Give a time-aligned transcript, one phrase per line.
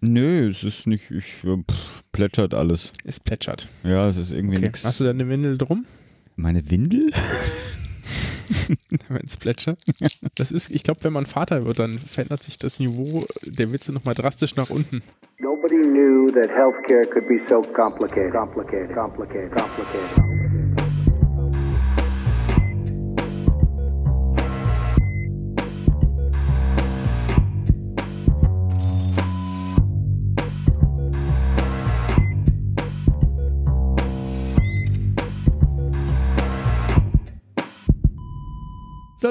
[0.00, 2.92] Nö, es ist nicht, ich, äh, pff, plätschert alles.
[3.04, 3.68] Es plätschert.
[3.84, 4.66] Ja, es ist irgendwie Okay.
[4.66, 4.84] nichts.
[4.84, 5.84] Hast du da eine Windel drum,
[6.36, 7.10] Meine Windel?
[9.08, 9.78] wenn es plätschert?
[10.36, 13.92] Das ist, ich glaube, wenn man Vater wird, dann verändert sich das Niveau der Witze
[13.92, 15.02] nochmal drastisch nach unten.
[15.38, 18.32] Nobody knew that healthcare could be so complicated.
[18.32, 18.94] Complicated.
[18.94, 19.52] Complicated.
[19.52, 20.59] Complicated.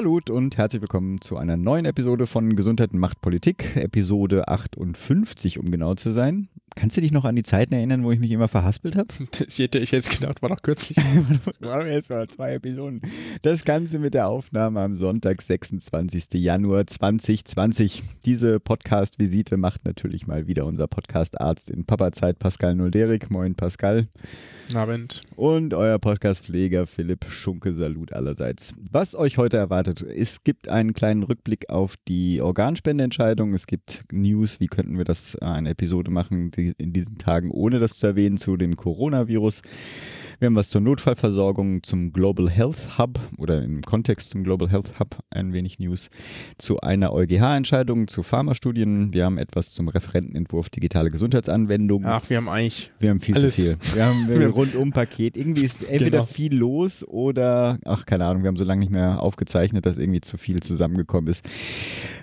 [0.00, 5.70] Salut und herzlich willkommen zu einer neuen Episode von Gesundheit macht Politik, Episode 58, um
[5.70, 6.48] genau zu sein.
[6.76, 9.08] Kannst du dich noch an die Zeiten erinnern, wo ich mich immer verhaspelt habe?
[9.46, 10.96] Ich hätte ich jetzt gedacht, war doch kürzlich.
[11.60, 13.02] Wir jetzt mal zwei Episoden.
[13.42, 16.28] Das Ganze mit der Aufnahme am Sonntag, 26.
[16.34, 18.02] Januar 2020.
[18.24, 23.30] Diese Podcast-Visite macht natürlich mal wieder unser Podcast-Arzt in Papazeit, Pascal Nolderik.
[23.30, 24.06] Moin, Pascal.
[24.74, 25.22] Abend.
[25.36, 28.74] Und euer Podcast-Pfleger Philipp Schunke, Salut allerseits.
[28.90, 33.54] Was euch heute erwartet, es gibt einen kleinen Rückblick auf die Organspendeentscheidung.
[33.54, 37.50] Es gibt News, wie könnten wir das äh, eine Episode machen die, in diesen Tagen,
[37.50, 39.62] ohne das zu erwähnen, zu dem Coronavirus.
[40.40, 44.98] Wir haben was zur Notfallversorgung, zum Global Health Hub oder im Kontext zum Global Health
[44.98, 46.08] Hub ein wenig News,
[46.56, 49.12] zu einer EuGH-Entscheidung, zu Pharmastudien.
[49.12, 52.08] Wir haben etwas zum Referentenentwurf digitale Gesundheitsanwendungen.
[52.08, 52.90] Ach, wir haben eigentlich.
[53.00, 53.56] Wir haben viel Alles.
[53.56, 53.76] zu viel.
[53.94, 55.36] Wir haben ein Rundum-Paket.
[55.36, 56.24] Irgendwie ist entweder Genau.
[56.24, 60.22] viel los oder, ach, keine Ahnung, wir haben so lange nicht mehr aufgezeichnet, dass irgendwie
[60.22, 61.44] zu viel zusammengekommen ist.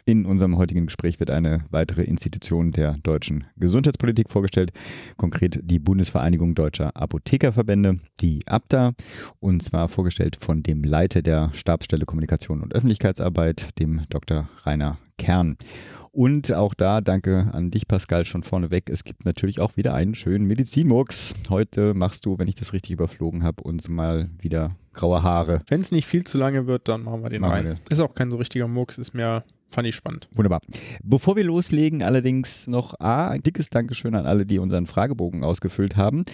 [0.07, 4.71] In unserem heutigen Gespräch wird eine weitere Institution der deutschen Gesundheitspolitik vorgestellt,
[5.17, 8.93] konkret die Bundesvereinigung Deutscher Apothekerverbände, die ABDA,
[9.41, 14.47] und zwar vorgestellt von dem Leiter der Stabsstelle Kommunikation und Öffentlichkeitsarbeit, dem Dr.
[14.63, 15.57] Rainer Kern.
[16.13, 18.89] Und auch da danke an dich, Pascal, schon vorneweg.
[18.89, 21.35] Es gibt natürlich auch wieder einen schönen Medizinmurks.
[21.49, 25.63] Heute machst du, wenn ich das richtig überflogen habe, uns mal wieder graue Haare.
[25.67, 27.65] Wenn es nicht viel zu lange wird, dann machen wir den Machen rein.
[27.65, 27.77] wir.
[27.89, 30.27] Ist auch kein so richtiger Murks, ist mehr, fand ich spannend.
[30.33, 30.61] Wunderbar.
[31.03, 35.97] Bevor wir loslegen, allerdings noch A, ein dickes Dankeschön an alle, die unseren Fragebogen ausgefüllt
[35.97, 36.25] haben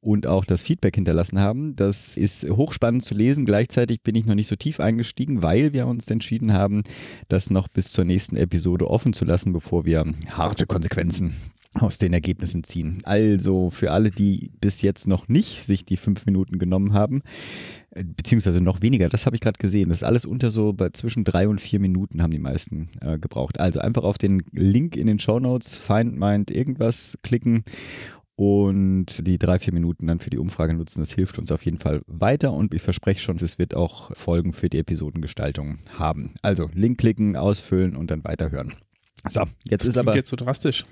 [0.00, 1.76] und auch das Feedback hinterlassen haben.
[1.76, 3.44] Das ist hochspannend zu lesen.
[3.44, 6.82] Gleichzeitig bin ich noch nicht so tief eingestiegen, weil wir uns entschieden haben,
[7.28, 11.34] das noch bis zur nächsten Episode offen zu lassen, bevor wir harte Konsequenzen
[11.74, 12.98] aus den Ergebnissen ziehen.
[13.04, 17.22] Also für alle, die bis jetzt noch nicht sich die fünf Minuten genommen haben,
[17.90, 19.88] äh, beziehungsweise noch weniger, das habe ich gerade gesehen.
[19.88, 23.18] Das ist alles unter so bei zwischen drei und vier Minuten haben die meisten äh,
[23.18, 23.58] gebraucht.
[23.58, 27.64] Also einfach auf den Link in den Show Notes, Find Mind irgendwas klicken
[28.36, 31.00] und die drei, vier Minuten dann für die Umfrage nutzen.
[31.00, 34.52] Das hilft uns auf jeden Fall weiter und ich verspreche schon, es wird auch Folgen
[34.52, 36.34] für die Episodengestaltung haben.
[36.42, 38.74] Also Link klicken, ausfüllen und dann weiterhören.
[39.28, 40.84] So, jetzt Das ist aber jetzt so drastisch.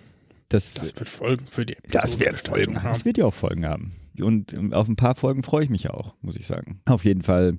[0.51, 2.93] Das, Das wird Folgen für die das wird Folgen haben.
[2.93, 3.93] Das wird ja auch Folgen haben.
[4.21, 6.81] Und ähm, auf ein paar Folgen freue ich mich auch, muss ich sagen.
[6.85, 7.57] Auf jeden Fall.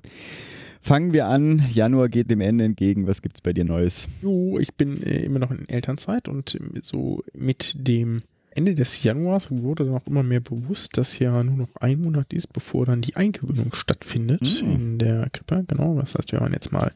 [0.80, 1.64] Fangen wir an.
[1.72, 3.06] Januar geht dem Ende entgegen.
[3.06, 4.08] Was gibt's bei dir Neues?
[4.20, 8.20] Jo, ich bin äh, immer noch in Elternzeit und ähm, so mit dem
[8.54, 12.32] Ende des Januars wurde dann auch immer mehr bewusst, dass ja nur noch ein Monat
[12.34, 14.70] ist, bevor dann die Eingewöhnung stattfindet Mhm.
[14.70, 15.64] in der Krippe.
[15.68, 16.92] Genau, das heißt, wir waren jetzt mal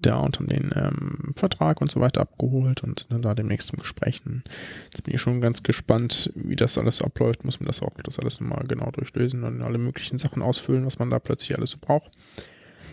[0.00, 3.68] da und haben den ähm, Vertrag und so weiter abgeholt und sind dann da demnächst
[3.68, 4.44] zum Gesprächen.
[4.84, 7.44] Jetzt bin ich schon ganz gespannt, wie das alles so abläuft.
[7.44, 10.98] Muss man das auch das alles nochmal genau durchlesen und alle möglichen Sachen ausfüllen, was
[10.98, 12.12] man da plötzlich alles so braucht.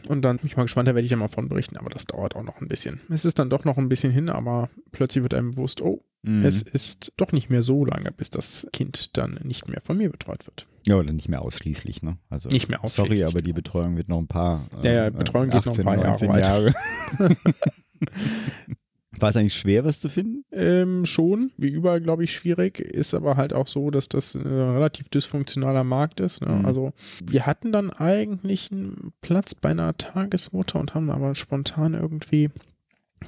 [0.07, 2.05] Und dann bin ich mal gespannt, da werde ich ja mal von berichten, aber das
[2.05, 2.99] dauert auch noch ein bisschen.
[3.09, 6.43] Es ist dann doch noch ein bisschen hin, aber plötzlich wird einem bewusst, oh, Mhm.
[6.43, 10.09] es ist doch nicht mehr so lange, bis das Kind dann nicht mehr von mir
[10.09, 10.65] betreut wird.
[10.85, 12.17] Ja, oder nicht mehr ausschließlich, ne?
[12.29, 13.55] Also, Nicht mehr ausschließlich, Sorry, aber die genau.
[13.55, 14.67] Betreuung wird noch ein paar.
[14.83, 16.73] Ja, ja, Betreuung geht noch ein paar Jahre 19 weiter.
[19.17, 20.43] War es eigentlich schwer, was zu finden?
[20.51, 22.79] Ähm, schon, wie überall, glaube ich, schwierig.
[22.79, 26.41] Ist aber halt auch so, dass das ein relativ dysfunktionaler Markt ist.
[26.41, 26.49] Ne?
[26.53, 26.65] Mhm.
[26.65, 26.91] Also,
[27.23, 32.49] wir hatten dann eigentlich einen Platz bei einer Tagesmutter und haben aber spontan irgendwie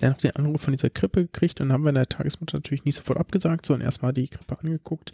[0.02, 2.86] ja, noch den Anruf von dieser Krippe gekriegt und haben wir in der Tagesmutter natürlich
[2.86, 5.12] nicht sofort abgesagt, sondern erstmal die Krippe angeguckt,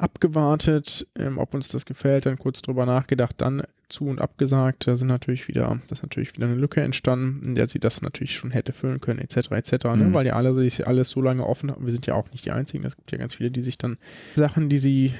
[0.00, 4.86] abgewartet, ähm, ob uns das gefällt, dann kurz drüber nachgedacht, dann zu und abgesagt.
[4.86, 8.02] Da sind natürlich wieder, da ist natürlich wieder eine Lücke entstanden, in der sie das
[8.02, 9.50] natürlich schon hätte füllen können, etc.
[9.50, 9.84] etc.
[9.84, 9.96] Ne?
[9.96, 10.12] Mhm.
[10.14, 11.84] Weil ja alle sich alles so lange offen haben.
[11.84, 12.84] Wir sind ja auch nicht die Einzigen.
[12.84, 13.98] Es gibt ja ganz viele, die sich dann
[14.36, 15.12] Sachen, die sie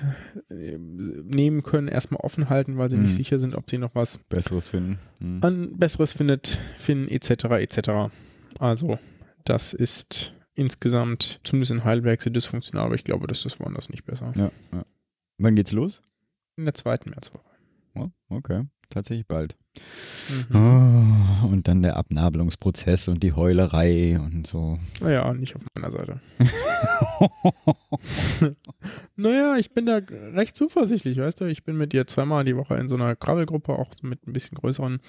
[0.51, 3.03] äh, nehmen können, erstmal offen halten, weil sie Mhm.
[3.03, 4.99] nicht sicher sind, ob sie noch was Besseres finden.
[5.19, 5.39] Mhm.
[5.43, 7.45] an Besseres findet, finden, etc.
[7.61, 7.91] etc.
[8.59, 8.99] Also,
[9.45, 14.05] das ist insgesamt, zumindest in Heidelberg, sehr dysfunktional, aber ich glaube, das ist woanders nicht
[14.05, 14.33] besser.
[14.37, 14.85] Ja, ja.
[15.39, 16.03] Wann geht's los?
[16.57, 17.45] In der zweiten Märzwoche.
[17.95, 18.65] Oh, okay.
[18.91, 19.57] tatsächlich bald.
[20.29, 20.57] Mhm.
[20.57, 24.79] Oh, und dann der Abnabelungsprozess und die Heulerei und so.
[25.01, 26.21] Naja, nicht auf meiner Seite.
[29.17, 30.01] naja, ich bin da
[30.35, 31.45] recht zuversichtlich, weißt du.
[31.47, 34.59] Ich bin mit ihr zweimal die Woche in so einer Krabbelgruppe, auch mit ein bisschen
[34.59, 35.01] größeren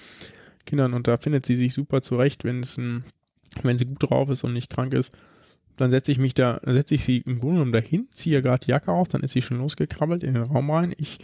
[0.64, 3.04] Kindern und da findet sie sich super zurecht, wenn es ein,
[3.62, 5.12] wenn sie gut drauf ist und nicht krank ist.
[5.76, 8.64] Dann setze ich mich da, setze ich sie im Grunde genommen dahin, ziehe ihr gerade
[8.64, 10.92] die Jacke auf, dann ist sie schon losgekrabbelt in den Raum rein.
[10.98, 11.18] Ich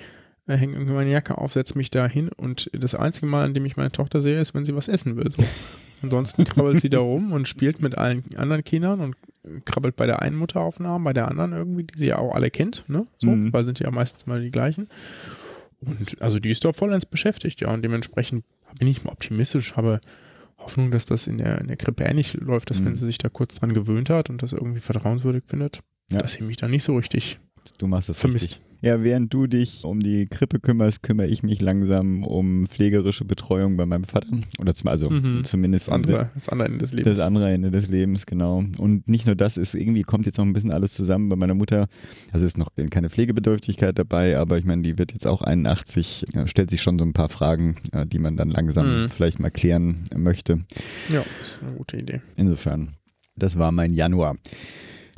[0.46, 3.54] äh, hänge irgendwie meine Jacke auf, setze mich da hin und das einzige Mal, an
[3.54, 5.30] dem ich meine Tochter sehe, ist, wenn sie was essen will.
[5.30, 5.44] So.
[6.02, 9.16] Ansonsten krabbelt sie da rum und spielt mit allen anderen Kindern und
[9.64, 12.18] krabbelt bei der einen Mutter auf den Arm, bei der anderen irgendwie, die sie ja
[12.18, 13.04] auch alle kennt, ne?
[13.18, 13.52] So, Mhm.
[13.52, 14.88] weil sind ja meistens mal die gleichen.
[15.80, 17.72] Und also die ist doch vollends beschäftigt, ja.
[17.72, 18.44] Und dementsprechend
[18.78, 20.00] bin ich mal optimistisch, habe
[20.68, 22.86] Hoffnung, dass das in der, in der Krippe ähnlich läuft, dass Mhm.
[22.86, 25.80] wenn sie sich da kurz dran gewöhnt hat und das irgendwie vertrauenswürdig findet,
[26.10, 26.18] Ja.
[26.18, 27.38] dass sie mich da nicht so richtig
[27.78, 28.54] Du machst das vermisst.
[28.56, 28.62] Richtig.
[28.80, 33.76] Ja, während du dich um die Krippe kümmerst, kümmere ich mich langsam um pflegerische Betreuung
[33.76, 34.28] bei meinem Vater.
[34.60, 35.42] Oder zum, also Mhm.
[35.42, 37.16] zumindest Das andere, das andere Ende des Lebens.
[37.16, 38.62] Das andere Ende des Lebens, genau.
[38.78, 41.54] Und nicht nur das, ist irgendwie kommt jetzt noch ein bisschen alles zusammen bei meiner
[41.54, 41.88] Mutter.
[42.30, 46.46] Also ist noch keine Pflegebedürftigkeit dabei, aber ich meine, die wird jetzt auch 81, ja,
[46.46, 49.08] stellt sich schon so ein paar Fragen, äh, die man dann langsam Mhm.
[49.10, 50.64] vielleicht mal klären möchte.
[51.08, 52.20] ja, das ist eine gute Idee.
[52.36, 52.90] Insofern,
[53.36, 54.36] das war mein Januar.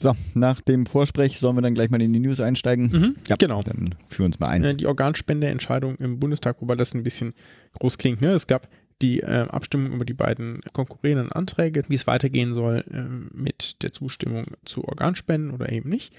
[0.00, 2.86] So, nach dem Vorsprech sollen wir dann gleich mal in die News einsteigen.
[2.90, 3.62] Mhm, Ja, genau.
[3.62, 4.64] Dann führ uns mal ein.
[4.64, 7.34] Äh, Die Organspendeentscheidung im Bundestag, wobei das ein bisschen
[7.78, 8.22] groß klingt.
[8.22, 8.32] Ne?
[8.32, 8.66] Es gab
[9.02, 13.92] die äh, Abstimmung über die beiden konkurrierenden Anträge, wie es weitergehen soll ähm, mit der
[13.92, 16.12] Zustimmung zu Organspenden oder eben nicht.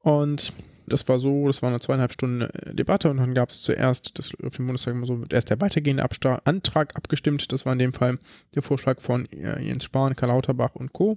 [0.00, 0.52] Und
[0.86, 4.18] das war so, das war eine zweieinhalb Stunden äh, Debatte und dann gab es zuerst,
[4.18, 7.52] das auf dem Bundestag immer so, wird erst der weitergehende Absta Antrag abgestimmt.
[7.52, 8.16] Das war in dem Fall
[8.54, 11.16] der Vorschlag von äh, Jens Spahn, Karl Lauterbach und Co.,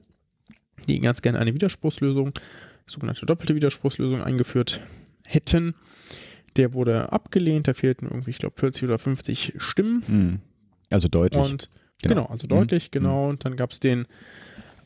[0.88, 2.31] die ganz gerne eine Widerspruchslösung,
[2.85, 4.79] sogenannte doppelte Widerspruchslösung eingeführt
[5.24, 5.74] hätten.
[6.56, 10.03] Der wurde abgelehnt, da fehlten irgendwie, ich glaube, 40 oder 50 Stimmen.
[10.07, 10.39] Mhm.
[10.89, 11.44] Also deutlich.
[11.44, 11.69] Und
[12.01, 12.50] genau, also Mhm.
[12.50, 13.29] deutlich, genau.
[13.29, 14.06] Und dann gab es den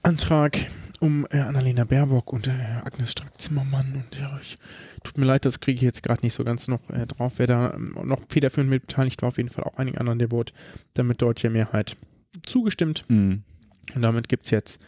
[0.03, 0.57] Antrag
[0.99, 2.51] um äh, Annalena Baerbock und äh,
[2.83, 3.93] Agnes Strack-Zimmermann.
[3.93, 4.55] Und ja, ich,
[5.03, 7.33] tut mir leid, das kriege ich jetzt gerade nicht so ganz noch äh, drauf.
[7.37, 10.31] Wer da ähm, noch federführend mit beteiligt war, auf jeden Fall auch einigen anderen, der
[10.31, 10.53] wurde
[10.95, 11.95] damit deutlicher Mehrheit
[12.45, 13.03] zugestimmt.
[13.09, 13.43] Mhm.
[13.95, 14.79] Und damit gibt es jetzt,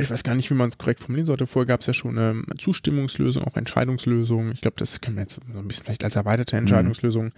[0.00, 1.46] ich weiß gar nicht, wie man es korrekt formulieren sollte.
[1.46, 4.52] Vorher gab es ja schon eine Zustimmungslösung, auch Entscheidungslösung.
[4.52, 7.32] Ich glaube, das können wir jetzt so ein bisschen vielleicht als erweiterte Entscheidungslösung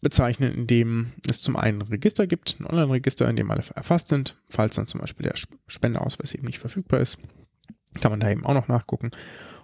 [0.00, 4.08] bezeichnen, in dem es zum einen ein Register gibt, ein Online-Register, in dem alle erfasst
[4.08, 4.36] sind.
[4.48, 7.18] Falls dann zum Beispiel der Sp- Spendeausweis eben nicht verfügbar ist,
[8.00, 9.10] kann man da eben auch noch nachgucken.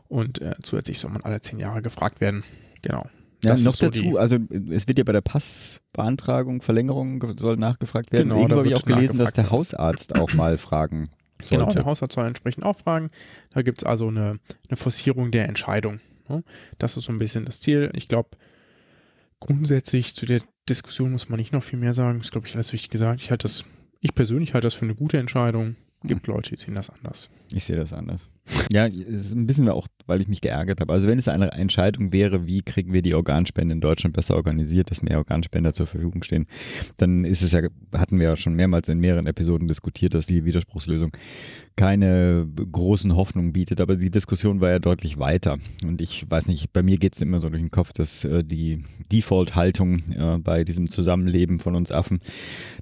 [0.08, 2.44] Und äh, zusätzlich soll man alle zehn Jahre gefragt werden.
[2.82, 3.06] Genau.
[3.44, 4.36] Ja, Das noch ist so dazu, also
[4.70, 8.28] es wird ja bei der Passbeantragung, Verlängerung ge- soll nachgefragt werden.
[8.28, 9.50] Genau, Irgendwo habe ich auch gelesen, dass der.
[9.50, 11.08] Hausarzt auch mal fragen
[11.42, 11.64] sollte.
[11.64, 13.10] Genau, der Hausarzt soll entsprechend auch fragen.
[13.50, 14.38] Da gibt es also eine,
[14.68, 16.00] eine Forcierung der Entscheidung.
[16.28, 16.42] Ne?
[16.78, 17.90] Das ist so ein bisschen das Ziel.
[17.94, 18.30] Ich glaube,
[19.40, 22.18] grundsätzlich zu der Diskussion muss man nicht noch viel mehr sagen.
[22.18, 23.20] Das ist, glaube ich, alles wichtig gesagt.
[23.20, 23.64] Ich halte das,
[24.00, 25.76] ich persönlich halte das für eine gute Entscheidung.
[26.02, 27.28] Gibt Leute, die sehen das anders.
[27.50, 28.28] Ich sehe das anders.
[28.70, 30.92] Ja, ist ein bisschen auch, weil ich mich geärgert habe.
[30.92, 34.90] Also wenn es eine Entscheidung wäre, wie kriegen wir die Organspende in Deutschland besser organisiert,
[34.90, 36.46] dass mehr Organspender zur Verfügung stehen,
[36.96, 37.62] dann ist es ja,
[37.92, 41.12] hatten wir ja schon mehrmals in mehreren Episoden diskutiert, dass die Widerspruchslösung
[41.76, 45.58] keine großen Hoffnungen bietet, aber die Diskussion war ja deutlich weiter.
[45.86, 48.42] Und ich weiß nicht, bei mir geht es immer so durch den Kopf, dass äh,
[48.42, 48.82] die
[49.12, 52.20] Default-Haltung äh, bei diesem Zusammenleben von uns Affen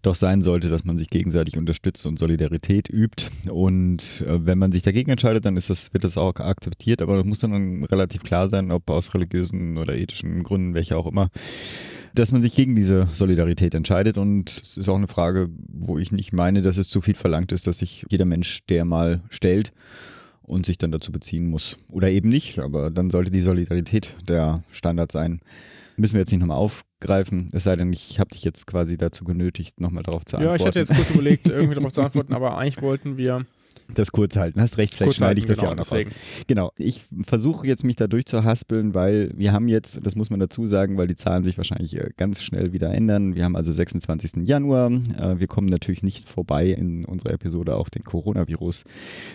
[0.02, 3.26] doch sein sollte, dass man sich gegenseitig unterstützt und Solidarität übt.
[3.50, 7.16] Und äh, wenn man sich dagegen entscheidet, dann ist das, wird das auch akzeptiert, aber
[7.16, 11.31] das muss dann relativ klar sein, ob aus religiösen oder ethischen Gründen, welche auch immer,
[12.14, 14.19] dass man sich gegen diese Solidarität entscheidet.
[14.19, 17.52] Und es ist auch eine Frage, wo ich nicht meine, dass es zu viel verlangt
[17.52, 19.72] ist, dass sich jeder Mensch, der mal stellt,
[20.44, 21.76] und sich dann dazu beziehen muss.
[21.88, 25.40] Oder eben nicht, aber dann sollte die Solidarität der Standard sein.
[25.96, 29.24] Müssen wir jetzt nicht nochmal aufgreifen, es sei denn, ich habe dich jetzt quasi dazu
[29.24, 30.58] genötigt, nochmal darauf zu antworten.
[30.58, 33.46] Ja, ich hatte jetzt kurz überlegt, irgendwie darauf zu antworten, aber eigentlich wollten wir
[33.93, 34.60] das kurz halten.
[34.60, 35.98] Hast recht, vielleicht kurz schneide ich das ja genau, auch noch raus.
[36.05, 36.44] deswegen.
[36.46, 40.67] Genau, ich versuche jetzt mich da durchzuhaspeln, weil wir haben jetzt, das muss man dazu
[40.67, 43.34] sagen, weil die Zahlen sich wahrscheinlich äh, ganz schnell wieder ändern.
[43.34, 44.46] Wir haben also 26.
[44.46, 44.91] Januar.
[44.91, 48.84] Äh, Wir kommen natürlich nicht vorbei, in unserer Episode auch den Coronavirus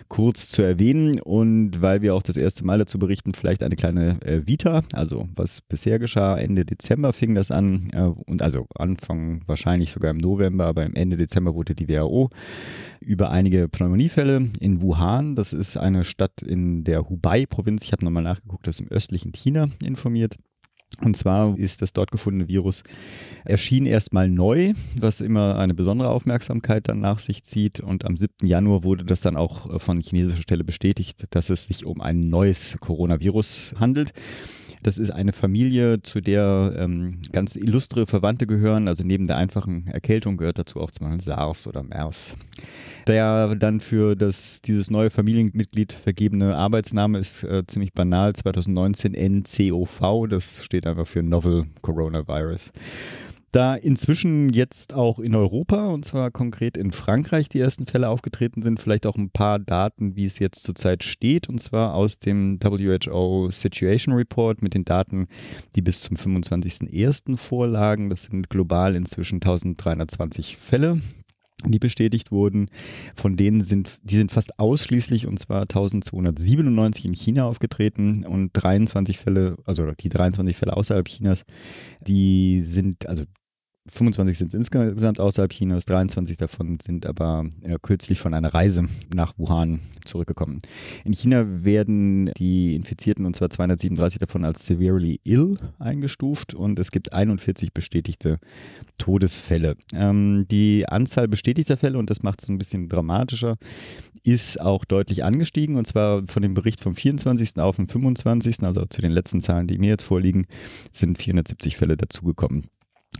[0.08, 1.20] kurz zu erwähnen.
[1.20, 5.27] Und weil wir auch das erste Mal dazu berichten, vielleicht eine kleine äh, Vita, also
[5.36, 6.38] was bisher geschah.
[6.38, 7.91] Ende Dezember fing das an
[8.25, 12.29] und also Anfang wahrscheinlich sogar im November, aber im Ende Dezember wurde die WHO
[13.00, 15.36] über einige Pneumoniefälle in Wuhan.
[15.36, 17.84] Das ist eine Stadt in der Hubei-Provinz.
[17.84, 20.38] Ich habe nochmal nachgeguckt, das ist im östlichen China informiert.
[21.01, 22.84] Und zwar ist das dort gefundene Virus
[23.46, 27.79] erschien erstmal neu, was immer eine besondere Aufmerksamkeit dann nach sich zieht.
[27.79, 28.46] Und am 7.
[28.46, 32.77] Januar wurde das dann auch von chinesischer Stelle bestätigt, dass es sich um ein neues
[32.82, 34.12] Coronavirus handelt.
[34.82, 38.88] Das ist eine Familie, zu der ähm, ganz illustre Verwandte gehören.
[38.88, 42.36] Also neben der einfachen Erkältung gehört dazu auch zum Beispiel SARS oder MERS.
[43.10, 50.28] Der dann für das, dieses neue Familienmitglied vergebene Arbeitsname ist äh, ziemlich banal, 2019 NCOV,
[50.30, 52.72] das steht einfach für Novel Coronavirus.
[53.51, 58.62] Da inzwischen jetzt auch in Europa und zwar konkret in Frankreich die ersten Fälle aufgetreten
[58.62, 62.60] sind, vielleicht auch ein paar Daten, wie es jetzt zurzeit steht, und zwar aus dem
[62.62, 65.30] WHO Situation Report mit den Daten,
[65.75, 67.38] die bis zum 25.01.
[67.38, 68.12] vorlagen.
[68.12, 71.01] Das sind global inzwischen 1320 Fälle
[71.66, 72.70] die bestätigt wurden.
[73.16, 79.18] Von denen sind, die sind fast ausschließlich, und zwar 1297 in China aufgetreten und 23
[79.18, 81.44] Fälle, also die 23 Fälle außerhalb Chinas,
[82.01, 83.25] die sind, also
[83.91, 88.86] 25 sind es insgesamt außerhalb Chinas, 23 davon sind aber ja, kürzlich von einer Reise
[89.13, 90.62] nach Wuhan zurückgekommen.
[91.05, 96.91] In China werden die Infizierten, und zwar 237 davon, als severely ill eingestuft und es
[96.91, 98.39] gibt 41 bestätigte
[98.98, 99.75] Todesfälle.
[99.93, 103.55] Ähm, die Anzahl bestätigter Fälle, und das macht es ein bisschen dramatischer,
[104.24, 107.57] ist auch deutlich angestiegen und zwar von dem Bericht vom 24.
[107.57, 110.45] auf den 25., also zu den letzten Zahlen, die mir jetzt vorliegen,
[110.91, 112.69] sind 470 Fälle dazugekommen.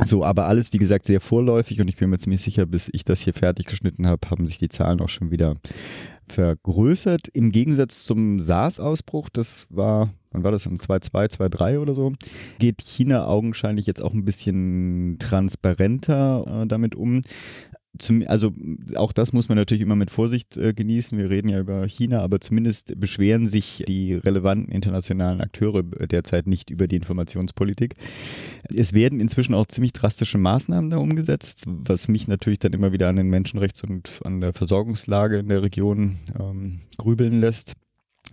[0.06, 3.04] So, aber alles, wie gesagt, sehr vorläufig und ich bin mir ziemlich sicher, bis ich
[3.04, 5.58] das hier fertig geschnitten habe, haben sich die Zahlen auch schon wieder
[6.32, 7.28] vergrößert.
[7.34, 12.14] Im Gegensatz zum SARS-Ausbruch, das war, wann war das, in 2.2, 2.3 oder so,
[12.60, 17.22] geht China augenscheinlich jetzt auch ein bisschen transparenter äh, damit um
[17.98, 18.52] zum, also
[18.96, 21.18] auch das muss man natürlich immer mit Vorsicht äh, genießen.
[21.18, 26.46] Wir reden ja über China, aber zumindest beschweren sich die relevanten internationalen Akteure äh, derzeit
[26.46, 27.96] nicht über die Informationspolitik.
[28.74, 33.10] Es werden inzwischen auch ziemlich drastische Maßnahmen da umgesetzt, was mich natürlich dann immer wieder
[33.10, 37.74] an den Menschenrechts- und an der Versorgungslage in der Region ähm, grübeln lässt.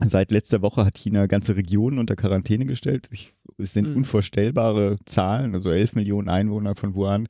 [0.05, 3.09] Seit letzter Woche hat China ganze Regionen unter Quarantäne gestellt.
[3.13, 3.97] Ich, es sind mhm.
[3.97, 5.55] unvorstellbare Zahlen.
[5.55, 7.29] Also 11 Millionen Einwohner von Wuhan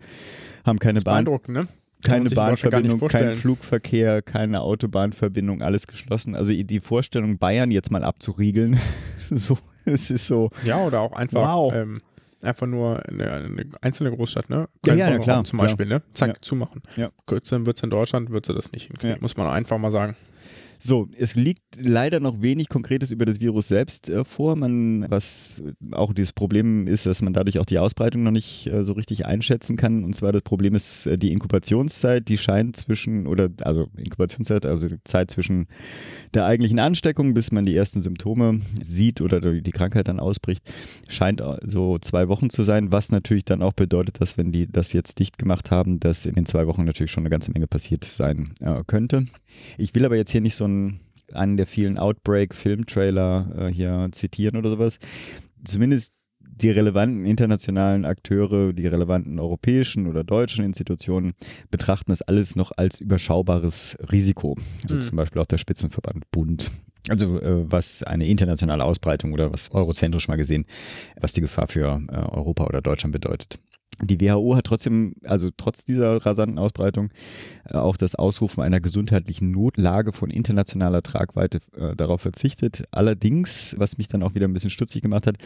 [0.64, 1.24] haben keine Bahn.
[1.46, 1.68] Ne?
[2.06, 6.34] Keine Bahnverbindung, kein Flugverkehr, keine Autobahnverbindung, alles geschlossen.
[6.34, 8.78] Also die Vorstellung, Bayern jetzt mal abzuriegeln,
[9.30, 10.50] so, es ist so.
[10.64, 11.74] Ja, oder auch einfach, wow.
[11.74, 12.00] ähm,
[12.42, 14.68] einfach nur eine, eine, einzelne Großstadt, ne?
[14.82, 15.44] Köln ja, ja, klar.
[15.44, 15.98] Zum Beispiel, klar.
[16.00, 16.04] ne?
[16.14, 16.34] Zack, ja.
[16.40, 16.82] zumachen.
[16.96, 17.10] Ja.
[17.26, 20.16] Kürzer wird es in Deutschland, wird sie das nicht hinkriegen, muss man einfach mal sagen.
[20.78, 24.56] So, es liegt leider noch wenig Konkretes über das Virus selbst äh, vor.
[24.56, 28.82] Man, was auch dieses Problem ist, dass man dadurch auch die Ausbreitung noch nicht äh,
[28.84, 30.04] so richtig einschätzen kann.
[30.04, 34.88] Und zwar das Problem ist äh, die Inkubationszeit, die scheint zwischen, oder also Inkubationszeit, also
[35.04, 35.66] Zeit zwischen
[36.34, 40.62] der eigentlichen Ansteckung, bis man die ersten Symptome sieht oder die Krankheit dann ausbricht,
[41.08, 44.92] scheint so zwei Wochen zu sein, was natürlich dann auch bedeutet, dass wenn die das
[44.92, 48.04] jetzt dicht gemacht haben, dass in den zwei Wochen natürlich schon eine ganze Menge passiert
[48.04, 49.26] sein äh, könnte.
[49.78, 51.00] Ich will aber jetzt hier nicht so einen,
[51.32, 54.98] einen der vielen Outbreak-Filmtrailer äh, hier zitieren oder sowas.
[55.64, 61.34] Zumindest die relevanten internationalen Akteure, die relevanten europäischen oder deutschen Institutionen
[61.70, 64.56] betrachten das alles noch als überschaubares Risiko.
[64.82, 65.02] Also mhm.
[65.02, 66.70] zum Beispiel auch der Spitzenverband Bund.
[67.08, 70.64] Also äh, was eine internationale Ausbreitung oder was eurozentrisch mal gesehen,
[71.20, 73.60] was die Gefahr für äh, Europa oder Deutschland bedeutet.
[74.02, 77.10] Die WHO hat trotzdem, also trotz dieser rasanten Ausbreitung,
[77.64, 82.84] äh, auch das Ausrufen einer gesundheitlichen Notlage von internationaler Tragweite äh, darauf verzichtet.
[82.90, 85.36] Allerdings, was mich dann auch wieder ein bisschen stutzig gemacht hat,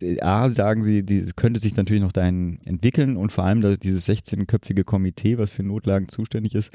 [0.00, 4.08] äh, A, sagen sie, die könnte sich natürlich noch dahin entwickeln und vor allem dieses
[4.08, 6.70] 16-köpfige Komitee, was für Notlagen zuständig ist,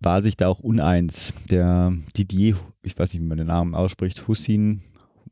[0.00, 1.32] war sich da auch uneins.
[1.50, 4.82] Der Didier, ich weiß nicht, wie man den Namen ausspricht, Hussein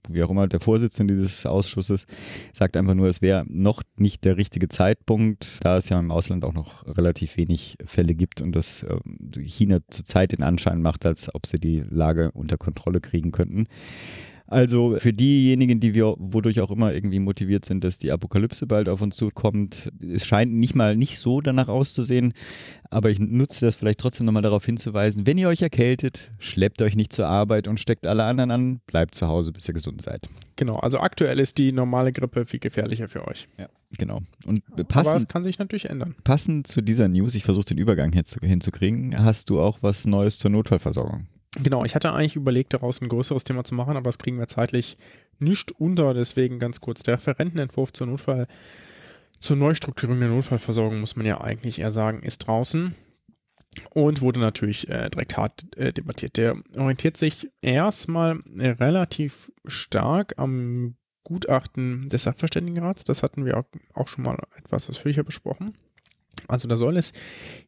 [0.08, 2.06] wie auch immer, der Vorsitzende dieses Ausschusses
[2.52, 6.44] sagt einfach nur, es wäre noch nicht der richtige Zeitpunkt, da es ja im Ausland
[6.44, 8.96] auch noch relativ wenig Fälle gibt und dass äh,
[9.40, 13.66] China zurzeit den Anschein macht, als ob sie die Lage unter Kontrolle kriegen könnten.
[14.46, 18.90] Also für diejenigen, die wir wodurch auch immer irgendwie motiviert sind, dass die Apokalypse bald
[18.90, 22.34] auf uns zukommt, es scheint nicht mal nicht so danach auszusehen,
[22.90, 26.94] aber ich nutze das vielleicht trotzdem nochmal darauf hinzuweisen, wenn ihr euch erkältet, schleppt euch
[26.94, 30.28] nicht zur Arbeit und steckt alle anderen an, bleibt zu Hause, bis ihr gesund seid.
[30.56, 33.46] Genau, also aktuell ist die normale Grippe viel gefährlicher für euch.
[33.58, 34.20] Ja, genau.
[34.44, 36.14] Und passend, aber es kann sich natürlich ändern.
[36.22, 40.50] Passend zu dieser News, ich versuche den Übergang hinzukriegen, hast du auch was Neues zur
[40.50, 41.28] Notfallversorgung?
[41.62, 44.49] Genau, ich hatte eigentlich überlegt, daraus ein größeres Thema zu machen, aber das kriegen wir
[44.49, 44.96] zeitlich
[45.38, 46.12] nicht unter.
[46.12, 48.49] Deswegen ganz kurz der Referentenentwurf zur Notfall,
[49.38, 52.94] zur Neustrukturierung der Notfallversorgung, muss man ja eigentlich eher sagen, ist draußen
[53.90, 56.37] und wurde natürlich äh, direkt hart äh, debattiert.
[56.37, 63.04] Der orientiert sich erstmal relativ stark am Gutachten des Sachverständigenrats.
[63.04, 65.75] Das hatten wir auch schon mal etwas ausführlicher besprochen.
[66.48, 67.12] Also da soll es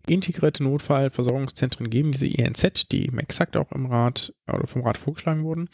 [0.09, 5.45] integrierte Notfallversorgungszentren geben, diese INZ, die eben exakt auch im Rat oder vom Rat vorgeschlagen
[5.45, 5.69] wurden.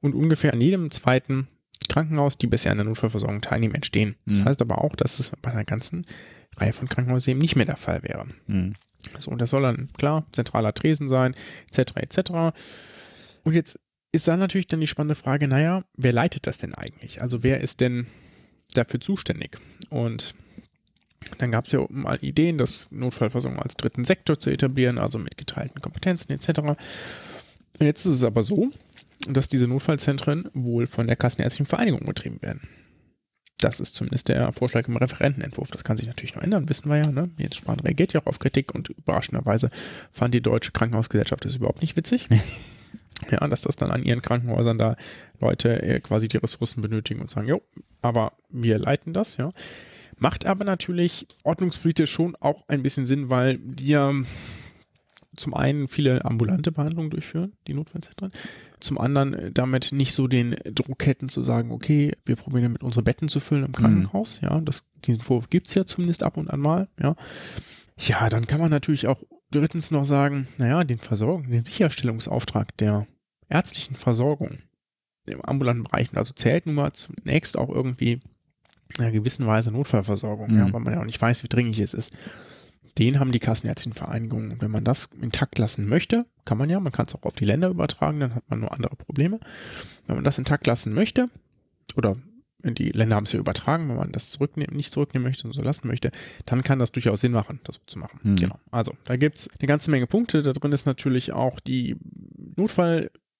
[0.00, 1.48] Und ungefähr an jedem zweiten
[1.88, 4.16] Krankenhaus, die bisher an der Notfallversorgung teilnehmen, entstehen.
[4.26, 4.44] Das Mhm.
[4.44, 6.06] heißt aber auch, dass es bei einer ganzen
[6.56, 8.26] Reihe von Krankenhäusern eben nicht mehr der Fall wäre.
[8.46, 8.74] Mhm.
[9.18, 11.34] So, und das soll dann, klar, zentraler Tresen sein,
[11.70, 12.18] etc., etc.
[13.44, 13.78] Und jetzt
[14.12, 17.22] ist da natürlich dann die spannende Frage, naja, wer leitet das denn eigentlich?
[17.22, 18.06] Also wer ist denn
[18.74, 19.58] dafür zuständig?
[19.90, 20.34] Und
[21.38, 25.36] dann gab es ja mal Ideen, das Notfallversorgung als dritten Sektor zu etablieren, also mit
[25.36, 26.60] geteilten Kompetenzen etc.
[26.60, 26.76] Und
[27.80, 28.70] jetzt ist es aber so,
[29.28, 32.60] dass diese Notfallzentren wohl von der Kassenärztlichen Vereinigung betrieben werden.
[33.58, 35.70] Das ist zumindest der Vorschlag im Referentenentwurf.
[35.70, 37.10] Das kann sich natürlich noch ändern, wissen wir ja.
[37.10, 37.30] Ne?
[37.38, 39.70] Jens Spahn reagiert ja auch auf Kritik und überraschenderweise
[40.12, 42.28] fand die Deutsche Krankenhausgesellschaft das überhaupt nicht witzig.
[43.30, 44.96] ja, dass das dann an ihren Krankenhäusern da
[45.40, 47.62] Leute äh, quasi die Ressourcen benötigen und sagen, jo,
[48.02, 49.52] aber wir leiten das, ja.
[50.18, 54.12] Macht aber natürlich ordnungspolitisch schon auch ein bisschen Sinn, weil die ja
[55.36, 58.32] zum einen viele ambulante Behandlungen durchführen, die Notfallzentren,
[58.80, 62.82] zum anderen äh, damit nicht so den Druck hätten zu sagen, okay, wir probieren damit
[62.82, 66.48] unsere Betten zu füllen im Krankenhaus, ja, das, den Vorwurf gibt's ja zumindest ab und
[66.50, 67.14] an mal, ja.
[67.98, 73.06] Ja, dann kann man natürlich auch drittens noch sagen, naja, den Versorgung, den Sicherstellungsauftrag der
[73.48, 74.58] ärztlichen Versorgung
[75.26, 78.20] im ambulanten Bereich, also zählt nun mal zunächst auch irgendwie
[78.98, 80.58] einer gewissen Weise Notfallversorgung, Mhm.
[80.58, 82.12] ja, weil man ja auch nicht weiß, wie dringlich es ist.
[82.98, 84.52] Den haben die Kassenärztlichen Vereinigungen.
[84.52, 87.34] Und wenn man das intakt lassen möchte, kann man ja, man kann es auch auf
[87.34, 89.38] die Länder übertragen, dann hat man nur andere Probleme.
[90.06, 91.28] Wenn man das intakt lassen möchte,
[91.96, 92.16] oder
[92.64, 95.60] die Länder haben es ja übertragen, wenn man das zurücknehmen, nicht zurücknehmen möchte und so
[95.60, 96.10] lassen möchte,
[96.46, 98.18] dann kann das durchaus Sinn machen, das so zu machen.
[98.22, 98.36] Hm.
[98.36, 98.58] Genau.
[98.70, 100.42] Also, da gibt es eine ganze Menge Punkte.
[100.42, 101.96] Da drin ist natürlich auch die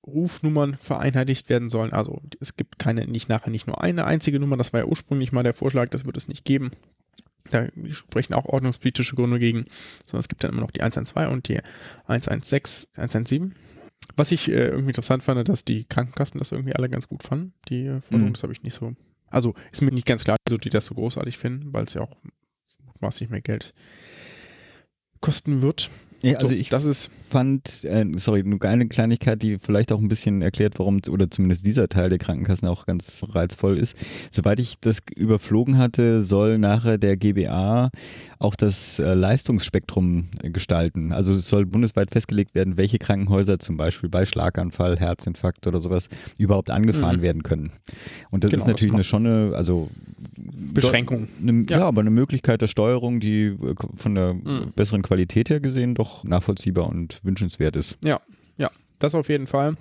[0.07, 1.93] Notfallrufnummern vereinheitlicht werden sollen.
[1.93, 5.33] Also es gibt keine, nicht nachher nicht nur eine einzige Nummer, das war ja ursprünglich
[5.33, 6.71] mal der Vorschlag, das wird es nicht geben.
[7.51, 9.67] Da sprechen auch ordnungspolitische Gründe gegen,
[10.07, 11.61] sondern es gibt dann immer noch die 112 und die
[12.07, 13.55] 116, 117.
[14.17, 17.53] Was ich äh, irgendwie interessant fand, dass die Krankenkassen das irgendwie alle ganz gut fanden.
[17.69, 18.33] Die äh, Forderung, Mhm.
[18.35, 18.95] das habe ich nicht so.
[19.29, 22.03] Also ist mir nicht ganz klar, wieso die das so großartig finden, weil es ja
[22.03, 22.17] auch
[23.01, 23.75] maßlich mehr Geld
[25.27, 25.91] kosten wird.
[26.23, 30.01] Ja, also so, ich das ist fand, äh, sorry, nur eine Kleinigkeit, die vielleicht auch
[30.01, 33.95] ein bisschen erklärt, warum, oder zumindest dieser Teil der Krankenkassen auch ganz reizvoll ist.
[34.31, 37.91] Soweit ich das überflogen hatte, soll nachher der GBA
[38.39, 41.13] auch das äh, Leistungsspektrum äh, gestalten.
[41.13, 46.09] Also es soll bundesweit festgelegt werden, welche Krankenhäuser zum Beispiel bei Schlaganfall, Herzinfarkt oder sowas
[46.39, 47.23] überhaupt angefahren Mhm.
[47.23, 47.73] werden können.
[48.31, 49.91] Und das Genau, ist natürlich das eine schon eine, also
[50.75, 51.27] Beschränkung.
[51.43, 51.79] Eine, ja.
[51.79, 51.87] Ja.
[51.89, 54.73] aber eine Möglichkeit der Steuerung, die äh, von der Mhm.
[54.77, 55.16] besseren Qualität
[55.49, 57.99] her gesehen doch nachvollziehbar und wünschenswert ist.
[58.05, 58.21] Ja,
[58.57, 59.77] ja, das auf jeden Fall.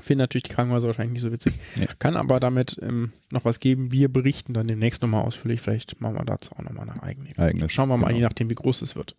[0.00, 1.54] Finden natürlich die Krankenhäuser wahrscheinlich nicht so witzig.
[1.76, 1.88] Nee.
[1.98, 3.92] Kann aber damit ähm, noch was geben.
[3.92, 5.60] Wir berichten dann demnächst nochmal ausführlich.
[5.60, 7.30] Vielleicht machen wir dazu auch nochmal eine eigene.
[7.36, 8.18] Eigenes, Schauen wir mal, genau.
[8.18, 9.16] je nachdem, wie groß es wird.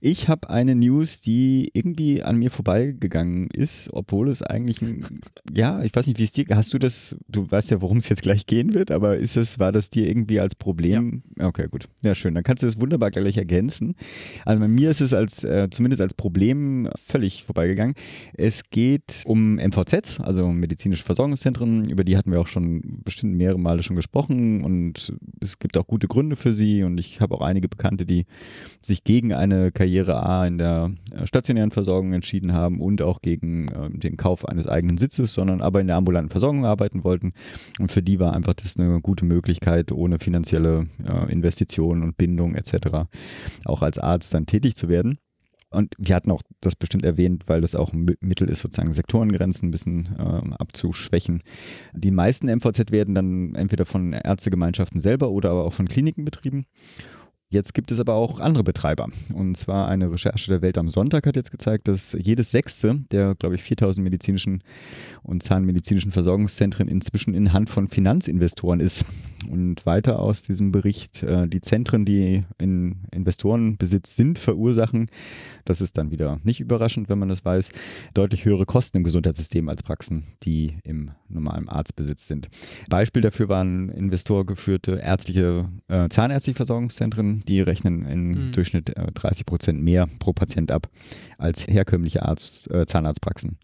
[0.00, 5.20] Ich habe eine News, die irgendwie an mir vorbeigegangen ist, obwohl es eigentlich ein,
[5.52, 8.08] ja, ich weiß nicht, wie es dir, hast du das, du weißt ja, worum es
[8.08, 11.22] jetzt gleich gehen wird, aber ist es, war das dir irgendwie als Problem?
[11.38, 11.86] Okay, gut.
[12.02, 12.34] Ja, schön.
[12.34, 13.94] Dann kannst du das wunderbar gleich ergänzen.
[14.44, 17.94] Also bei mir ist es als, äh, zumindest als Problem völlig vorbeigegangen.
[18.34, 23.58] Es geht um MVZs, also medizinische Versorgungszentren, über die hatten wir auch schon bestimmt mehrere
[23.58, 27.42] Male schon gesprochen und es gibt auch gute Gründe für sie und ich habe auch
[27.42, 28.24] einige Bekannte, die
[28.80, 33.68] sich gegen eine Karriere A in der äh, stationären Versorgung entschieden haben und auch gegen
[33.68, 37.32] äh, den Kauf eines eigenen Sitzes, sondern aber in der ambulanten Versorgung arbeiten wollten.
[37.78, 42.54] Und für die war einfach das eine gute Möglichkeit, ohne finanzielle äh, Investitionen und Bindung
[42.54, 43.08] etc.
[43.64, 45.18] auch als Arzt dann tätig zu werden.
[45.76, 48.94] Und wir hatten auch das bestimmt erwähnt, weil das auch ein Mi- Mittel ist, sozusagen
[48.94, 51.42] Sektorengrenzen ein bisschen äh, abzuschwächen.
[51.92, 56.64] Die meisten MVZ werden dann entweder von Ärztegemeinschaften selber oder aber auch von Kliniken betrieben.
[57.48, 59.08] Jetzt gibt es aber auch andere Betreiber.
[59.32, 63.36] Und zwar eine Recherche der Welt am Sonntag hat jetzt gezeigt, dass jedes sechste der,
[63.36, 64.64] glaube ich, 4000 medizinischen
[65.22, 69.04] und zahnmedizinischen Versorgungszentren inzwischen in Hand von Finanzinvestoren ist.
[69.48, 75.08] Und weiter aus diesem Bericht, äh, die Zentren, die in Investorenbesitz sind, verursachen,
[75.64, 77.70] das ist dann wieder nicht überraschend, wenn man das weiß,
[78.14, 82.48] deutlich höhere Kosten im Gesundheitssystem als Praxen, die im normalen Arztbesitz sind.
[82.88, 88.52] Beispiel dafür waren investorgeführte ärztliche, äh, zahnärztliche Versorgungszentren, die rechnen im Mhm.
[88.52, 90.88] Durchschnitt äh, 30 Prozent mehr pro Patient ab
[91.38, 93.58] als herkömmliche Arzt, äh, Zahnarztpraxen.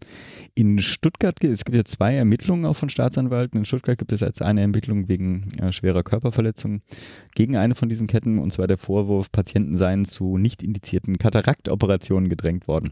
[0.55, 3.59] In Stuttgart, gibt- es gibt ja zwei Ermittlungen auch von Staatsanwalten.
[3.59, 6.81] In Stuttgart gibt es jetzt eine Ermittlung wegen äh, schwerer Körperverletzung
[7.33, 12.29] gegen eine von diesen Ketten, und zwar der Vorwurf, Patienten seien zu nicht indizierten Kataраktoperationen
[12.29, 12.91] gedrängt worden.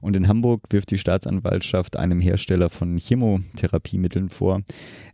[0.00, 4.62] Und in Hamburg wirft die Staatsanwaltschaft einem Hersteller von Chemotherapiemitteln vor,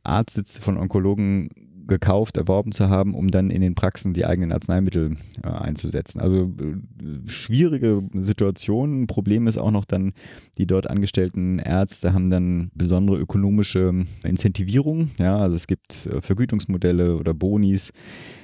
[0.02, 1.50] Arztsitze von Onkologen
[1.86, 6.20] gekauft, erworben zu haben, um dann in den Praxen die eigenen Arzneimittel äh, einzusetzen.
[6.20, 9.06] Also äh, schwierige Situation.
[9.06, 10.12] Problem ist auch noch dann,
[10.58, 15.10] die dort angestellten Ärzte haben dann besondere ökonomische Incentivierung.
[15.18, 17.92] Ja, also es gibt äh, Vergütungsmodelle oder Bonis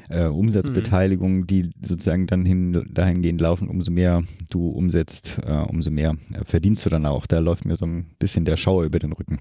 [0.09, 1.47] äh, Umsatzbeteiligung, mhm.
[1.47, 6.85] die sozusagen dann hin, dahingehend laufen, umso mehr du umsetzt, äh, umso mehr äh, verdienst
[6.87, 7.27] du dann auch.
[7.27, 9.38] Da läuft mir so ein bisschen der Schauer über den Rücken.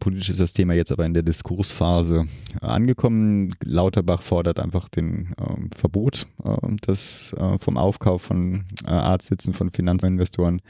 [0.00, 2.26] Politisch ist das Thema jetzt aber in der Diskursphase
[2.60, 3.50] äh, angekommen.
[3.62, 9.70] Lauterbach fordert einfach den ähm, Verbot ähm, des, äh, vom Aufkauf von äh, Arztsitzen von
[9.70, 10.60] Finanzinvestoren.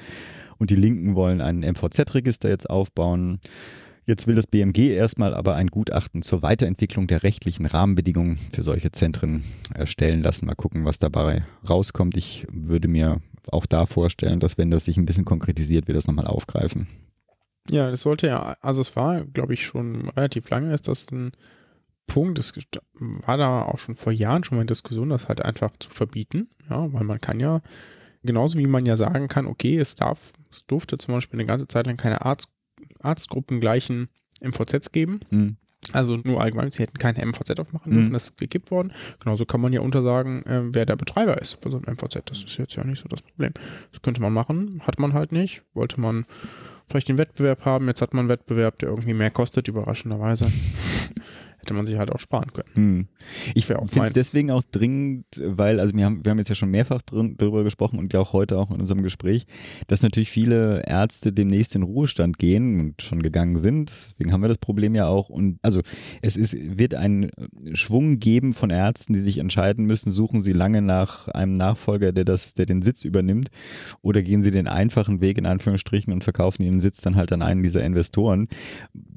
[0.59, 3.40] Und die Linken wollen ein MVZ-Register jetzt aufbauen.
[4.07, 8.93] Jetzt will das BMG erstmal aber ein Gutachten zur Weiterentwicklung der rechtlichen Rahmenbedingungen für solche
[8.93, 9.43] Zentren
[9.75, 10.45] erstellen lassen.
[10.45, 12.17] Mal gucken, was dabei rauskommt.
[12.17, 16.07] Ich würde mir auch da vorstellen, dass wenn das sich ein bisschen konkretisiert, wir das
[16.07, 16.87] nochmal aufgreifen.
[17.71, 21.33] Ja, das sollte ja, also es war, glaube ich, schon relativ lange ist das ein
[22.07, 22.53] Punkt, das
[22.99, 26.49] war da auch schon vor Jahren schon mal in Diskussion, das halt einfach zu verbieten,
[26.69, 27.62] ja, weil man kann ja,
[28.23, 31.67] genauso wie man ja sagen kann, okay, es darf, es durfte zum Beispiel eine ganze
[31.67, 32.49] Zeit lang keine Arzt
[33.01, 34.09] arztgruppengleichen
[34.40, 35.20] MVZs geben.
[35.31, 35.57] Mhm.
[35.92, 38.12] Also nur allgemein, sie hätten keine MVZ aufmachen dürfen, mhm.
[38.14, 38.92] das ist gekippt worden.
[39.20, 42.23] Genauso kann man ja untersagen, äh, wer der Betreiber ist für so ein MVZ.
[42.25, 43.53] Das ist jetzt ja nicht so das Problem.
[43.92, 45.62] Das könnte man machen, hat man halt nicht.
[45.75, 46.25] Wollte man
[46.88, 50.51] vielleicht den Wettbewerb haben, jetzt hat man einen Wettbewerb, der irgendwie mehr kostet, überraschenderweise.
[51.59, 52.68] hätte man sich halt auch sparen können.
[52.75, 53.09] Hm.
[53.55, 56.71] Ich finde es deswegen auch dringend, weil, also wir haben, wir haben jetzt ja schon
[56.71, 59.47] mehrfach drin, darüber gesprochen und ja auch heute auch in unserem Gespräch,
[59.87, 63.91] dass natürlich viele Ärzte demnächst in Ruhestand gehen und schon gegangen sind.
[63.91, 65.29] Deswegen haben wir das Problem ja auch.
[65.29, 65.81] Und also
[66.23, 67.31] es ist, wird einen
[67.73, 72.25] Schwung geben von Ärzten, die sich entscheiden müssen, suchen sie lange nach einem Nachfolger, der
[72.25, 73.51] das, der den Sitz übernimmt,
[74.03, 77.43] oder gehen sie den einfachen Weg in Anführungsstrichen und verkaufen ihren Sitz dann halt an
[77.43, 78.49] einen dieser Investoren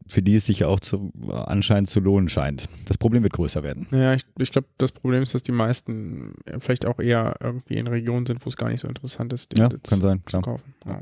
[0.07, 2.69] für die es sich ja auch zu, anscheinend zu lohnen scheint.
[2.85, 3.87] Das Problem wird größer werden.
[3.91, 7.87] Ja, ich, ich glaube, das Problem ist, dass die meisten vielleicht auch eher irgendwie in
[7.87, 10.41] Regionen sind, wo es gar nicht so interessant ist, den ja, kann sein, zu klar.
[10.41, 10.73] kaufen.
[10.85, 11.01] Ja.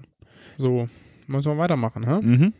[0.58, 0.88] So,
[1.28, 2.22] müssen wir weitermachen, hä?
[2.22, 2.54] Mhm.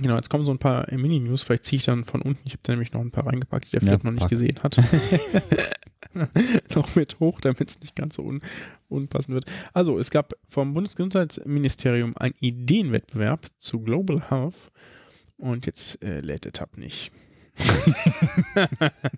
[0.00, 1.42] Genau, jetzt kommen so ein paar Mini-News.
[1.42, 2.42] Vielleicht ziehe ich dann von unten.
[2.44, 4.78] Ich habe da nämlich noch ein paar reingepackt, die der ja, noch nicht gesehen hat.
[6.74, 8.40] noch mit hoch, damit es nicht ganz so un
[8.88, 9.46] unpassend wird.
[9.72, 14.70] Also, es gab vom Bundesgesundheitsministerium einen Ideenwettbewerb zu Global Health
[15.36, 17.10] und jetzt äh, lädt der Tab nicht.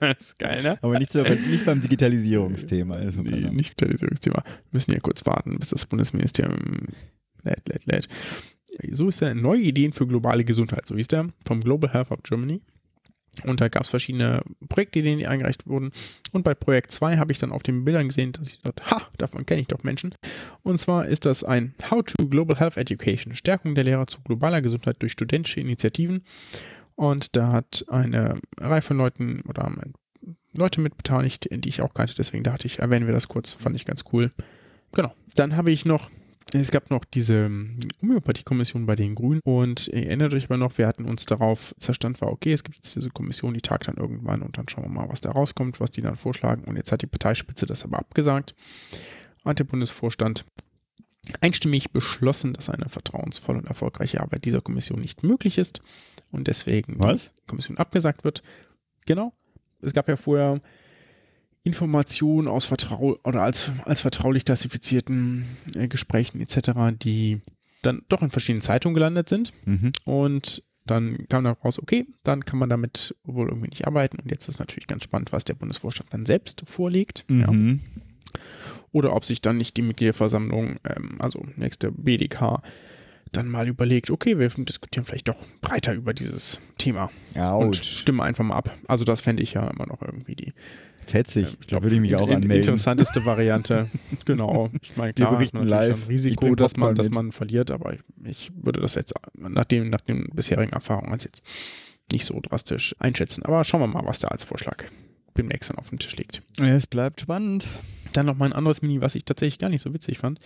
[0.01, 0.79] Das ist geil, ne?
[0.83, 2.95] Aber nicht, so, nicht beim Digitalisierungsthema.
[2.95, 4.43] Also nee, nicht Digitalisierungsthema.
[4.45, 6.89] Wir müssen ja kurz warten, bis das Bundesministerium
[7.43, 8.09] lädt, lädt, lädt.
[8.93, 9.35] So ist er.
[9.35, 10.87] Neue Ideen für globale Gesundheit.
[10.87, 11.29] So hieß der.
[11.45, 12.61] Vom Global Health of Germany.
[13.45, 15.93] Und da gab es verschiedene Projektideen, die eingereicht wurden.
[16.33, 19.03] Und bei Projekt 2 habe ich dann auf den Bildern gesehen, dass ich dachte, ha,
[19.19, 20.15] davon kenne ich doch Menschen.
[20.63, 24.61] Und zwar ist das ein How to Global Health Education, Stärkung der Lehrer zu globaler
[24.61, 26.23] Gesundheit durch studentische Initiativen.
[27.01, 29.75] Und da hat eine Reihe von Leuten oder
[30.53, 32.15] Leute mit beteiligt, die ich auch kannte.
[32.15, 33.55] Deswegen dachte ich, erwähnen wir das kurz.
[33.55, 34.29] Fand ich ganz cool.
[34.93, 35.11] Genau.
[35.35, 36.11] Dann habe ich noch
[36.53, 40.77] es gab noch diese ähm, Homöopathie-Kommission bei den Grünen und ihr erinnert euch aber noch,
[40.77, 43.95] wir hatten uns darauf zerstand war, okay, es gibt jetzt diese Kommission, die tagt dann
[43.95, 46.91] irgendwann und dann schauen wir mal, was da rauskommt, was die dann vorschlagen und jetzt
[46.91, 48.57] hat die Parteispitze das aber abgesagt.
[49.45, 50.45] Hat der Bundesvorstand
[51.41, 55.81] einstimmig beschlossen, dass eine vertrauensvolle und erfolgreiche Arbeit dieser Kommission nicht möglich ist
[56.31, 57.33] und deswegen was?
[57.39, 58.43] die Kommission abgesagt wird.
[59.07, 59.33] Genau.
[59.81, 60.61] Es gab ja vorher
[61.63, 67.41] Informationen aus Vertrau oder als, als vertraulich klassifizierten äh, Gesprächen etc., die
[67.83, 69.53] dann doch in verschiedenen Zeitungen gelandet sind.
[69.67, 69.93] Mhm.
[70.05, 74.19] Und dann kam da raus, okay, dann kann man damit wohl irgendwie nicht arbeiten.
[74.19, 77.25] Und jetzt ist natürlich ganz spannend, was der Bundesvorstand dann selbst vorlegt.
[77.29, 77.41] Mhm.
[77.41, 78.41] Ja.
[78.93, 82.63] Oder ob sich dann nicht die Mitgliederversammlung, ähm, also nächste BDK,
[83.33, 87.11] dann mal überlegt, okay, wir diskutieren vielleicht doch breiter über dieses Thema.
[87.37, 87.65] Ouch.
[87.65, 88.71] Und stimmen einfach mal ab.
[88.89, 90.53] Also das fände ich ja immer noch irgendwie die,
[91.11, 91.57] Fetzig.
[91.61, 92.53] Ich glaube, würde ich mich auch anmelden.
[92.53, 93.89] Interessanteste Variante.
[94.25, 94.71] genau.
[94.81, 96.05] Ich meine, klar, Die berichten live.
[96.05, 99.91] ein Risiko, dass man, dass man verliert, aber ich, ich, würde das jetzt nach, dem,
[99.91, 101.43] nach den bisherigen Erfahrungen jetzt
[102.13, 103.45] nicht so drastisch einschätzen.
[103.45, 104.85] Aber schauen wir mal, was da als Vorschlag
[105.37, 106.43] demnächst dann auf dem Tisch liegt.
[106.59, 107.67] Es bleibt spannend.
[108.13, 110.39] Dann noch mal ein anderes Mini, was ich tatsächlich gar nicht so witzig fand.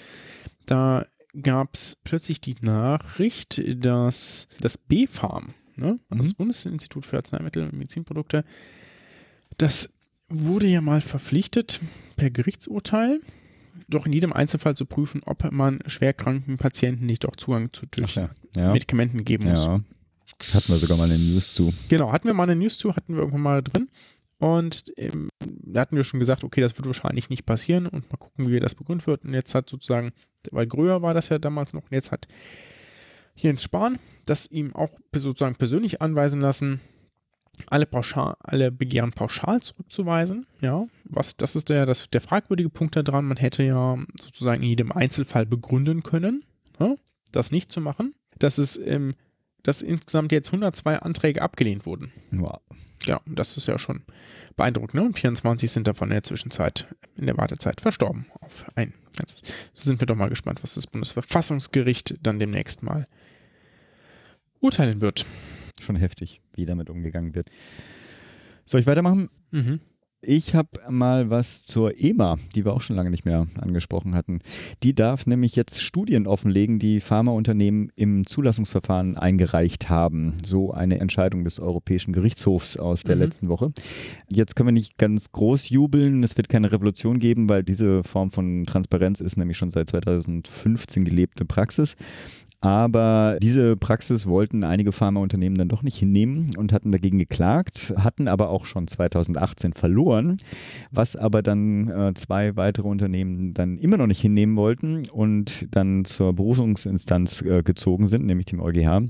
[0.66, 1.05] Da
[1.42, 6.18] gab es plötzlich die Nachricht, dass das B-Farm, ne, also mhm.
[6.18, 8.44] das Bundesinstitut für Arzneimittel und Medizinprodukte,
[9.59, 9.94] das
[10.29, 11.81] wurde ja mal verpflichtet,
[12.16, 13.20] per Gerichtsurteil
[13.88, 18.31] doch in jedem Einzelfall zu prüfen, ob man schwerkranken Patienten nicht auch Zugang zu ja.
[18.57, 18.73] Ja.
[18.73, 19.64] Medikamenten geben muss.
[19.64, 19.81] Ja.
[20.53, 21.73] Hatten wir sogar mal eine News zu.
[21.88, 23.88] Genau, hatten wir mal eine News zu, hatten wir irgendwann mal drin.
[24.44, 28.18] Und ähm, da hatten wir schon gesagt, okay, das wird wahrscheinlich nicht passieren und mal
[28.18, 29.24] gucken, wie das begründet wird.
[29.24, 30.12] Und jetzt hat sozusagen,
[30.50, 32.28] weil Gröher war das ja damals noch, und jetzt hat
[33.37, 36.83] Jens Spahn das ihm auch sozusagen persönlich anweisen lassen,
[37.68, 40.46] alle, pauschal, alle Begehren pauschal zurückzuweisen.
[40.61, 43.24] Ja, was, das ist der, das, der fragwürdige Punkt daran.
[43.24, 46.44] Man hätte ja sozusagen in jedem Einzelfall begründen können,
[46.78, 46.96] ja,
[47.33, 48.14] das nicht zu machen.
[48.38, 49.14] Das ist, ähm,
[49.62, 52.12] dass insgesamt jetzt 102 Anträge abgelehnt wurden.
[52.30, 52.61] Wow.
[53.06, 54.02] Ja, das ist ja schon
[54.56, 54.94] beeindruckend.
[54.94, 55.02] Ne?
[55.02, 56.86] Und 24 sind davon in der Zwischenzeit,
[57.16, 58.92] in der Wartezeit verstorben auf ein.
[59.18, 63.06] Jetzt sind wir doch mal gespannt, was das Bundesverfassungsgericht dann demnächst mal
[64.60, 65.24] urteilen wird.
[65.80, 67.50] Schon heftig, wie damit umgegangen wird.
[68.64, 69.28] Soll ich weitermachen?
[69.50, 69.80] Mhm.
[70.26, 74.40] Ich habe mal was zur EMA, die wir auch schon lange nicht mehr angesprochen hatten.
[74.82, 80.34] Die darf nämlich jetzt Studien offenlegen, die Pharmaunternehmen im Zulassungsverfahren eingereicht haben.
[80.44, 83.22] So eine Entscheidung des Europäischen Gerichtshofs aus der Mhm.
[83.22, 83.72] letzten Woche.
[84.28, 86.22] Jetzt können wir nicht ganz groß jubeln.
[86.22, 91.04] Es wird keine Revolution geben, weil diese Form von Transparenz ist nämlich schon seit 2015
[91.04, 91.96] gelebte Praxis.
[92.64, 98.27] Aber diese Praxis wollten einige Pharmaunternehmen dann doch nicht hinnehmen und hatten dagegen geklagt, hatten
[98.27, 100.38] aber auch schon 2018 verloren,
[100.90, 106.07] was aber dann äh, zwei weitere Unternehmen dann immer noch nicht hinnehmen wollten und dann
[106.07, 109.09] zur Berufungsinstanz äh, gezogen sind, nämlich dem EuGH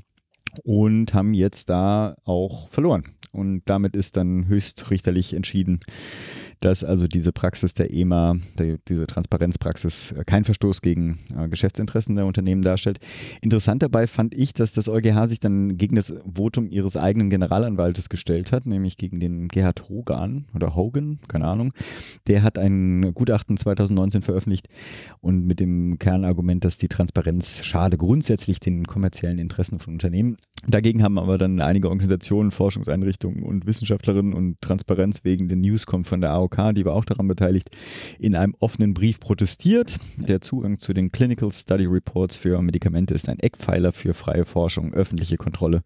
[0.64, 3.04] und haben jetzt da auch verloren.
[3.30, 5.78] Und damit ist dann höchstrichterlich entschieden,
[6.64, 12.16] dass also diese Praxis der EMA, die, diese Transparenzpraxis, äh, kein Verstoß gegen äh, Geschäftsinteressen
[12.16, 12.98] der Unternehmen darstellt.
[13.42, 18.08] Interessant dabei fand ich, dass das EuGH sich dann gegen das Votum ihres eigenen Generalanwaltes
[18.08, 21.72] gestellt hat, nämlich gegen den Gerhard Hogan oder Hogan, keine Ahnung.
[22.26, 24.68] Der hat ein Gutachten 2019 veröffentlicht
[25.20, 30.36] und mit dem Kernargument, dass die Transparenz schade grundsätzlich den kommerziellen Interessen von Unternehmen.
[30.66, 36.20] Dagegen haben aber dann einige Organisationen, Forschungseinrichtungen und Wissenschaftlerinnen und Transparenz wegen der Newscom von
[36.20, 37.70] der AOK, die war auch daran beteiligt,
[38.18, 39.96] in einem offenen Brief protestiert.
[40.16, 44.92] Der Zugang zu den Clinical Study Reports für Medikamente ist ein Eckpfeiler für freie Forschung,
[44.94, 45.82] öffentliche Kontrolle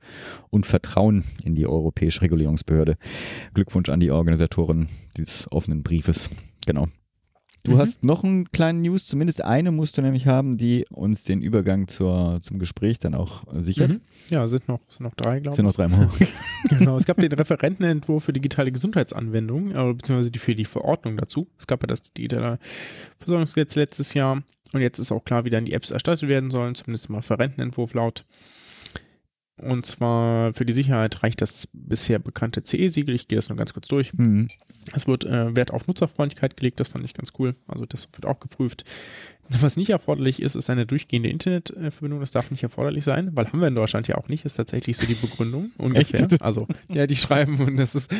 [0.50, 2.96] und Vertrauen in die europäische Regulierungsbehörde.
[3.54, 6.30] Glückwunsch an die Organisatoren dieses offenen Briefes.
[6.66, 6.88] Genau.
[7.64, 7.78] Du Mhm.
[7.78, 11.88] hast noch einen kleinen News, zumindest eine musst du nämlich haben, die uns den Übergang
[11.88, 13.90] zur, zum Gespräch dann auch äh, sichert.
[13.90, 14.00] Mhm.
[14.30, 16.08] Ja, sind noch, sind noch drei, glaube Sind noch dreimal.
[16.20, 16.28] ich.
[16.70, 16.96] Genau.
[16.96, 21.46] Es gab den Referentenentwurf für digitale Gesundheitsanwendungen, äh, beziehungsweise die, für die Verordnung dazu.
[21.58, 22.58] Es gab ja das digitale
[23.18, 24.42] Versorgungsgesetz letztes Jahr
[24.72, 27.94] und jetzt ist auch klar, wie dann die Apps erstattet werden sollen, zumindest im Referentenentwurf
[27.94, 28.24] laut.
[29.62, 33.14] Und zwar für die Sicherheit reicht das bisher bekannte CE-Siegel.
[33.14, 34.12] Ich gehe das nur ganz kurz durch.
[34.14, 34.46] mhm.
[34.94, 37.54] Es wird äh, Wert auf Nutzerfreundlichkeit gelegt, das fand ich ganz cool.
[37.66, 38.84] Also das wird auch geprüft.
[39.50, 42.20] Was nicht erforderlich ist, ist eine durchgehende Internetverbindung.
[42.20, 44.44] Das darf nicht erforderlich sein, weil haben wir in Deutschland ja auch nicht.
[44.44, 46.20] Ist tatsächlich so die Begründung ungefähr.
[46.20, 46.42] Echt?
[46.42, 48.14] Also ja, die schreiben und das ist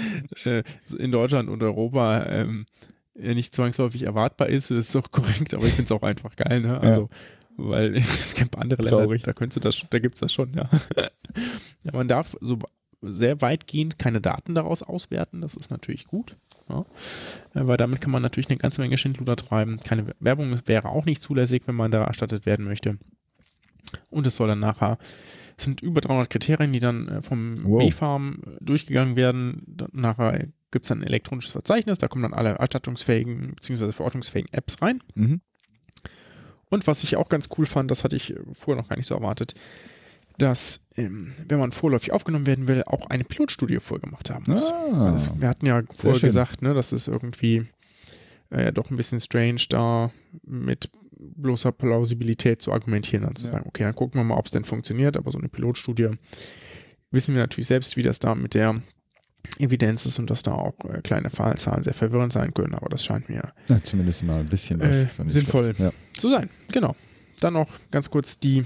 [0.44, 0.62] äh,
[0.98, 2.66] in Deutschland und Europa ähm,
[3.14, 4.70] ja nicht zwangsläufig erwartbar ist.
[4.70, 6.60] Das ist auch korrekt, aber ich finde es auch einfach geil.
[6.60, 6.80] Ne?
[6.80, 7.10] Also
[7.58, 9.22] weil es gibt andere Länder, Traurig.
[9.22, 10.68] da könntest du das, da gibt es das schon, ja.
[11.84, 11.92] ja.
[11.92, 12.58] Man darf so
[13.02, 16.36] sehr weitgehend keine Daten daraus auswerten, das ist natürlich gut.
[16.68, 16.80] Ja.
[17.54, 19.78] Äh, Weil damit kann man natürlich eine ganze Menge Schindluder treiben.
[19.80, 22.98] Keine Werbung wäre auch nicht zulässig, wenn man da erstattet werden möchte.
[24.10, 24.98] Und es soll dann nachher,
[25.56, 27.78] es sind über 300 Kriterien, die dann äh, vom Wow.
[27.80, 29.62] B-Farm durchgegangen werden.
[29.66, 33.92] Dann nachher gibt es dann ein elektronisches Verzeichnis, da kommen dann alle erstattungsfähigen bzw.
[33.92, 35.02] verordnungsfähigen Apps rein.
[35.14, 35.40] Mhm.
[36.70, 39.06] Und was ich auch ganz cool fand, das hatte ich äh, vorher noch gar nicht
[39.06, 39.54] so erwartet,
[40.38, 44.70] dass, ähm, wenn man vorläufig aufgenommen werden will, auch eine Pilotstudie vorgemacht haben muss.
[44.70, 45.10] Ah.
[45.12, 47.66] Das, wir hatten ja vorher gesagt, ne, das ist irgendwie
[48.50, 50.10] äh, ja doch ein bisschen strange, da
[50.44, 53.52] mit bloßer Plausibilität zu argumentieren und zu Ja.
[53.52, 56.10] sagen, okay, dann gucken wir mal, ob es denn funktioniert, aber so eine Pilotstudie
[57.10, 58.76] wissen wir natürlich selbst, wie das da mit der
[59.58, 63.04] Evidenz ist und dass da auch äh, kleine Fallzahlen sehr verwirrend sein können, aber das
[63.04, 65.18] scheint mir Na, zumindest mal ein bisschen was.
[65.18, 65.74] Äh, sinnvoll.
[65.74, 65.94] schlecht.
[66.18, 66.48] zu sein.
[66.72, 66.94] Genau.
[67.40, 68.64] Dann noch ganz kurz die,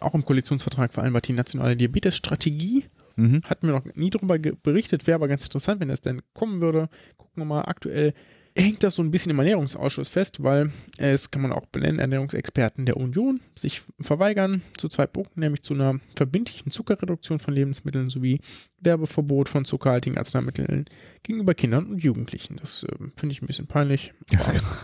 [0.00, 2.80] auch im Koalitionsvertrag vereinbart, die nationale Diabetesstrategie.
[2.80, 2.88] Ja.
[3.16, 3.42] Mhm.
[3.44, 6.88] Hatten wir noch nie darüber berichtet, wäre aber ganz interessant, wenn das denn kommen würde.
[7.16, 8.12] Gucken wir mal, aktuell
[8.56, 12.86] hängt das so ein bisschen im Ernährungsausschuss fest, weil es kann man auch benennen, Ernährungsexperten
[12.86, 18.40] der Union sich verweigern zu zwei Punkten, nämlich zu einer verbindlichen Zuckerreduktion von Lebensmitteln sowie
[18.80, 20.86] Werbeverbot von zuckerhaltigen Arzneimitteln
[21.24, 22.56] gegenüber Kindern und Jugendlichen.
[22.56, 24.12] Das äh, finde ich ein bisschen peinlich.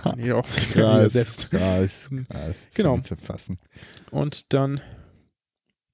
[0.02, 1.50] Aber, nee, auch Krass, selbst.
[1.50, 2.66] krass, krass.
[2.74, 2.98] Genau.
[3.00, 3.58] Zu fassen.
[4.10, 4.80] Und dann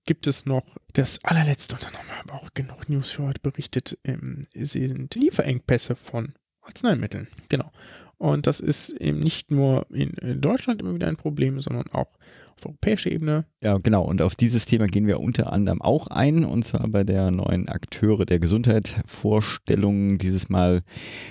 [0.07, 3.41] gibt es noch das allerletzte, und dann haben wir aber auch genug News für heute
[3.43, 6.33] berichtet, ähm, sind Lieferengpässe von
[6.67, 7.29] Arzneimitteln.
[7.49, 7.71] Genau.
[8.19, 12.09] Und das ist eben nicht nur in, Deutschland immer wieder ein Problem, sondern auch
[12.57, 13.45] auf europäischer Ebene.
[13.61, 14.03] Ja, genau.
[14.03, 17.69] Und auf dieses Thema gehen wir unter anderem auch ein, und zwar bei der neuen
[17.69, 20.17] Akteure der Gesundheit Vorstellung.
[20.17, 20.83] Dieses Mal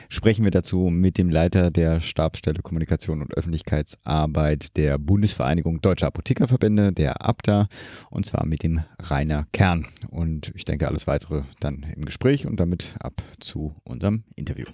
[0.07, 6.93] sprechen wir dazu mit dem Leiter der Stabsstelle Kommunikation und Öffentlichkeitsarbeit der Bundesvereinigung Deutscher Apothekerverbände,
[6.93, 7.69] der ABDA,
[8.11, 9.87] und zwar mit dem Rainer Kern.
[10.11, 14.67] Und ich denke, alles weitere dann im Gespräch und damit ab zu unserem Interview.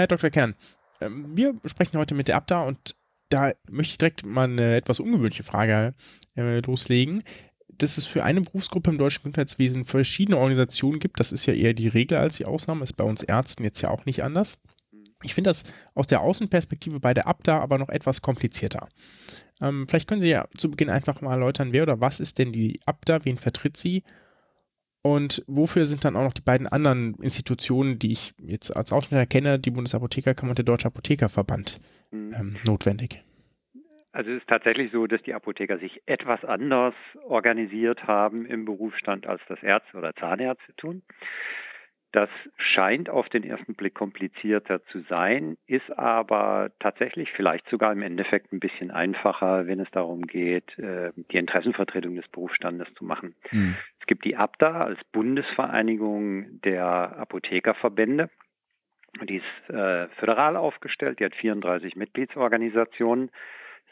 [0.00, 0.30] Herr Dr.
[0.30, 0.54] Kern,
[1.02, 2.96] ähm, wir sprechen heute mit der Abda und
[3.28, 5.94] da möchte ich direkt mal eine etwas ungewöhnliche Frage
[6.36, 7.22] äh, loslegen.
[7.82, 11.74] Dass es für eine Berufsgruppe im deutschen Gesundheitswesen verschiedene Organisationen gibt, das ist ja eher
[11.74, 14.58] die Regel als die Ausnahme, ist bei uns Ärzten jetzt ja auch nicht anders.
[15.22, 15.64] Ich finde das
[15.94, 18.88] aus der Außenperspektive bei der Abda aber noch etwas komplizierter.
[19.60, 22.52] Ähm, vielleicht können Sie ja zu Beginn einfach mal erläutern, wer oder was ist denn
[22.52, 24.02] die Abda, wen vertritt sie
[25.02, 29.26] und wofür sind dann auch noch die beiden anderen Institutionen, die ich jetzt als Aussteller
[29.26, 32.34] kenne, die Bundesapothekerkammer und der Deutsche Apothekerverband, mhm.
[32.38, 33.22] ähm, notwendig?
[34.12, 39.26] Also es ist tatsächlich so, dass die Apotheker sich etwas anders organisiert haben im Berufsstand,
[39.26, 41.02] als das Ärzte oder Zahnärzte tun.
[42.12, 48.02] Das scheint auf den ersten Blick komplizierter zu sein, ist aber tatsächlich vielleicht sogar im
[48.02, 53.36] Endeffekt ein bisschen einfacher, wenn es darum geht, äh, die Interessenvertretung des Berufsstandes zu machen.
[53.52, 53.76] Mhm.
[54.00, 58.28] Es gibt die ABDA als Bundesvereinigung der Apothekerverbände.
[59.22, 63.30] Die ist äh, föderal aufgestellt, die hat 34 Mitgliedsorganisationen,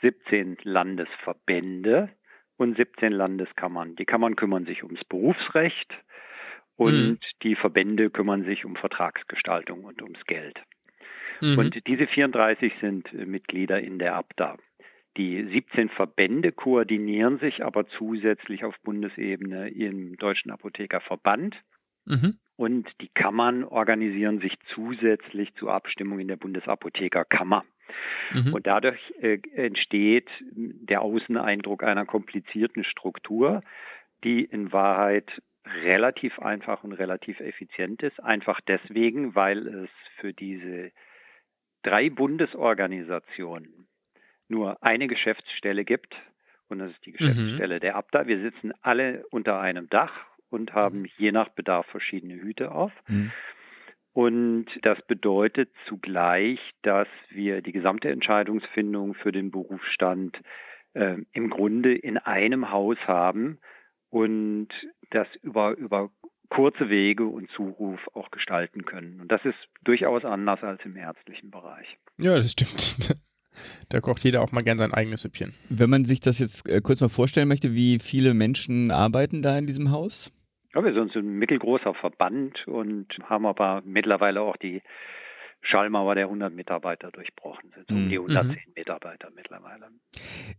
[0.03, 2.11] 17 Landesverbände
[2.57, 3.97] und 17 Landeskammern.
[3.97, 5.99] Die Kammern kümmern sich ums Berufsrecht,
[6.79, 7.19] und mhm.
[7.43, 10.63] die Verbände kümmern sich um Vertragsgestaltung und ums Geld.
[11.41, 11.59] Mhm.
[11.59, 14.57] Und diese 34 sind äh, Mitglieder in der ABDA.
[15.17, 21.61] Die 17 Verbände koordinieren sich aber zusätzlich auf Bundesebene im Deutschen Apothekerverband.
[22.05, 22.39] Mhm.
[22.55, 27.65] Und die Kammern organisieren sich zusätzlich zur Abstimmung in der Bundesapothekerkammer.
[28.33, 28.55] Mhm.
[28.55, 33.63] Und dadurch äh, entsteht der Außeneindruck einer komplizierten Struktur,
[34.25, 35.43] die in Wahrheit
[35.85, 38.23] relativ einfach und relativ effizient ist.
[38.23, 40.93] Einfach deswegen, weil es für diese
[41.83, 43.87] drei Bundesorganisationen
[44.49, 46.17] nur eine Geschäftsstelle gibt
[46.69, 47.17] und das ist die mhm.
[47.17, 47.81] Geschäftsstelle mhm.
[47.81, 48.27] der Abda.
[48.27, 50.13] Wir sitzen alle unter einem Dach
[50.51, 51.09] und haben mhm.
[51.17, 52.93] je nach Bedarf verschiedene Hüte auf.
[53.09, 53.33] Mhm.
[54.19, 60.41] Und das bedeutet zugleich, dass wir die gesamte Entscheidungsfindung für den Berufsstand
[60.95, 63.59] äh, im Grunde in einem Haus haben
[64.11, 64.71] und
[65.11, 66.11] das über, über
[66.51, 69.21] kurze Wege und Zuruf auch gestalten können.
[69.21, 71.97] Und das ist durchaus anders als im ärztlichen Bereich.
[72.21, 73.17] Ja, das stimmt.
[73.89, 75.53] Da kocht jeder auch mal gern sein eigenes Süppchen.
[75.69, 79.59] Wenn man sich das jetzt äh, kurz mal vorstellen möchte, wie viele Menschen arbeiten da
[79.59, 80.33] in diesem Haus?
[80.79, 84.81] Ja, wir sind ein mittelgroßer Verband und haben aber mittlerweile auch die
[85.69, 88.73] Schallmauer der 100 Mitarbeiter durchbrochen sind, um die 110 mhm.
[88.75, 89.87] Mitarbeiter mittlerweile.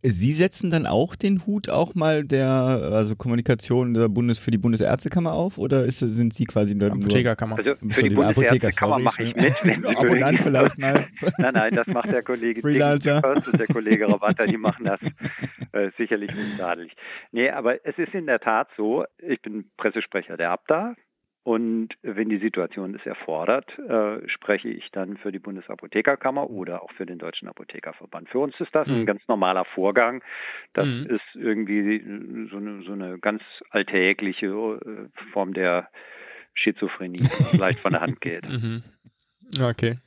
[0.03, 4.59] Sie setzen dann auch den Hut auch mal der also Kommunikation der Bundes für die
[4.59, 7.57] Bundesärztekammer auf oder ist, sind Sie quasi nur Apothekerkammer?
[7.57, 11.07] Also für die, die Bundesärztekammer mache ich mit, wenn Sie Abonnent vielleicht mal.
[11.39, 14.99] nein, nein, das macht der Kollege Freelancer und der Kollege Rabatta, die machen das
[15.71, 16.95] äh, sicherlich unstadelig.
[17.31, 20.95] Nee, aber es ist in der Tat so, ich bin Pressesprecher der ABDA,
[21.49, 26.91] und wenn die Situation es erfordert, äh, spreche ich dann für die Bundesapothekerkammer oder auch
[26.91, 28.29] für den Deutschen Apothekerverband.
[28.29, 29.05] Für uns ist das ein mhm.
[29.07, 30.23] ganz normaler Vorgang.
[30.73, 31.07] Das mhm.
[31.07, 32.03] ist irgendwie
[32.51, 35.89] so eine, so eine ganz alltägliche äh, Form der
[36.53, 38.47] Schizophrenie, die leicht von der Hand geht.
[38.47, 38.83] Mhm.
[39.59, 39.97] Okay.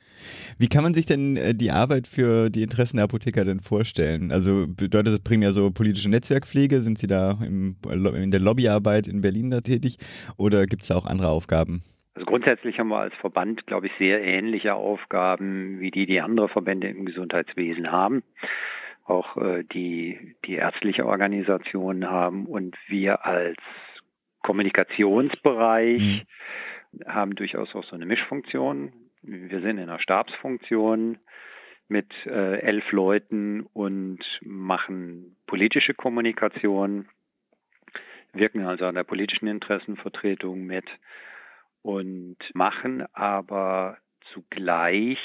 [0.57, 4.31] Wie kann man sich denn äh, die Arbeit für die Interessen der Apotheker denn vorstellen?
[4.31, 6.81] Also bedeutet das primär so politische Netzwerkpflege?
[6.81, 9.97] Sind Sie da im, in der Lobbyarbeit in Berlin da tätig
[10.37, 11.81] oder gibt es da auch andere Aufgaben?
[12.15, 16.47] Also grundsätzlich haben wir als Verband, glaube ich, sehr ähnliche Aufgaben wie die, die andere
[16.47, 18.23] Verbände im Gesundheitswesen haben.
[19.05, 23.57] Auch äh, die, die ärztliche Organisationen haben und wir als
[24.43, 26.25] Kommunikationsbereich
[26.91, 27.07] mhm.
[27.07, 28.91] haben durchaus auch so eine Mischfunktion.
[29.23, 31.17] Wir sind in einer Stabsfunktion
[31.87, 37.07] mit äh, elf Leuten und machen politische Kommunikation,
[38.33, 40.85] wirken also an der politischen Interessenvertretung mit
[41.81, 43.97] und machen aber
[44.33, 45.19] zugleich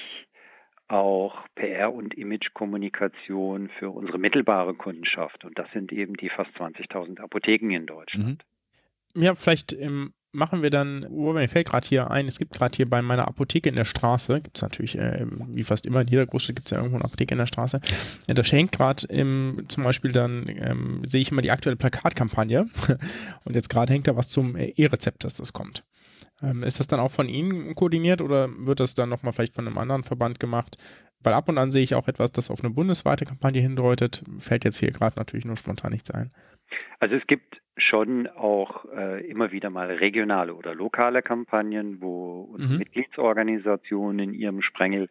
[0.88, 5.44] auch PR- und Imagekommunikation für unsere mittelbare Kundenschaft.
[5.44, 8.44] Und das sind eben die fast 20.000 Apotheken in Deutschland.
[9.14, 9.22] Mhm.
[9.22, 12.76] Ja, vielleicht im machen wir dann, oh, mir fällt gerade hier ein, es gibt gerade
[12.76, 16.08] hier bei meiner Apotheke in der Straße, gibt es natürlich, äh, wie fast immer in
[16.08, 17.80] jeder Großstadt gibt es ja irgendwo eine Apotheke in der Straße.
[18.28, 22.68] Ja, da schenkt gerade zum Beispiel dann, ähm, sehe ich immer die aktuelle Plakatkampagne
[23.44, 25.84] und jetzt gerade hängt da was zum E-Rezept, dass das kommt.
[26.42, 29.66] Ähm, ist das dann auch von Ihnen koordiniert oder wird das dann nochmal vielleicht von
[29.66, 30.76] einem anderen Verband gemacht?
[31.22, 34.64] Weil ab und an sehe ich auch etwas, das auf eine bundesweite Kampagne hindeutet, fällt
[34.64, 36.30] jetzt hier gerade natürlich nur spontan nichts ein.
[37.00, 42.78] Also es gibt schon auch äh, immer wieder mal regionale oder lokale Kampagnen, wo mhm.
[42.78, 45.08] Mitgliedsorganisationen in ihrem Sprengel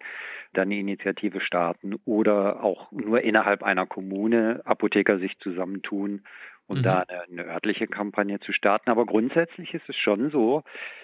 [0.54, 6.22] dann eine Initiative starten oder auch nur innerhalb einer Kommune Apotheker sich zusammentun
[6.70, 6.84] um mhm.
[6.84, 8.90] da eine, eine, örtliche Kampagne zu starten.
[8.90, 10.64] Aber grundsätzlich ist es schon so,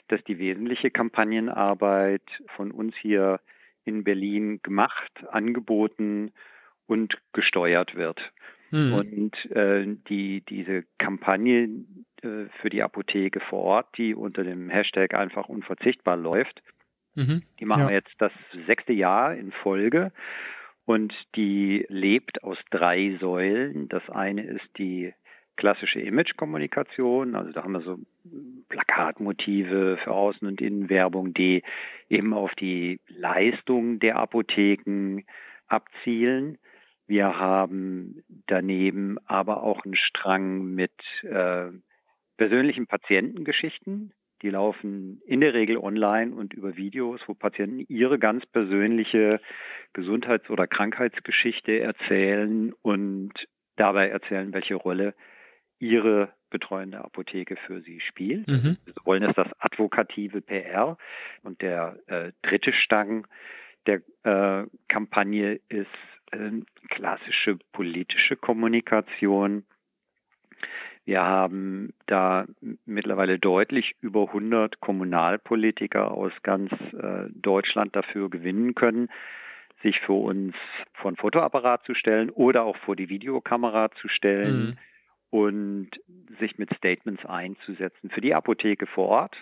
[0.09, 3.39] dass die wesentliche Kampagnenarbeit von uns hier
[3.85, 6.31] in Berlin gemacht, angeboten
[6.87, 8.31] und gesteuert wird.
[8.71, 8.93] Mhm.
[8.93, 11.69] Und äh, die, diese Kampagne
[12.23, 16.63] äh, für die Apotheke vor Ort, die unter dem Hashtag einfach unverzichtbar läuft,
[17.15, 17.43] mhm.
[17.59, 17.89] die machen ja.
[17.89, 18.31] wir jetzt das
[18.65, 20.11] sechste Jahr in Folge.
[20.85, 23.87] Und die lebt aus drei Säulen.
[23.87, 25.13] Das eine ist die
[25.55, 27.35] klassische Image-Kommunikation.
[27.35, 27.99] Also da haben wir so
[28.69, 31.63] Plakatmotive für Außen- und Innenwerbung, die
[32.09, 35.23] eben auf die Leistung der Apotheken
[35.67, 36.57] abzielen.
[37.07, 40.93] Wir haben daneben aber auch einen Strang mit
[41.23, 41.69] äh,
[42.37, 44.13] persönlichen Patientengeschichten.
[44.41, 49.39] Die laufen in der Regel online und über Videos, wo Patienten ihre ganz persönliche
[49.93, 53.31] Gesundheits- oder Krankheitsgeschichte erzählen und
[53.75, 55.13] dabei erzählen, welche Rolle
[55.83, 58.47] ihre betreuende Apotheke für sie spielt.
[58.47, 58.77] Mhm.
[58.85, 60.97] Wir wollen es das advokative PR.
[61.43, 63.27] Und der äh, dritte Stang
[63.85, 65.87] der äh, Kampagne ist
[66.31, 69.65] ähm, klassische politische Kommunikation.
[71.03, 72.45] Wir haben da
[72.85, 79.09] mittlerweile deutlich über 100 Kommunalpolitiker aus ganz äh, Deutschland dafür gewinnen können,
[79.81, 80.55] sich für uns
[80.93, 84.77] vor ein Fotoapparat zu stellen oder auch vor die Videokamera zu stellen mhm.
[85.33, 85.89] Und
[86.39, 89.35] sich mit Statements einzusetzen für die Apotheke vor Ort,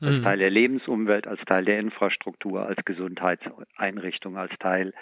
[0.00, 0.24] als mhm.
[0.24, 4.92] Teil der Lebensumwelt, als Teil der Infrastruktur, als Gesundheitseinrichtung, als Teil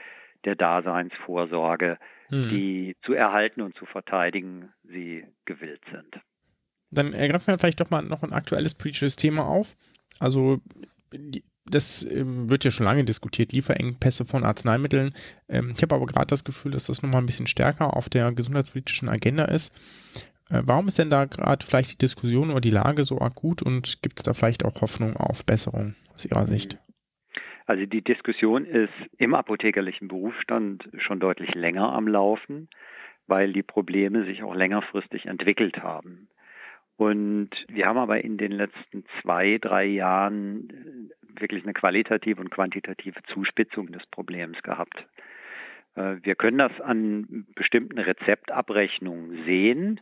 [0.45, 2.51] der Daseinsvorsorge, hm.
[2.51, 6.21] die zu erhalten und zu verteidigen sie gewillt sind.
[6.91, 9.75] Dann ergreifen wir vielleicht doch mal noch ein aktuelles politisches Thema auf.
[10.21, 10.61] Also
[11.71, 15.13] das ähm, wird ja schon lange diskutiert, Lieferengpässe von Arzneimitteln.
[15.49, 18.33] Ähm, ich habe aber gerade das Gefühl, dass das nochmal ein bisschen stärker auf der
[18.33, 19.75] gesundheitspolitischen Agenda ist.
[20.51, 24.03] Äh, warum ist denn da gerade vielleicht die Diskussion oder die Lage so akut und
[24.03, 26.79] gibt es da vielleicht auch Hoffnung auf Besserung aus Ihrer Sicht?
[27.67, 32.69] Also die Diskussion ist im apothekerlichen Berufsstand schon deutlich länger am Laufen,
[33.27, 36.29] weil die Probleme sich auch längerfristig entwickelt haben.
[36.97, 41.11] Und wir haben aber in den letzten zwei, drei Jahren
[41.41, 45.07] wirklich eine qualitative und quantitative Zuspitzung des Problems gehabt.
[45.95, 50.01] Äh, wir können das an bestimmten Rezeptabrechnungen sehen,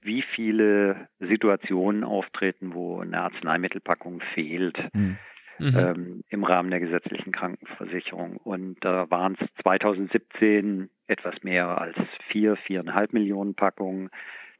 [0.00, 4.78] wie viele Situationen auftreten, wo eine Arzneimittelpackung fehlt.
[4.94, 5.18] Mhm
[5.58, 5.76] mhm.
[5.76, 8.36] ähm, im Rahmen der gesetzlichen Krankenversicherung.
[8.36, 11.96] Und da waren es 2017 etwas mehr als
[12.28, 14.10] vier, viereinhalb Millionen Packungen.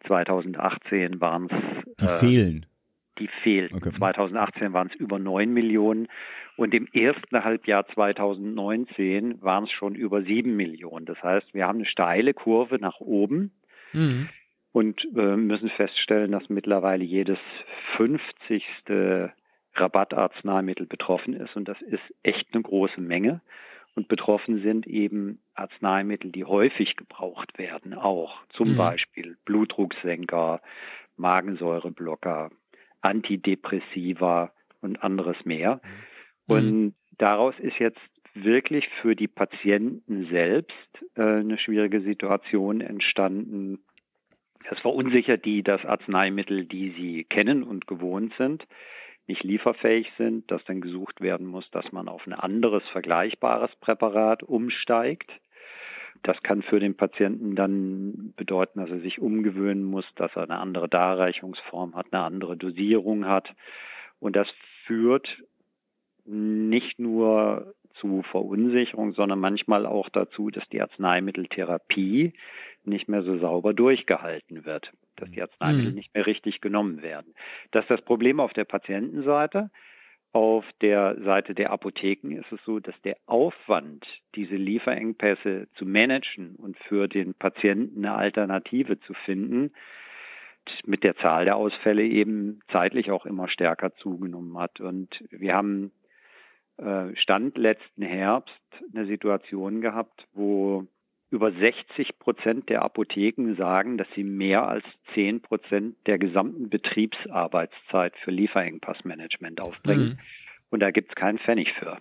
[0.07, 1.97] 2018 waren es.
[2.01, 2.67] Die äh, fehlen.
[3.19, 3.71] Die fehlen.
[3.75, 3.93] Okay.
[3.97, 6.09] 2018 waren es über 9 Millionen
[6.57, 11.07] und im ersten Halbjahr 2019 waren es schon über 7 Millionen.
[11.07, 13.53] Das heißt, wir haben eine steile Kurve nach oben.
[13.93, 14.29] Mhm
[14.71, 17.39] und äh, müssen feststellen, dass mittlerweile jedes
[17.97, 18.63] 50.
[19.75, 21.57] Rabattarzneimittel betroffen ist.
[21.57, 23.41] Und das ist echt eine große Menge.
[23.95, 28.77] Und betroffen sind eben Arzneimittel, die häufig gebraucht werden, auch zum mhm.
[28.77, 30.61] Beispiel Blutdrucksenker,
[31.17, 32.51] Magensäureblocker,
[33.01, 35.81] Antidepressiva und anderes mehr.
[36.47, 36.55] Mhm.
[36.55, 38.01] Und daraus ist jetzt
[38.35, 43.81] wirklich für die Patienten selbst äh, eine schwierige Situation entstanden.
[44.69, 48.67] Das verunsichert die das Arzneimittel, die sie kennen und gewohnt sind
[49.29, 54.43] nicht lieferfähig sind, dass dann gesucht werden muss, dass man auf ein anderes vergleichbares Präparat
[54.43, 55.31] umsteigt.
[56.23, 60.59] Das kann für den Patienten dann bedeuten, dass er sich umgewöhnen muss, dass er eine
[60.59, 63.55] andere Darreichungsform hat, eine andere Dosierung hat.
[64.21, 64.49] Und das
[64.85, 65.43] führt
[66.25, 72.35] nicht nur zu Verunsicherung, sondern manchmal auch dazu, dass die Arzneimitteltherapie
[72.85, 75.97] nicht mehr so sauber durchgehalten wird dass die Arzneimittel mhm.
[75.97, 77.35] nicht mehr richtig genommen werden.
[77.71, 79.71] Das ist das Problem auf der Patientenseite.
[80.33, 86.55] Auf der Seite der Apotheken ist es so, dass der Aufwand, diese Lieferengpässe zu managen
[86.57, 89.73] und für den Patienten eine Alternative zu finden,
[90.85, 94.81] mit der Zahl der Ausfälle eben zeitlich auch immer stärker zugenommen hat.
[94.81, 95.93] Und wir haben
[96.77, 98.55] äh, Stand letzten Herbst
[98.95, 100.87] eine Situation gehabt, wo
[101.31, 108.17] über 60 Prozent der Apotheken sagen, dass sie mehr als 10 Prozent der gesamten Betriebsarbeitszeit
[108.17, 110.11] für Lieferengpassmanagement aufbringen.
[110.11, 110.19] Mhm.
[110.71, 111.99] Und da gibt es keinen Pfennig für.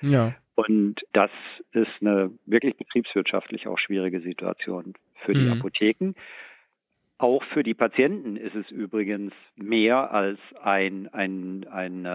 [0.00, 0.34] Ja.
[0.54, 1.30] Und das
[1.72, 4.94] ist eine wirklich betriebswirtschaftlich auch schwierige Situation
[5.24, 5.52] für die mhm.
[5.52, 6.14] Apotheken.
[7.18, 12.08] Auch für die Patienten ist es übrigens mehr als ein, ein, ein, äh,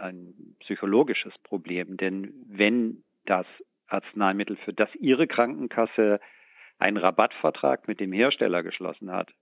[0.00, 1.96] ein psychologisches Problem.
[1.96, 3.46] Denn wenn das
[3.92, 6.20] Arzneimittel, für das Ihre Krankenkasse
[6.78, 9.32] einen Rabattvertrag mit dem Hersteller geschlossen hat,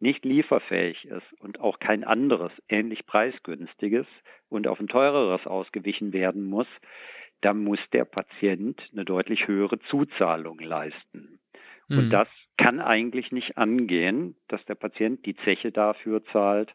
[0.00, 4.06] nicht lieferfähig ist und auch kein anderes ähnlich preisgünstiges
[4.48, 6.66] und auf ein teureres ausgewichen werden muss,
[7.40, 11.40] dann muss der Patient eine deutlich höhere Zuzahlung leisten.
[11.88, 11.98] Mhm.
[11.98, 16.74] Und das kann eigentlich nicht angehen, dass der Patient die Zeche dafür zahlt,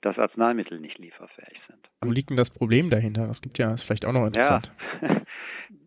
[0.00, 1.88] dass Arzneimittel nicht lieferfähig sind.
[2.02, 3.26] Wo liegt denn das Problem dahinter?
[3.26, 4.72] Das gibt ja, ist vielleicht auch noch interessant.
[5.02, 5.22] Ja.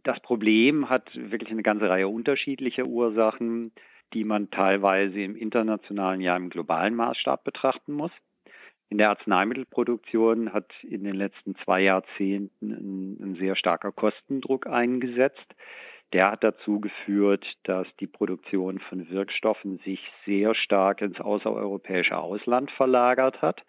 [0.03, 3.73] Das Problem hat wirklich eine ganze Reihe unterschiedlicher Ursachen,
[4.13, 8.11] die man teilweise im internationalen, ja im globalen Maßstab betrachten muss.
[8.89, 15.45] In der Arzneimittelproduktion hat in den letzten zwei Jahrzehnten ein, ein, sehr starker Kostendruck eingesetzt.
[16.13, 22.71] Der hat dazu geführt, dass die Produktion von Wirkstoffen sich sehr stark ins außereuropäische Ausland
[22.71, 23.65] verlagert hat.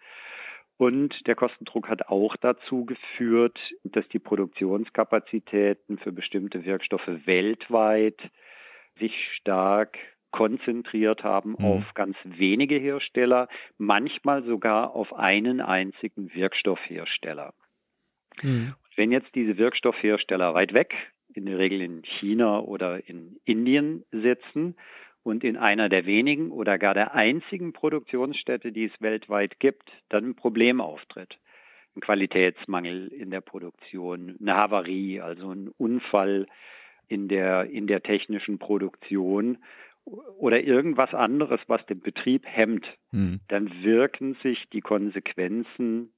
[0.77, 8.31] Und der Kostendruck hat auch dazu geführt, dass die Produktionskapazitäten für bestimmte Wirkstoffe weltweit
[8.97, 9.97] sich stark
[10.31, 11.65] konzentriert haben mhm.
[11.65, 17.53] auf ganz wenige Hersteller, manchmal sogar auf einen einzigen Wirkstoffhersteller.
[18.41, 18.75] Mhm.
[18.95, 20.95] Wenn jetzt diese Wirkstoffhersteller weit weg,
[21.33, 24.75] in der Regel in China oder in Indien sitzen
[25.23, 30.29] und in einer der wenigen oder gar der einzigen Produktionsstätte, die es weltweit gibt, dann
[30.29, 31.39] ein Problem auftritt.
[31.95, 36.47] Ein Qualitätsmangel in der Produktion, eine Havarie, also ein Unfall
[37.07, 39.57] in der, in der technischen Produktion
[40.05, 43.39] oder irgendwas anderes, was den Betrieb hemmt, mhm.
[43.47, 46.11] dann wirken sich die Konsequenzen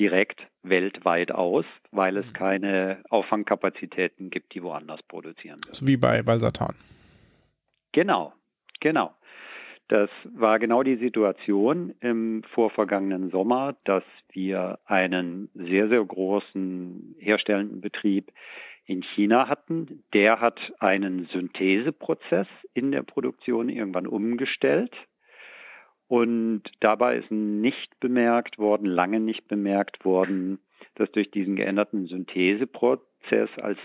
[0.00, 2.32] direkt weltweit aus, weil es hm.
[2.32, 5.60] keine Auffangkapazitäten gibt, die woanders produzieren.
[5.70, 6.74] So wie bei Valsatan.
[7.92, 8.32] Genau,
[8.80, 9.12] genau.
[9.88, 17.80] Das war genau die Situation im vorvergangenen Sommer, dass wir einen sehr, sehr großen herstellenden
[17.80, 18.32] Betrieb
[18.86, 20.04] in China hatten.
[20.14, 24.94] Der hat einen Syntheseprozess in der Produktion irgendwann umgestellt.
[26.10, 30.58] Und dabei ist nicht bemerkt worden, lange nicht bemerkt worden,
[30.96, 33.78] dass durch diesen geänderten Syntheseprozess als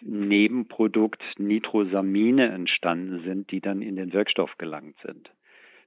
[0.00, 5.32] Nebenprodukt Nitrosamine entstanden sind, die dann in den Wirkstoff gelangt sind.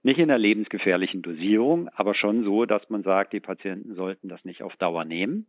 [0.04, 4.46] Nicht in einer lebensgefährlichen Dosierung, aber schon so, dass man sagt, die Patienten sollten das
[4.46, 5.48] nicht auf Dauer nehmen.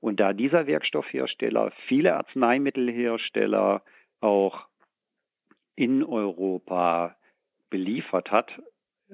[0.00, 3.82] Und da dieser Werkstoffhersteller viele Arzneimittelhersteller
[4.22, 4.68] auch
[5.76, 7.14] in Europa
[7.68, 8.58] beliefert hat,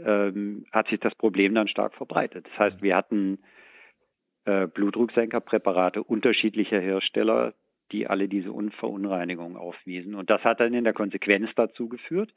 [0.05, 2.47] ähm, hat sich das Problem dann stark verbreitet.
[2.51, 3.39] Das heißt, wir hatten
[4.45, 7.55] äh, Blutdrucksenkerpräparate unterschiedlicher Hersteller,
[7.93, 10.15] die alle diese Verunreinigungen aufwiesen.
[10.15, 12.33] Und das hat dann in der Konsequenz dazu geführt,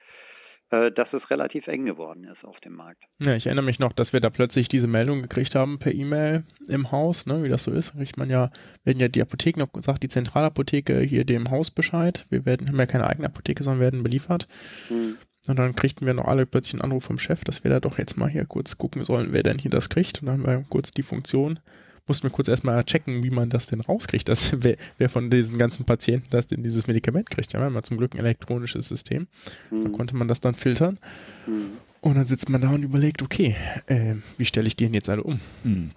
[0.72, 3.03] äh, dass es relativ eng geworden ist auf dem Markt.
[3.20, 6.43] Ja, ich erinnere mich noch, dass wir da plötzlich diese Meldung gekriegt haben per E-Mail
[6.70, 8.51] im Haus, ne, wie das so ist, kriegt man ja,
[8.84, 12.26] werden ja die Apotheken noch gesagt, die Zentralapotheke hier dem Haus Bescheid.
[12.30, 14.47] Wir werden, haben ja keine eigene Apotheke, sondern werden beliefert.
[14.88, 15.18] Hm.
[15.47, 17.97] Und dann kriegten wir noch alle plötzlich einen Anruf vom Chef, dass wir da doch
[17.97, 20.21] jetzt mal hier kurz gucken sollen, wer denn hier das kriegt.
[20.21, 21.59] Und dann haben wir kurz die Funktion
[22.07, 25.57] mussten wir kurz erstmal checken, wie man das denn rauskriegt, dass wer, wer von diesen
[25.57, 27.53] ganzen Patienten das denn dieses Medikament kriegt.
[27.53, 29.27] Ja, wir haben ja zum Glück ein elektronisches System.
[29.69, 29.85] Mhm.
[29.85, 30.99] Da konnte man das dann filtern.
[31.47, 31.71] Mhm.
[32.01, 35.09] Und dann sitzt man da und überlegt, okay, äh, wie stelle ich die denn jetzt
[35.09, 35.39] alle um?
[35.63, 35.91] Mhm.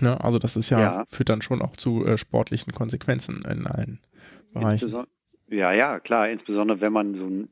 [0.00, 3.66] Ne, also das ist ja, ja, führt dann schon auch zu äh, sportlichen Konsequenzen in
[3.66, 4.00] allen
[4.52, 5.06] Bereichen.
[5.50, 7.48] Ja, ja, klar, insbesondere wenn man so ein,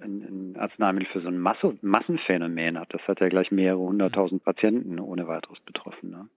[0.00, 2.92] ein, ein Arzneimittel für so ein Masse, Massenphänomen hat.
[2.94, 6.10] Das hat ja gleich mehrere hunderttausend Patienten ohne weiteres betroffen.
[6.10, 6.28] Ne?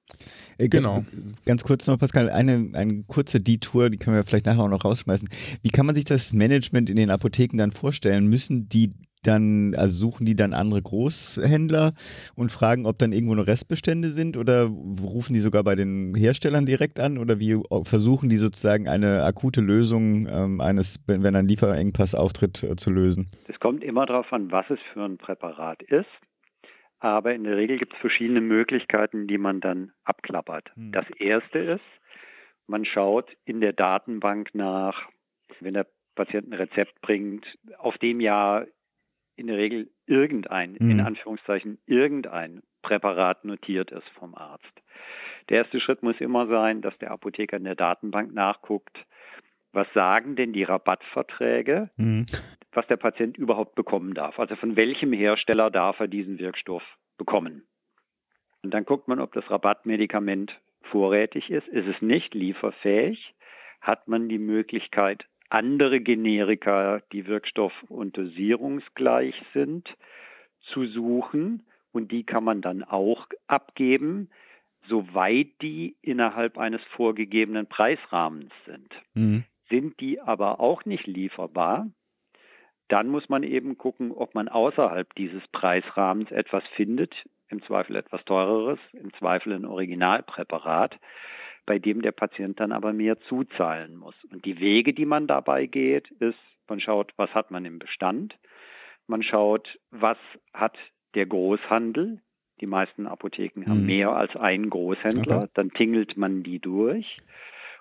[0.57, 1.03] Äh, genau.
[1.45, 4.83] Ganz kurz noch, Pascal, eine, eine kurze Detour, die können wir vielleicht nachher auch noch
[4.83, 5.29] rausschmeißen.
[5.61, 8.27] Wie kann man sich das Management in den Apotheken dann vorstellen?
[8.27, 8.91] Müssen die
[9.23, 11.93] dann, also suchen die dann andere Großhändler
[12.35, 16.65] und fragen, ob dann irgendwo noch Restbestände sind oder rufen die sogar bei den Herstellern
[16.65, 22.15] direkt an oder wie versuchen die sozusagen eine akute Lösung ähm, eines, wenn ein Lieferengpass
[22.15, 23.27] auftritt, äh, zu lösen?
[23.47, 26.09] Es kommt immer darauf an, was es für ein Präparat ist.
[26.99, 30.69] Aber in der Regel gibt es verschiedene Möglichkeiten, die man dann abklappert.
[30.75, 30.91] Hm.
[30.91, 31.81] Das erste ist,
[32.67, 35.09] man schaut in der Datenbank nach,
[35.59, 38.67] wenn der Patient ein Rezept bringt, auf dem Jahr
[39.35, 40.91] in der Regel irgendein, mhm.
[40.91, 44.81] in Anführungszeichen irgendein Präparat notiert ist vom Arzt.
[45.49, 49.05] Der erste Schritt muss immer sein, dass der Apotheker in der Datenbank nachguckt,
[49.71, 52.25] was sagen denn die Rabattverträge, mhm.
[52.71, 54.39] was der Patient überhaupt bekommen darf.
[54.39, 56.83] Also von welchem Hersteller darf er diesen Wirkstoff
[57.17, 57.63] bekommen.
[58.63, 61.67] Und dann guckt man, ob das Rabattmedikament vorrätig ist.
[61.67, 63.33] Ist es nicht lieferfähig,
[63.79, 69.95] hat man die Möglichkeit, andere Generika, die Wirkstoff- und dosierungsgleich sind,
[70.61, 71.63] zu suchen.
[71.91, 74.29] Und die kann man dann auch abgeben,
[74.87, 78.89] soweit die innerhalb eines vorgegebenen Preisrahmens sind.
[79.13, 79.43] Mhm.
[79.69, 81.87] Sind die aber auch nicht lieferbar,
[82.87, 88.23] dann muss man eben gucken, ob man außerhalb dieses Preisrahmens etwas findet, im Zweifel etwas
[88.25, 90.99] teureres, im Zweifel ein Originalpräparat,
[91.65, 94.15] bei dem der Patient dann aber mehr zuzahlen muss.
[94.31, 98.37] Und die Wege, die man dabei geht, ist, man schaut, was hat man im Bestand,
[99.07, 100.17] man schaut, was
[100.53, 100.77] hat
[101.15, 102.21] der Großhandel,
[102.61, 103.87] die meisten Apotheken haben mhm.
[103.87, 105.51] mehr als einen Großhändler, okay.
[105.53, 107.21] dann tingelt man die durch.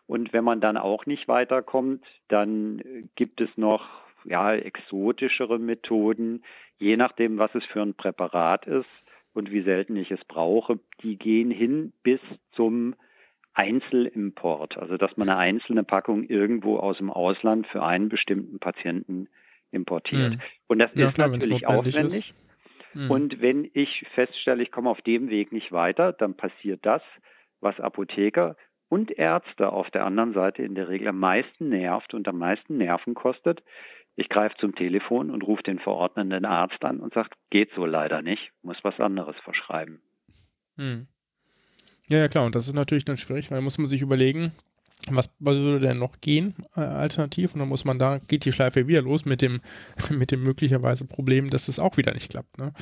[0.06, 2.82] Und wenn man dann auch nicht weiterkommt, dann
[3.14, 3.88] gibt es noch
[4.24, 6.42] ja, exotischere Methoden,
[6.78, 11.16] je nachdem, was es für ein Präparat ist und wie selten ich es brauche, die
[11.16, 12.20] gehen hin bis
[12.52, 12.94] zum
[13.54, 19.28] Einzelimport, also dass man eine einzelne Packung irgendwo aus dem Ausland für einen bestimmten Patienten
[19.70, 20.32] importiert.
[20.34, 20.40] Mhm.
[20.68, 22.30] Und das ja, ist klar, natürlich aufwendig.
[22.30, 22.56] Ist.
[22.94, 23.10] Mhm.
[23.10, 27.02] Und wenn ich feststelle, ich komme auf dem Weg nicht weiter, dann passiert das,
[27.60, 28.56] was Apotheker
[28.88, 32.76] und Ärzte auf der anderen Seite in der Regel am meisten nervt und am meisten
[32.76, 33.62] Nerven kostet.
[34.16, 38.22] Ich greife zum Telefon und rufe den verordnenden Arzt an und sage, geht so leider
[38.22, 40.02] nicht, muss was anderes verschreiben.
[40.76, 41.06] Hm.
[42.10, 42.44] Ja, ja, klar.
[42.44, 44.52] Und das ist natürlich dann schwierig, weil muss man sich überlegen,
[45.08, 47.54] was, was würde denn noch gehen äh, alternativ?
[47.54, 49.60] Und dann muss man da, geht die Schleife wieder los mit dem,
[50.10, 52.58] mit dem möglicherweise Problem, dass es auch wieder nicht klappt.
[52.58, 52.72] Ne?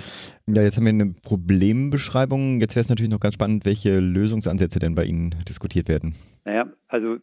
[0.46, 2.60] Ja, jetzt haben wir eine Problembeschreibung.
[2.60, 6.14] Jetzt wäre es natürlich noch ganz spannend, welche Lösungsansätze denn bei Ihnen diskutiert werden.
[6.44, 7.18] Naja, also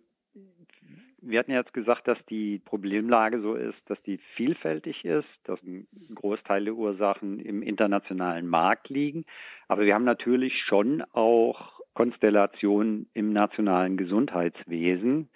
[1.27, 5.87] wir hatten jetzt gesagt, dass die Problemlage so ist, dass die vielfältig ist, dass ein
[6.13, 9.25] Großteil der Ursachen im internationalen Markt liegen.
[9.67, 15.29] Aber wir haben natürlich schon auch Konstellationen im nationalen Gesundheitswesen,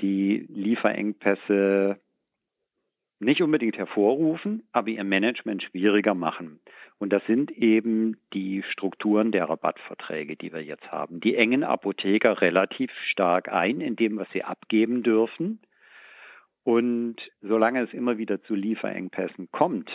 [0.00, 1.98] die Lieferengpässe
[3.20, 6.58] nicht unbedingt hervorrufen, aber ihr Management schwieriger machen.
[6.98, 11.20] Und das sind eben die Strukturen der Rabattverträge, die wir jetzt haben.
[11.20, 15.60] Die engen Apotheker relativ stark ein in dem, was sie abgeben dürfen.
[16.64, 19.90] Und solange es immer wieder zu Lieferengpässen kommt,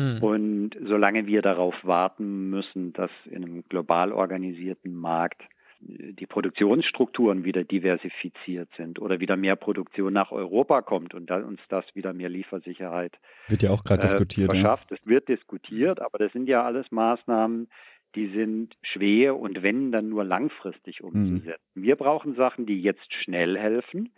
[0.00, 0.22] hm.
[0.22, 5.42] und solange wir darauf warten müssen, dass in einem global organisierten Markt
[5.82, 11.60] die Produktionsstrukturen wieder diversifiziert sind oder wieder mehr Produktion nach Europa kommt und dann uns
[11.68, 14.50] das wieder mehr Liefersicherheit wird ja auch gerade äh, diskutiert.
[14.50, 14.92] Verschafft.
[14.92, 17.68] Es wird diskutiert, aber das sind ja alles Maßnahmen,
[18.14, 21.08] die sind schwer und wenn dann nur langfristig mhm.
[21.08, 21.62] umzusetzen.
[21.74, 21.82] Mhm.
[21.82, 24.10] Wir brauchen Sachen, die jetzt schnell helfen.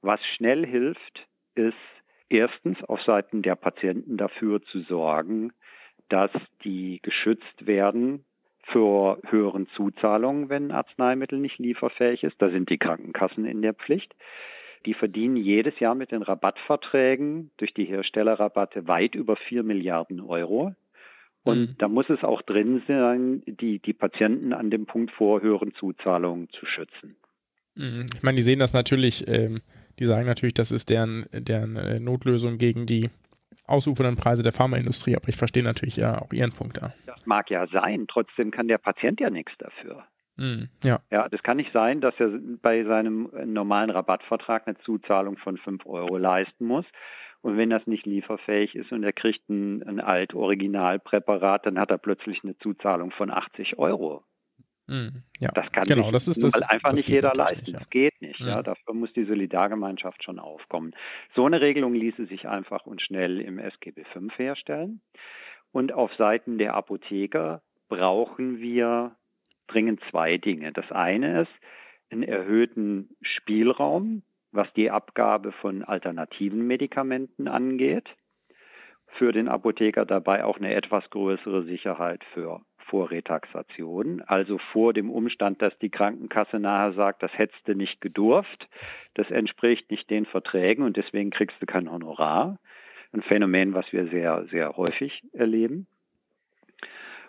[0.00, 1.74] Was schnell hilft, ist
[2.32, 5.52] erstens auf Seiten der Patienten dafür zu sorgen,
[6.08, 6.30] dass
[6.64, 8.24] die geschützt werden
[8.64, 12.36] für höheren Zuzahlungen, wenn Arzneimittel nicht lieferfähig ist.
[12.38, 14.14] Da sind die Krankenkassen in der Pflicht.
[14.86, 20.74] Die verdienen jedes Jahr mit den Rabattverträgen durch die Herstellerrabatte weit über 4 Milliarden Euro.
[21.44, 21.74] Und mhm.
[21.78, 26.48] da muss es auch drin sein, die, die Patienten an dem Punkt vor höheren Zuzahlungen
[26.50, 27.16] zu schützen.
[27.74, 28.10] Mhm.
[28.14, 29.60] Ich meine, die sehen das natürlich, ähm,
[29.98, 33.08] die sagen natürlich, das ist deren, deren äh, Notlösung gegen die
[33.66, 36.92] ausufernden Preise der Pharmaindustrie, aber ich verstehe natürlich ja auch Ihren Punkt da.
[37.06, 40.04] Das mag ja sein, trotzdem kann der Patient ja nichts dafür.
[40.36, 40.98] Mm, ja.
[41.10, 42.30] ja, das kann nicht sein, dass er
[42.62, 46.86] bei seinem normalen Rabattvertrag eine Zuzahlung von 5 Euro leisten muss.
[47.42, 51.98] Und wenn das nicht lieferfähig ist und er kriegt ein, ein Alt-Originalpräparat, dann hat er
[51.98, 54.24] plötzlich eine Zuzahlung von 80 Euro.
[54.86, 57.58] Mm, ja, das kann genau, sich das ist das, einfach das nicht jeder leisten.
[57.58, 57.78] Nicht, ja.
[57.78, 58.40] Das geht nicht.
[58.40, 58.46] Ja.
[58.46, 58.60] ja.
[58.60, 58.64] Mm.
[58.64, 60.94] dafür muss die Solidargemeinschaft schon aufkommen.
[61.34, 65.00] So eine Regelung ließe sich einfach und schnell im SGB V herstellen.
[65.70, 69.16] Und auf Seiten der Apotheker brauchen wir
[69.68, 70.72] dringend zwei Dinge.
[70.72, 71.52] Das eine ist
[72.10, 78.08] einen erhöhten Spielraum, was die Abgabe von alternativen Medikamenten angeht.
[79.06, 82.62] Für den Apotheker dabei auch eine etwas größere Sicherheit für
[82.92, 88.02] vor Retaxation, also vor dem Umstand, dass die Krankenkasse nachher sagt, das hättest du nicht
[88.02, 88.68] gedurft,
[89.14, 92.58] das entspricht nicht den Verträgen und deswegen kriegst du kein Honorar.
[93.14, 95.86] Ein Phänomen, was wir sehr, sehr häufig erleben.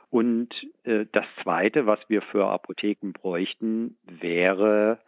[0.10, 5.00] Und äh, das Zweite, was wir für Apotheken bräuchten, wäre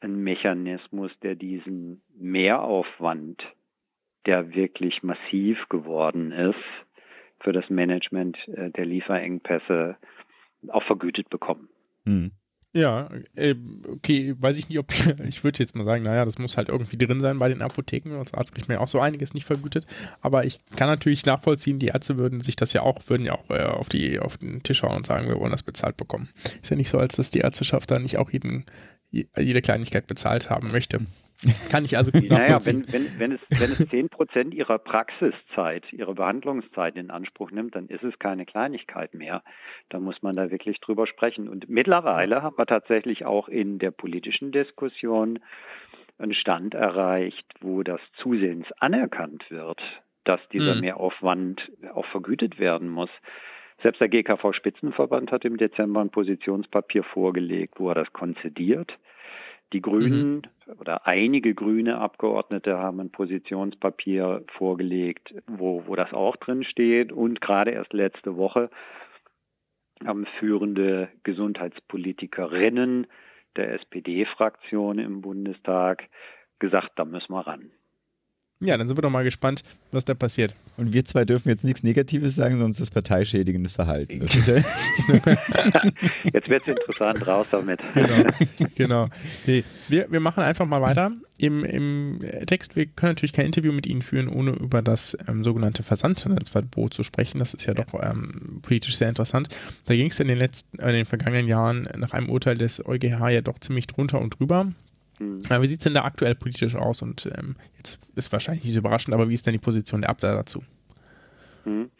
[0.00, 3.42] ein Mechanismus, der diesen Mehraufwand
[4.26, 6.85] der wirklich massiv geworden ist,
[7.40, 9.96] für das Management äh, der Lieferengpässe
[10.68, 11.68] auch vergütet bekommen.
[12.04, 12.30] Hm.
[12.76, 13.54] Ja, äh,
[13.88, 14.92] okay, weiß ich nicht, ob
[15.26, 18.18] ich würde jetzt mal sagen, naja, das muss halt irgendwie drin sein bei den Apotheken.
[18.18, 19.86] Als Arzt kriegt man ja auch so einiges nicht vergütet.
[20.20, 23.48] Aber ich kann natürlich nachvollziehen, die Ärzte würden sich das ja auch, würden ja auch
[23.48, 26.28] äh, auf, die, auf den Tisch hauen und sagen, wir wollen das bezahlt bekommen.
[26.60, 28.66] Ist ja nicht so, als dass die Ärzteschaft da nicht auch jeden,
[29.10, 30.98] jede Kleinigkeit bezahlt haben möchte.
[31.70, 35.92] Kann ich also gut naja, wenn, wenn, wenn, es, wenn es 10 Prozent ihrer Praxiszeit,
[35.92, 39.42] ihrer Behandlungszeit in Anspruch nimmt, dann ist es keine Kleinigkeit mehr.
[39.88, 41.48] Da muss man da wirklich drüber sprechen.
[41.48, 45.38] Und mittlerweile haben wir tatsächlich auch in der politischen Diskussion
[46.18, 49.80] einen Stand erreicht, wo das zusehends anerkannt wird,
[50.24, 50.80] dass dieser mhm.
[50.80, 53.10] Mehraufwand auch vergütet werden muss.
[53.82, 58.98] Selbst der GKV-Spitzenverband hat im Dezember ein Positionspapier vorgelegt, wo er das konzidiert.
[59.72, 60.72] Die Grünen mhm.
[60.78, 67.12] oder einige grüne Abgeordnete haben ein Positionspapier vorgelegt, wo, wo das auch drin steht.
[67.12, 68.70] Und gerade erst letzte Woche
[70.04, 73.06] haben führende Gesundheitspolitikerinnen
[73.56, 76.08] der SPD-Fraktion im Bundestag
[76.58, 77.70] gesagt, da müssen wir ran.
[78.60, 80.54] Ja, dann sind wir doch mal gespannt, was da passiert.
[80.78, 84.20] Und wir zwei dürfen jetzt nichts Negatives sagen, sonst das parteischädigendes Verhalten.
[84.20, 84.54] Das ja
[86.32, 87.80] jetzt wird es interessant, raus damit.
[87.92, 88.30] Genau,
[88.74, 89.08] genau.
[89.46, 92.76] Nee, wir, wir machen einfach mal weiter im, im Text.
[92.76, 97.02] Wir können natürlich kein Interview mit Ihnen führen, ohne über das ähm, sogenannte Versandhandelsverbot zu
[97.02, 97.38] sprechen.
[97.38, 97.84] Das ist ja, ja.
[97.84, 99.48] doch ähm, politisch sehr interessant.
[99.84, 102.82] Da ging es in den letzten, äh, in den vergangenen Jahren nach einem Urteil des
[102.86, 104.72] EuGH ja doch ziemlich drunter und drüber.
[105.18, 105.40] Mhm.
[105.40, 107.02] wie sieht es denn da aktuell politisch aus?
[107.02, 110.34] Und ähm, jetzt ist wahrscheinlich nicht überraschend, aber wie ist denn die Position der Abda
[110.34, 110.62] dazu?
[111.64, 111.90] Mhm.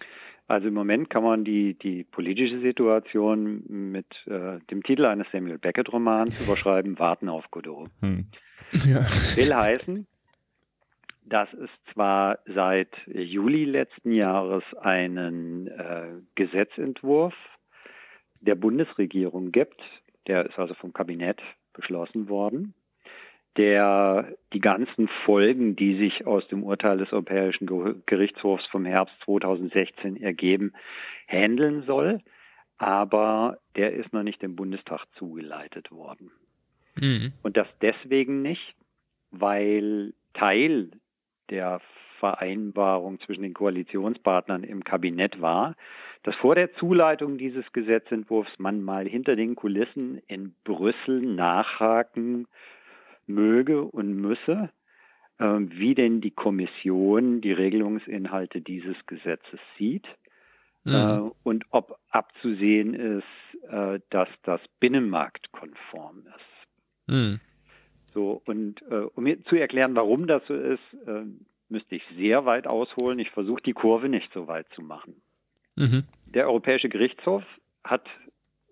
[0.49, 5.59] Also im Moment kann man die, die politische Situation mit äh, dem Titel eines Samuel
[5.59, 7.91] Beckett-Romans überschreiben, Warten auf Godot.
[8.01, 8.27] Hm.
[8.87, 9.01] Ja.
[9.35, 10.07] Will heißen,
[11.25, 17.35] dass es zwar seit Juli letzten Jahres einen äh, Gesetzentwurf
[18.41, 19.81] der Bundesregierung gibt,
[20.29, 21.41] der ist also vom Kabinett
[21.73, 22.75] beschlossen worden,
[23.57, 30.21] der die ganzen Folgen, die sich aus dem Urteil des Europäischen Gerichtshofs vom Herbst 2016
[30.23, 30.73] ergeben,
[31.27, 32.21] handeln soll.
[32.79, 36.31] Aber der ist noch nicht dem Bundestag zugeleitet worden.
[37.01, 37.33] Mhm.
[37.43, 38.75] Und das deswegen nicht,
[39.31, 40.91] weil Teil
[41.49, 41.81] der
[42.19, 45.75] Vereinbarung zwischen den Koalitionspartnern im Kabinett war,
[46.23, 52.47] dass vor der Zuleitung dieses Gesetzentwurfs man mal hinter den Kulissen in Brüssel nachhaken
[53.27, 54.71] möge und müsse,
[55.39, 60.07] äh, wie denn die Kommission die Regelungsinhalte dieses Gesetzes sieht
[60.85, 60.95] mhm.
[60.95, 67.15] äh, und ob abzusehen ist, äh, dass das binnenmarktkonform ist.
[67.15, 67.41] Mhm.
[68.15, 70.81] So, und äh, um mir zu erklären, warum das so ist,
[71.69, 73.19] müsste ich sehr weit ausholen.
[73.19, 75.21] Ich versuche die Kurve nicht so weit zu machen.
[75.77, 76.05] Mhm.
[76.25, 77.45] Der Europäische Gerichtshof
[77.85, 78.09] hat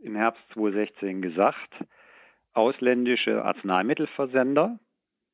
[0.03, 1.73] im Herbst 2016 gesagt,
[2.55, 4.79] ausländische Arzneimittelversender,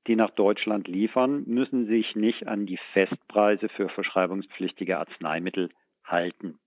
[0.07, 5.71] die nach Deutschland liefern, müssen sich nicht an die Festpreise für verschreibungspflichtige Arzneimittel
[6.05, 6.59] halten.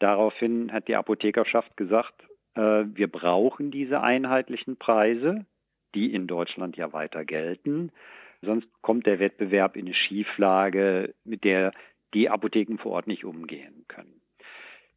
[0.00, 5.46] Daraufhin hat die Apothekerschaft gesagt, äh, wir brauchen diese einheitlichen Preise,
[5.94, 7.92] die in Deutschland ja weiter gelten.
[8.42, 11.72] Sonst kommt der Wettbewerb in eine Schieflage, mit der
[12.14, 14.19] die Apotheken vor Ort nicht umgehen können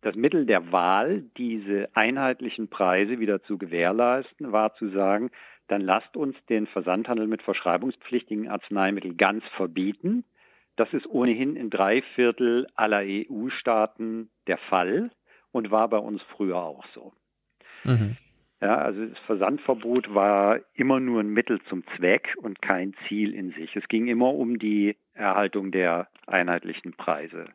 [0.03, 5.31] das Mittel der Wahl, diese einheitlichen Preise wieder zu gewährleisten, war zu sagen,
[5.67, 10.25] dann lasst uns den Versandhandel mit verschreibungspflichtigen Arzneimitteln ganz verbieten.
[10.75, 15.11] Das ist ohnehin in drei Viertel aller EU-Staaten der Fall
[15.51, 17.13] und war bei uns früher auch so.
[17.85, 18.17] Mhm.
[18.59, 23.51] Ja, also das Versandverbot war immer nur ein Mittel zum Zweck und kein Ziel in
[23.51, 23.75] sich.
[23.75, 27.45] Es ging immer um die Erhaltung der einheitlichen Preise.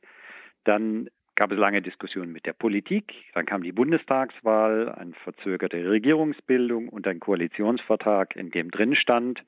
[0.65, 6.89] Dann gab es lange Diskussionen mit der Politik, dann kam die Bundestagswahl, eine verzögerte Regierungsbildung
[6.89, 9.45] und ein Koalitionsvertrag, in dem drin stand,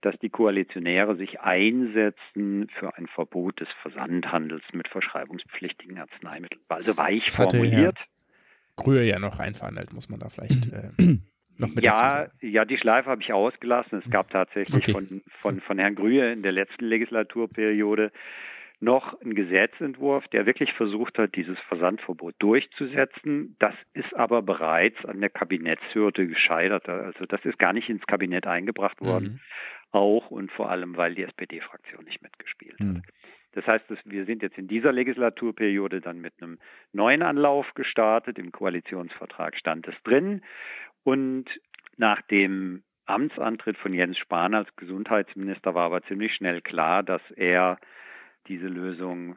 [0.00, 6.60] dass die Koalitionäre sich einsetzen für ein Verbot des Versandhandels mit verschreibungspflichtigen Arzneimitteln.
[6.66, 7.96] Also weich das formuliert.
[8.74, 10.90] Grühe ja noch reinverhandelt, muss man da vielleicht äh,
[11.58, 14.02] noch mit ja, ja, die Schleife habe ich ausgelassen.
[14.04, 14.92] Es gab tatsächlich okay.
[14.92, 18.10] von, von, von Herrn Grühe in der letzten Legislaturperiode
[18.84, 23.56] noch ein Gesetzentwurf, der wirklich versucht hat, dieses Versandverbot durchzusetzen.
[23.58, 26.88] Das ist aber bereits an der Kabinettshürde gescheitert.
[26.88, 29.24] Also das ist gar nicht ins Kabinett eingebracht worden.
[29.24, 29.40] Mhm.
[29.90, 32.98] Auch und vor allem, weil die SPD-Fraktion nicht mitgespielt mhm.
[32.98, 33.04] hat.
[33.52, 36.58] Das heißt, wir sind jetzt in dieser Legislaturperiode dann mit einem
[36.92, 38.38] neuen Anlauf gestartet.
[38.38, 40.42] Im Koalitionsvertrag stand es drin.
[41.04, 41.60] Und
[41.96, 47.78] nach dem Amtsantritt von Jens Spahn als Gesundheitsminister war aber ziemlich schnell klar, dass er
[48.46, 49.36] diese Lösung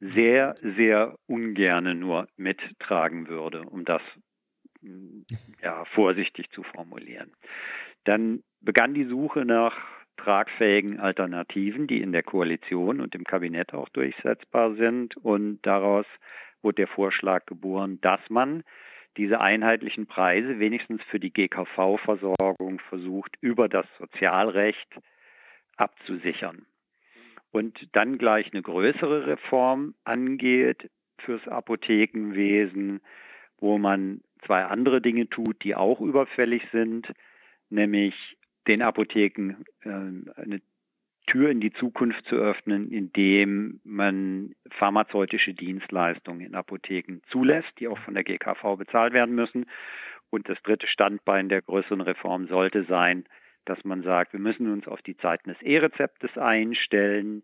[0.00, 4.02] sehr, sehr ungerne nur mittragen würde, um das
[5.62, 7.32] ja, vorsichtig zu formulieren.
[8.04, 9.76] Dann begann die Suche nach
[10.16, 15.16] tragfähigen Alternativen, die in der Koalition und im Kabinett auch durchsetzbar sind.
[15.16, 16.06] Und daraus
[16.62, 18.62] wurde der Vorschlag geboren, dass man
[19.16, 24.88] diese einheitlichen Preise wenigstens für die GKV-Versorgung versucht, über das Sozialrecht
[25.76, 26.66] abzusichern.
[27.54, 33.00] Und dann gleich eine größere Reform angeht fürs Apothekenwesen,
[33.58, 37.12] wo man zwei andere Dinge tut, die auch überfällig sind,
[37.70, 38.36] nämlich
[38.66, 40.62] den Apotheken äh, eine
[41.28, 47.98] Tür in die Zukunft zu öffnen, indem man pharmazeutische Dienstleistungen in Apotheken zulässt, die auch
[48.00, 49.66] von der GKV bezahlt werden müssen.
[50.28, 53.26] Und das dritte Standbein der größeren Reform sollte sein,
[53.64, 57.42] dass man sagt, wir müssen uns auf die Zeiten des E-Rezeptes einstellen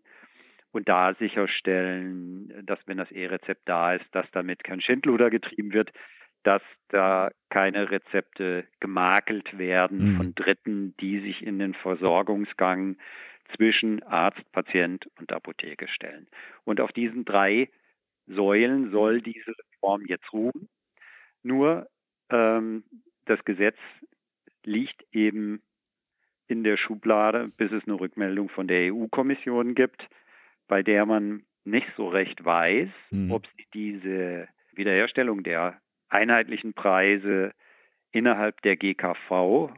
[0.71, 5.91] und da sicherstellen, dass wenn das E-Rezept da ist, dass damit kein Schindluder getrieben wird,
[6.43, 10.17] dass da keine Rezepte gemakelt werden mhm.
[10.17, 12.97] von Dritten, die sich in den Versorgungsgang
[13.55, 16.27] zwischen Arzt, Patient und Apotheke stellen.
[16.63, 17.69] Und auf diesen drei
[18.27, 20.69] Säulen soll diese Reform jetzt ruhen.
[21.43, 21.89] Nur
[22.29, 22.83] ähm,
[23.25, 23.77] das Gesetz
[24.63, 25.61] liegt eben
[26.51, 30.07] in der Schublade, bis es eine Rückmeldung von der EU-Kommission gibt,
[30.67, 33.31] bei der man nicht so recht weiß, mhm.
[33.31, 35.79] ob sie diese Wiederherstellung der
[36.09, 37.53] einheitlichen Preise
[38.11, 39.71] innerhalb der GKV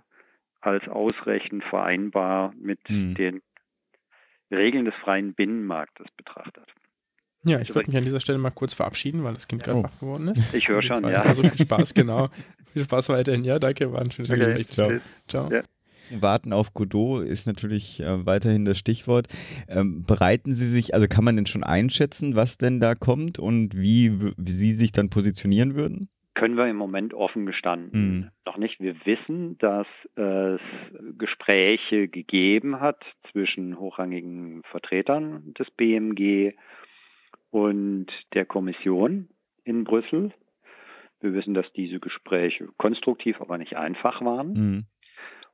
[0.62, 3.16] als ausreichend vereinbar mit mhm.
[3.16, 3.42] den
[4.52, 6.68] Regeln des freien Binnenmarktes betrachtet.
[7.46, 10.00] Ja, ich würde mich an dieser Stelle mal kurz verabschieden, weil das Kind gerade wach
[10.00, 10.54] geworden ist.
[10.54, 11.24] Ich höre schon, ja.
[11.24, 12.30] Also viel Spaß, genau.
[12.72, 13.44] viel Spaß weiterhin.
[13.44, 14.54] Ja, danke, war ein schönes okay.
[14.54, 14.70] Gespräch.
[14.70, 14.92] Ciao.
[15.28, 15.52] Ciao.
[15.52, 15.64] Ja.
[16.12, 19.28] Warten auf Godot ist natürlich äh, weiterhin das Stichwort.
[19.68, 23.76] Ähm, bereiten Sie sich, also kann man denn schon einschätzen, was denn da kommt und
[23.76, 26.10] wie, wie Sie sich dann positionieren würden?
[26.36, 28.30] können wir im Moment offen gestanden mhm.
[28.46, 28.80] noch nicht.
[28.80, 30.62] Wir wissen, dass es
[31.18, 36.54] Gespräche gegeben hat zwischen hochrangigen Vertretern des BMG
[37.52, 39.30] und der Kommission
[39.64, 40.34] in Brüssel.
[41.22, 44.54] Wir wissen, dass diese Gespräche konstruktiv, aber nicht einfach waren.
[44.54, 44.86] Mhm.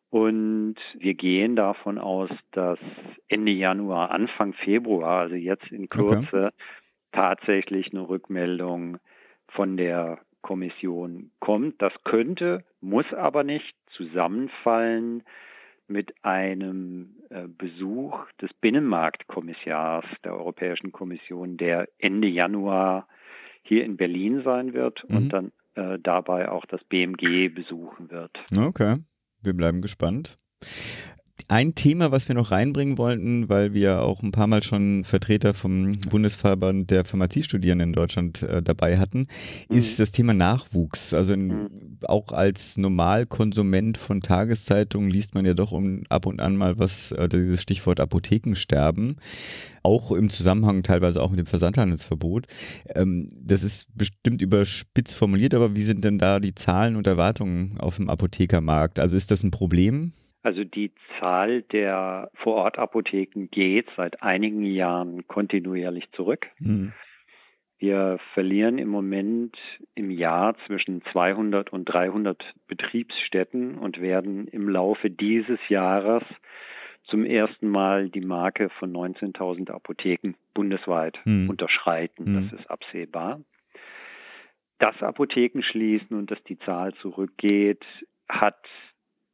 [0.10, 2.80] Und wir gehen davon aus, dass
[3.28, 6.50] Ende Januar, Anfang Februar, also jetzt in Kürze, okay.
[7.12, 8.98] tatsächlich eine Rückmeldung
[9.48, 11.82] von der Kommission kommt.
[11.82, 15.24] Das könnte, muss aber nicht zusammenfallen
[15.88, 23.08] mit einem äh, Besuch des Binnenmarktkommissars der Europäischen Kommission, der Ende Januar
[23.64, 25.18] hier in Berlin sein wird mhm.
[25.18, 28.40] und dann äh, dabei auch das BMG besuchen wird.
[28.58, 28.98] Okay,
[29.42, 30.38] wir bleiben gespannt.
[31.52, 35.56] Ein Thema, was wir noch reinbringen wollten, weil wir auch ein paar Mal schon Vertreter
[35.56, 39.26] vom Bundesverband der Pharmaziestudierenden in Deutschland äh, dabei hatten,
[39.68, 39.76] mhm.
[39.76, 41.12] ist das Thema Nachwuchs.
[41.12, 41.70] Also in, mhm.
[42.04, 47.14] auch als Normalkonsument von Tageszeitungen liest man ja doch um, ab und an mal was,
[47.14, 49.16] äh, dieses Stichwort Apothekensterben.
[49.82, 52.46] Auch im Zusammenhang teilweise auch mit dem Versandhandelsverbot.
[52.94, 57.80] Ähm, das ist bestimmt überspitzt formuliert, aber wie sind denn da die Zahlen und Erwartungen
[57.80, 59.00] auf dem Apothekermarkt?
[59.00, 60.14] Also ist das ein Problem?
[60.42, 66.48] Also die Zahl der Vorortapotheken geht seit einigen Jahren kontinuierlich zurück.
[66.60, 66.94] Mhm.
[67.78, 69.58] Wir verlieren im Moment
[69.96, 76.24] im Jahr zwischen 200 und 300 Betriebsstätten und werden im Laufe dieses Jahres
[77.04, 81.50] zum ersten Mal die Marke von 19.000 Apotheken bundesweit mhm.
[81.50, 82.32] unterschreiten.
[82.32, 82.34] Mhm.
[82.50, 83.42] Das ist absehbar.
[84.78, 87.86] Dass Apotheken schließen und dass die Zahl zurückgeht,
[88.28, 88.60] hat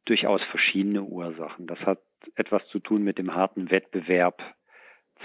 [0.05, 1.67] durchaus verschiedene Ursachen.
[1.67, 1.99] Das hat
[2.35, 4.41] etwas zu tun mit dem harten Wettbewerb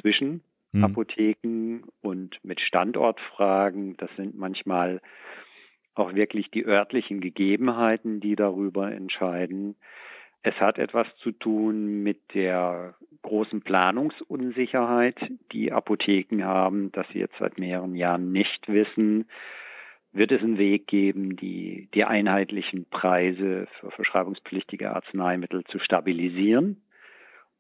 [0.00, 0.84] zwischen hm.
[0.84, 3.96] Apotheken und mit Standortfragen.
[3.96, 5.00] Das sind manchmal
[5.94, 9.76] auch wirklich die örtlichen Gegebenheiten, die darüber entscheiden.
[10.42, 15.16] Es hat etwas zu tun mit der großen Planungsunsicherheit,
[15.52, 19.28] die Apotheken haben, dass sie jetzt seit mehreren Jahren nicht wissen,
[20.12, 26.82] wird es einen Weg geben, die, die einheitlichen Preise für verschreibungspflichtige Arzneimittel zu stabilisieren?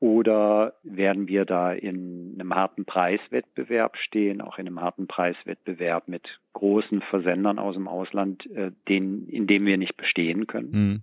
[0.00, 6.40] Oder werden wir da in einem harten Preiswettbewerb stehen, auch in einem harten Preiswettbewerb mit
[6.54, 10.70] großen Versendern aus dem Ausland, äh, den, in dem wir nicht bestehen können?
[10.72, 11.02] Mhm.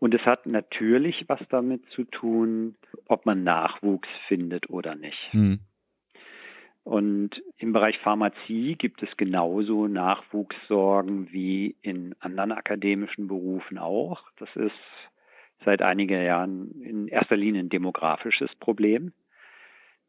[0.00, 2.76] Und es hat natürlich was damit zu tun,
[3.06, 5.32] ob man Nachwuchs findet oder nicht.
[5.32, 5.60] Mhm.
[6.88, 14.22] Und im Bereich Pharmazie gibt es genauso Nachwuchssorgen wie in anderen akademischen Berufen auch.
[14.38, 14.72] Das ist
[15.66, 19.12] seit einigen Jahren in erster Linie ein demografisches Problem.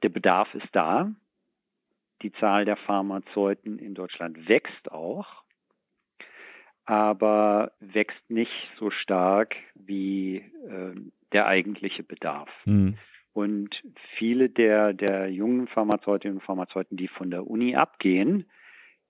[0.04, 1.12] Der Bedarf ist da.
[2.22, 5.44] Die Zahl der Pharmazeuten in Deutschland wächst auch,
[6.86, 10.96] aber wächst nicht so stark wie äh,
[11.34, 12.50] der eigentliche Bedarf.
[12.64, 12.98] Mhm.
[13.34, 13.84] Und
[14.18, 18.46] viele der, der jungen Pharmazeutinnen und Pharmazeuten, die von der Uni abgehen,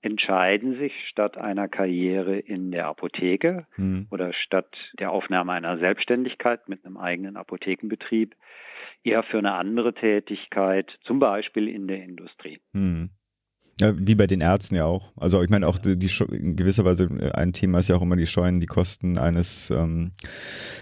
[0.02, 4.08] entscheiden sich statt einer Karriere in der Apotheke mhm.
[4.12, 8.36] oder statt der Aufnahme einer Selbstständigkeit mit einem eigenen Apothekenbetrieb
[9.04, 12.60] eher für eine andere Tätigkeit, zum Beispiel in der Industrie.
[12.72, 13.10] Mhm.
[13.80, 15.14] Ja, wie bei den Ärzten ja auch.
[15.16, 18.02] Also ich meine auch die, die in gewisser Weise äh, ein Thema ist ja auch
[18.02, 20.12] immer die Scheuen, die Kosten eines ähm,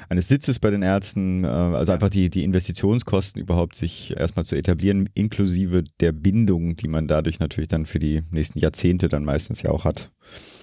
[0.09, 4.55] eines Sitzes bei den Ärzten, äh, also einfach die die Investitionskosten überhaupt sich erstmal zu
[4.55, 9.61] etablieren, inklusive der Bindung, die man dadurch natürlich dann für die nächsten Jahrzehnte dann meistens
[9.61, 10.11] ja auch hat.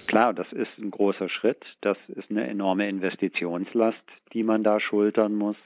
[0.08, 1.64] Klar, das ist ein großer Schritt.
[1.80, 5.56] Das ist eine enorme Investitionslast, die man da schultern muss.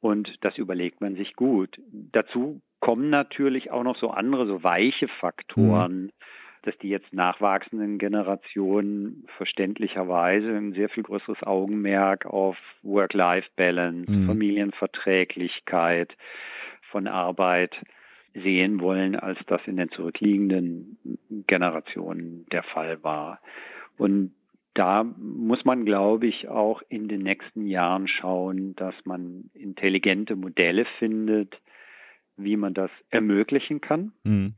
[0.00, 1.80] Und das überlegt man sich gut.
[1.90, 6.12] Dazu kommen natürlich auch noch so andere, so weiche Faktoren, mhm.
[6.64, 14.26] dass die jetzt nachwachsenden Generationen verständlicherweise ein sehr viel größeres Augenmerk auf Work-Life-Balance, mhm.
[14.26, 16.14] Familienverträglichkeit
[16.90, 17.74] von Arbeit
[18.34, 20.98] sehen wollen, als das in den zurückliegenden
[21.46, 23.40] Generationen der Fall war.
[23.96, 24.34] Und
[24.74, 30.84] da muss man, glaube ich, auch in den nächsten Jahren schauen, dass man intelligente Modelle
[30.98, 31.62] findet,
[32.36, 34.12] wie man das ermöglichen kann.
[34.24, 34.54] Mhm.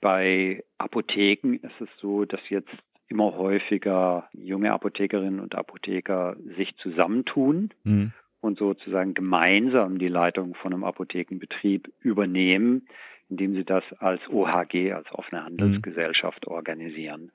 [0.00, 2.70] Bei Apotheken ist es so, dass jetzt
[3.08, 8.12] immer häufiger junge Apothekerinnen und Apotheker sich zusammentun mhm.
[8.40, 12.86] und sozusagen gemeinsam die Leitung von einem Apothekenbetrieb übernehmen,
[13.28, 16.52] indem sie das als OHG, als offene Handelsgesellschaft mhm.
[16.52, 17.32] organisieren.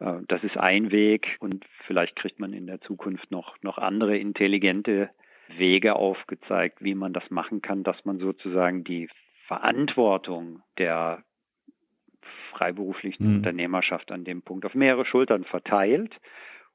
[0.00, 4.16] Äh, das ist ein Weg und vielleicht kriegt man in der Zukunft noch, noch andere
[4.16, 5.10] intelligente
[5.48, 9.08] Wege aufgezeigt, wie man das machen kann, dass man sozusagen die
[9.46, 11.22] Verantwortung der
[12.52, 13.36] freiberuflichen mhm.
[13.36, 16.20] Unternehmerschaft an dem Punkt auf mehrere Schultern verteilt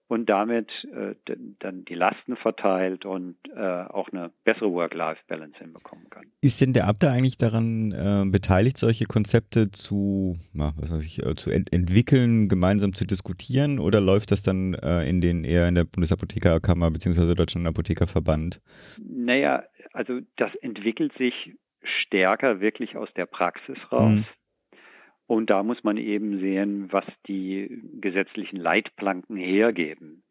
[0.09, 1.13] und damit äh,
[1.59, 6.25] dann die Lasten verteilt und äh, auch eine bessere Work-Life-Balance hinbekommen kann.
[6.41, 11.23] Ist denn der Abda eigentlich daran äh, beteiligt, solche Konzepte zu, na, was weiß ich,
[11.23, 15.67] äh, zu ent entwickeln, gemeinsam zu diskutieren oder läuft das dann äh, in den eher
[15.67, 17.35] in der Bundesapothekerkammer bzw.
[17.35, 18.61] Deutschen Apothekerverband?
[18.97, 21.53] Naja, also das entwickelt sich
[21.83, 24.11] stärker wirklich aus der Praxis raus.
[24.11, 24.25] Mhm.
[25.29, 30.23] Und da muss man eben sehen, was die gesetzlichen Leitplanken hergeben.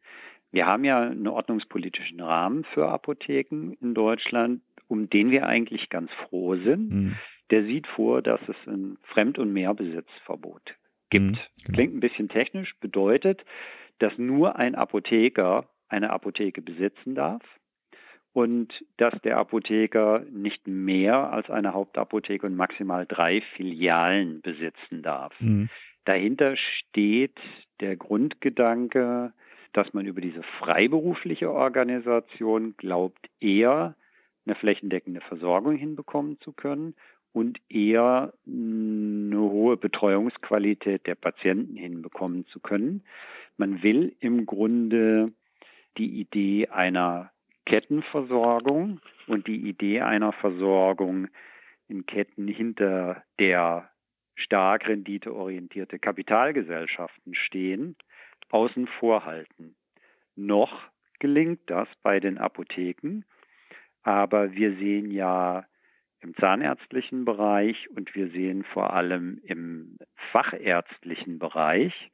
[0.51, 6.11] Wir haben ja einen ordnungspolitischen Rahmen für Apotheken in Deutschland, um den wir eigentlich ganz
[6.15, 6.93] froh sind.
[6.93, 7.15] Mhm.
[7.51, 10.75] Der sieht vor, dass es ein Fremd- und Mehrbesitzverbot
[11.11, 11.25] gibt.
[11.25, 11.75] Mhm, genau.
[11.75, 13.45] Klingt ein bisschen technisch, bedeutet,
[14.01, 17.43] dass nur ein Apotheker eine Apotheke besitzen darf
[18.33, 25.35] und dass der Apotheker nicht mehr als eine Hauptapotheke und maximal drei Filialen besitzen darf.
[25.41, 25.69] Mhm.
[26.05, 27.39] Dahinter steht
[27.81, 29.33] der Grundgedanke,
[29.73, 33.95] dass man über diese freiberufliche Organisation glaubt, eher
[34.47, 36.95] eine flächendeckende Versorgung hinbekommen zu können
[37.33, 43.03] und eher eine hohe Betreuungsqualität der Patienten hinbekommen zu können.
[43.59, 45.33] Man will im Grunde
[45.99, 47.31] die Idee einer
[47.69, 51.29] Kettenversorgung und die Idee einer Versorgung
[51.87, 53.91] in Ketten hinter der
[54.37, 57.95] stark renditeorientierte Kapitalgesellschaften stehen,
[58.49, 59.77] außen vor halten.
[60.35, 60.89] Noch
[61.19, 63.25] gelingt das bei den Apotheken,
[64.03, 65.67] aber wir sehen ja
[66.21, 69.99] im zahnärztlichen Bereich und wir sehen vor allem im
[70.33, 72.11] fachärztlichen Bereich,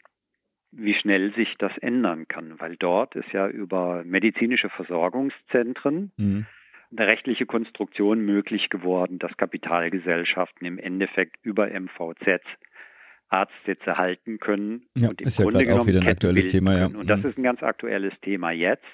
[0.77, 6.47] wie schnell sich das ändern kann, weil dort ist ja über medizinische Versorgungszentren mhm.
[6.91, 12.41] eine rechtliche Konstruktion möglich geworden, dass Kapitalgesellschaften im Endeffekt über MVZ
[13.29, 16.79] Arztsitze halten können ja, und im ist Grunde ja genommen auch wieder ein aktuelles Thema,
[16.79, 16.87] ja.
[16.87, 17.29] Und das mhm.
[17.31, 18.85] ist ein ganz aktuelles Thema jetzt.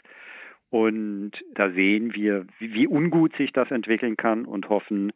[0.70, 5.12] Und da sehen wir, wie, wie ungut sich das entwickeln kann und hoffen,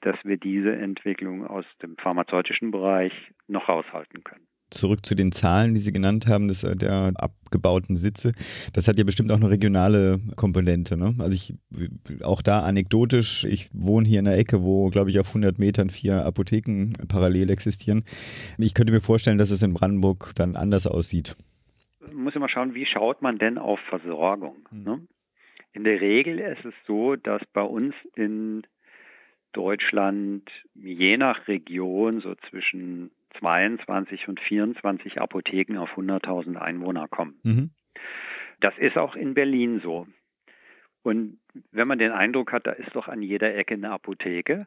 [0.00, 3.12] dass wir diese Entwicklung aus dem pharmazeutischen Bereich
[3.46, 7.96] noch raushalten können zurück zu den Zahlen, die Sie genannt haben, des, äh, der abgebauten
[7.96, 8.32] Sitze.
[8.72, 10.96] Das hat ja bestimmt auch eine regionale Komponente.
[10.96, 11.14] Ne?
[11.18, 11.54] Also ich,
[12.22, 15.90] auch da anekdotisch, ich wohne hier in einer Ecke, wo, glaube ich, auf 100 Metern
[15.90, 18.04] vier Apotheken parallel existieren.
[18.58, 21.36] Ich könnte mir vorstellen, dass es in Brandenburg dann anders aussieht.
[22.00, 24.56] Man muss immer schauen, wie schaut man denn auf Versorgung?
[24.70, 24.84] Mhm.
[24.84, 25.00] Ne?
[25.72, 28.62] In der Regel ist es so, dass bei uns in
[29.52, 37.38] Deutschland je nach Region so zwischen 22 und 24 Apotheken auf 100.000 Einwohner kommen.
[37.42, 37.70] Mhm.
[38.60, 40.06] Das ist auch in Berlin so.
[41.02, 41.38] Und
[41.70, 44.66] wenn man den Eindruck hat, da ist doch an jeder Ecke eine Apotheke,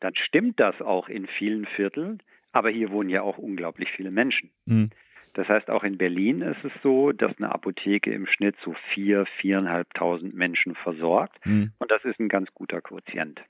[0.00, 4.50] dann stimmt das auch in vielen Vierteln, aber hier wohnen ja auch unglaublich viele Menschen.
[4.66, 4.90] Mhm.
[5.34, 9.24] Das heißt, auch in Berlin ist es so, dass eine Apotheke im Schnitt so vier,
[9.40, 11.44] viereinhalbtausend Menschen versorgt.
[11.46, 11.72] Mhm.
[11.78, 13.42] Und das ist ein ganz guter Quotient.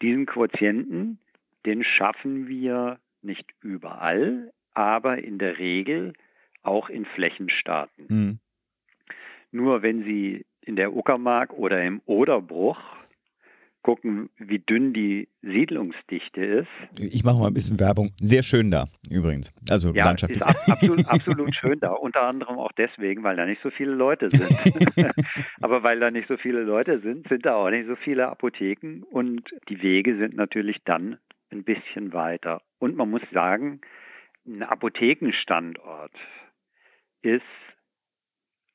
[0.00, 1.18] Diesen Quotienten,
[1.66, 6.12] den schaffen wir nicht überall, aber in der Regel
[6.62, 8.06] auch in Flächenstaaten.
[8.08, 8.38] Mhm.
[9.50, 12.78] Nur wenn Sie in der Uckermark oder im Oderbruch
[13.82, 16.68] gucken, wie dünn die Siedlungsdichte ist.
[17.00, 18.12] Ich mache mal ein bisschen Werbung.
[18.20, 19.52] Sehr schön da, übrigens.
[19.68, 20.40] Also ja, landschaftlich.
[20.40, 21.90] Ist absolut, absolut schön da.
[21.90, 24.96] Unter anderem auch deswegen, weil da nicht so viele Leute sind.
[25.60, 29.02] Aber weil da nicht so viele Leute sind, sind da auch nicht so viele Apotheken
[29.10, 31.18] und die Wege sind natürlich dann
[31.52, 32.62] ein bisschen weiter.
[32.78, 33.80] Und man muss sagen,
[34.46, 36.14] ein Apothekenstandort
[37.22, 37.42] ist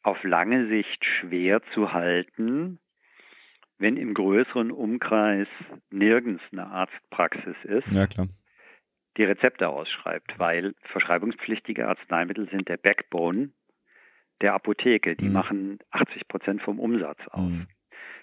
[0.03, 2.80] auf lange Sicht schwer zu halten,
[3.78, 5.47] wenn im größeren Umkreis
[5.89, 8.07] nirgends eine Arztpraxis ist, ja,
[9.17, 13.51] die Rezepte ausschreibt, weil verschreibungspflichtige Arzneimittel sind der Backbone
[14.41, 15.15] der Apotheke.
[15.15, 15.34] Die mhm.
[15.34, 17.49] machen 80 Prozent vom Umsatz aus.
[17.49, 17.67] Mhm.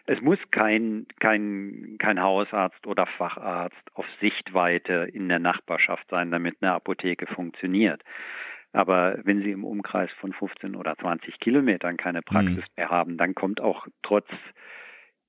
[0.07, 6.57] Es muss kein, kein, kein Hausarzt oder Facharzt auf Sichtweite in der Nachbarschaft sein, damit
[6.61, 8.03] eine Apotheke funktioniert.
[8.73, 12.73] Aber wenn Sie im Umkreis von 15 oder 20 Kilometern keine Praxis mhm.
[12.77, 14.29] mehr haben, dann kommt auch trotz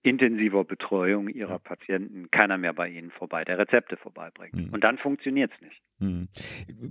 [0.05, 4.55] intensiver Betreuung ihrer Patienten keiner mehr bei ihnen vorbei, der Rezepte vorbeibringt.
[4.55, 4.73] Mhm.
[4.73, 5.81] Und dann funktioniert es nicht.
[5.99, 6.27] Mhm.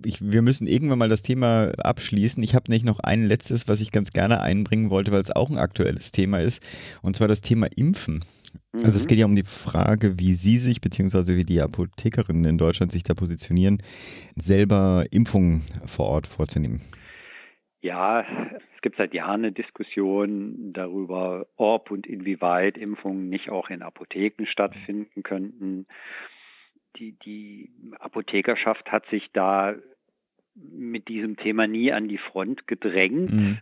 [0.05, 2.43] Ich, wir müssen irgendwann mal das Thema abschließen.
[2.43, 5.51] Ich habe nicht noch ein letztes, was ich ganz gerne einbringen wollte, weil es auch
[5.51, 6.65] ein aktuelles Thema ist,
[7.03, 8.25] und zwar das Thema Impfen.
[8.73, 8.85] Mhm.
[8.85, 9.09] Also es mhm.
[9.09, 13.03] geht ja um die Frage, wie Sie sich, beziehungsweise wie die Apothekerinnen in Deutschland sich
[13.03, 13.83] da positionieren,
[14.37, 16.81] selber Impfungen vor Ort vorzunehmen.
[17.81, 18.25] Ja,
[18.85, 25.23] gibt seit Jahren eine Diskussion darüber, ob und inwieweit Impfungen nicht auch in Apotheken stattfinden
[25.23, 25.87] könnten.
[26.97, 29.75] Die, die Apothekerschaft hat sich da
[30.55, 33.59] mit diesem Thema nie an die Front gedrängt, mhm.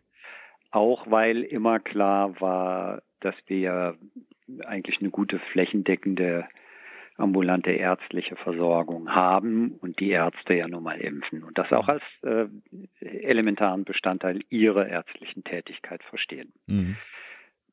[0.73, 3.97] auch weil immer klar war, dass wir
[4.66, 6.49] eigentlich eine gute flächendeckende
[7.23, 12.03] ambulante ärztliche Versorgung haben und die Ärzte ja nun mal impfen und das auch als
[12.23, 12.47] äh,
[13.01, 16.53] elementaren Bestandteil ihrer ärztlichen Tätigkeit verstehen.
[16.66, 16.97] Mhm.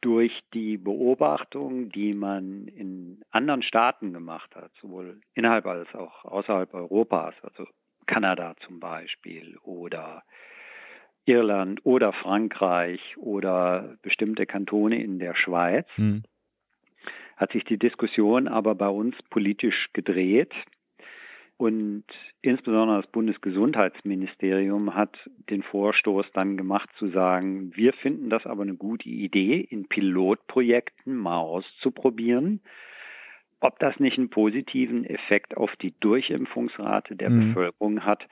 [0.01, 6.73] Durch die Beobachtung, die man in anderen Staaten gemacht hat, sowohl innerhalb als auch außerhalb
[6.73, 7.65] Europas, also
[8.05, 10.23] Kanada zum Beispiel oder
[11.25, 16.23] Irland oder Frankreich oder bestimmte Kantone in der Schweiz, mhm
[17.39, 20.53] hat sich die Diskussion aber bei uns politisch gedreht.
[21.55, 22.03] Und
[22.41, 28.75] insbesondere das Bundesgesundheitsministerium hat den Vorstoß dann gemacht zu sagen, wir finden das aber eine
[28.75, 32.61] gute Idee, in Pilotprojekten mal auszuprobieren,
[33.61, 37.47] ob das nicht einen positiven Effekt auf die Durchimpfungsrate der mhm.
[37.47, 38.27] Bevölkerung hat,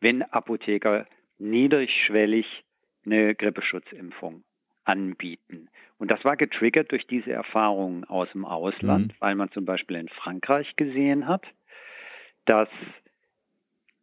[0.00, 1.06] wenn Apotheker
[1.38, 2.64] niedrigschwellig
[3.04, 4.44] eine Grippeschutzimpfung
[4.88, 5.68] anbieten.
[5.98, 9.16] Und das war getriggert durch diese Erfahrungen aus dem Ausland, mhm.
[9.18, 11.44] weil man zum Beispiel in Frankreich gesehen hat,
[12.46, 12.68] dass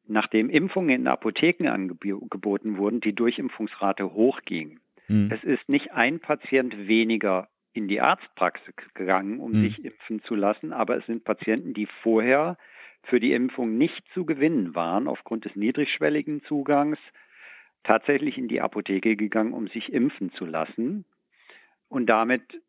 [0.08, 4.80] nachdem Impfungen in Apotheken angeboten wurden, die Durchimpfungsrate hochging.
[5.08, 5.32] Mhm.
[5.32, 9.62] Es ist nicht ein Patient weniger in die Arztpraxis gegangen, um mhm.
[9.64, 12.58] sich impfen zu lassen, aber es sind Patienten, die vorher
[13.04, 17.00] für die Impfung nicht zu gewinnen waren, aufgrund des niedrigschwelligen Zugangs,
[17.86, 21.06] tatsächlich in die Apotheke gegangen, um sich impfen zu lassen.
[21.88, 22.62] Und damit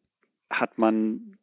[0.50, 1.38] hat man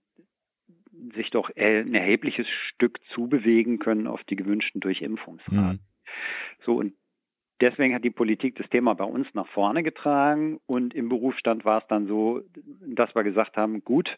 [1.16, 5.80] sich doch ein erhebliches Stück zubewegen können auf die gewünschten Durchimpfungsraten.
[5.80, 5.80] Mhm.
[6.62, 6.94] So, und
[7.60, 11.82] deswegen hat die Politik das Thema bei uns nach vorne getragen und im Berufsstand war
[11.82, 12.42] es dann so,
[12.86, 14.18] dass wir gesagt haben, gut,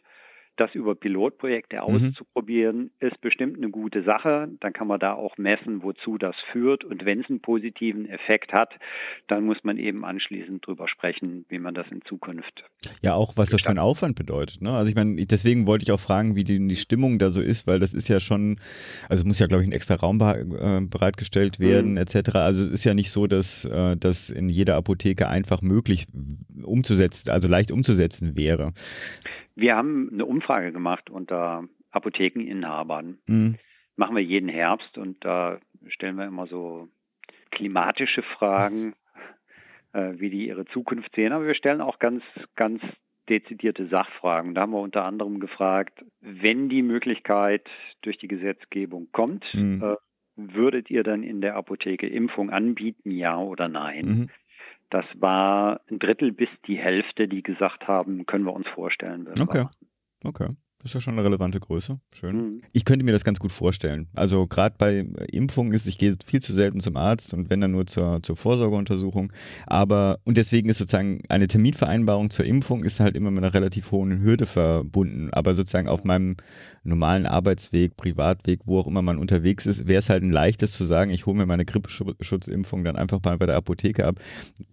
[0.56, 1.82] das über Pilotprojekte mhm.
[1.82, 4.48] auszuprobieren, ist bestimmt eine gute Sache.
[4.60, 6.84] Dann kann man da auch messen, wozu das führt.
[6.84, 8.74] Und wenn es einen positiven Effekt hat,
[9.26, 12.64] dann muss man eben anschließend drüber sprechen, wie man das in Zukunft.
[13.02, 14.60] Ja, auch was das für ein Aufwand bedeutet.
[14.62, 14.70] Ne?
[14.70, 17.66] Also ich meine, deswegen wollte ich auch fragen, wie die, die, Stimmung da so ist,
[17.66, 18.58] weil das ist ja schon,
[19.08, 21.96] also es muss ja, glaube ich, ein extra Raum äh, bereitgestellt werden, mhm.
[21.98, 22.36] etc.
[22.36, 26.06] Also es ist ja nicht so, dass äh, das in jeder Apotheke einfach möglich
[26.62, 28.72] umzusetzen, also leicht umzusetzen wäre.
[29.56, 33.18] Wir haben eine Umfrage gemacht unter Apothekeninhabern.
[33.26, 33.56] Mhm.
[33.96, 35.58] Machen wir jeden Herbst und da
[35.88, 36.88] stellen wir immer so
[37.50, 38.94] klimatische Fragen,
[39.92, 41.32] äh, wie die ihre Zukunft sehen.
[41.32, 42.22] Aber wir stellen auch ganz,
[42.54, 42.82] ganz
[43.28, 44.54] dezidierte Sachfragen.
[44.54, 47.68] Da haben wir unter anderem gefragt, wenn die Möglichkeit
[48.02, 49.82] durch die Gesetzgebung kommt, mhm.
[49.82, 49.96] äh,
[50.36, 54.06] würdet ihr dann in der Apotheke Impfung anbieten, ja oder nein?
[54.06, 54.30] Mhm.
[54.90, 59.28] Das war ein Drittel bis die Hälfte, die gesagt haben, können wir uns vorstellen.
[59.40, 59.66] Okay.
[60.24, 60.48] Okay.
[60.86, 61.98] Das ist ja schon eine relevante Größe.
[62.12, 62.36] Schön.
[62.36, 62.62] Mhm.
[62.72, 64.06] Ich könnte mir das ganz gut vorstellen.
[64.14, 67.72] Also gerade bei Impfungen ist, ich gehe viel zu selten zum Arzt und wenn dann
[67.72, 69.32] nur zur, zur Vorsorgeuntersuchung.
[69.66, 73.90] Aber, und deswegen ist sozusagen eine Terminvereinbarung zur Impfung ist halt immer mit einer relativ
[73.90, 75.30] hohen Hürde verbunden.
[75.32, 76.36] Aber sozusagen auf meinem
[76.84, 80.84] normalen Arbeitsweg, Privatweg, wo auch immer man unterwegs ist, wäre es halt ein leichtes zu
[80.84, 84.20] sagen, ich hole mir meine Grippeschutzimpfung dann einfach mal bei der Apotheke ab.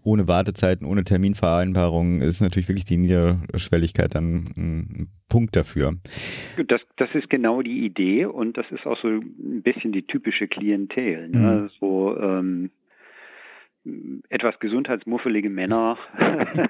[0.04, 5.96] Ohne Wartezeiten, ohne Terminvereinbarung ist natürlich wirklich die Niederschwelligkeit dann ein Punkt dafür.
[6.68, 10.48] Das, das ist genau die Idee und das ist auch so ein bisschen die typische
[10.48, 11.30] Klientel.
[11.30, 11.40] Ne?
[11.40, 11.70] Mhm.
[11.80, 12.72] So ähm,
[14.30, 15.98] etwas gesundheitsmuffelige Männer,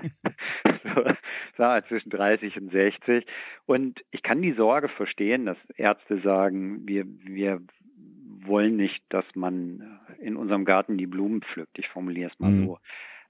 [1.58, 3.26] so, zwischen 30 und 60.
[3.66, 7.62] Und ich kann die Sorge verstehen, dass Ärzte sagen, wir, wir
[8.46, 11.78] wollen nicht, dass man in unserem Garten die Blumen pflückt.
[11.78, 12.66] Ich formuliere es mal mhm.
[12.66, 12.80] so.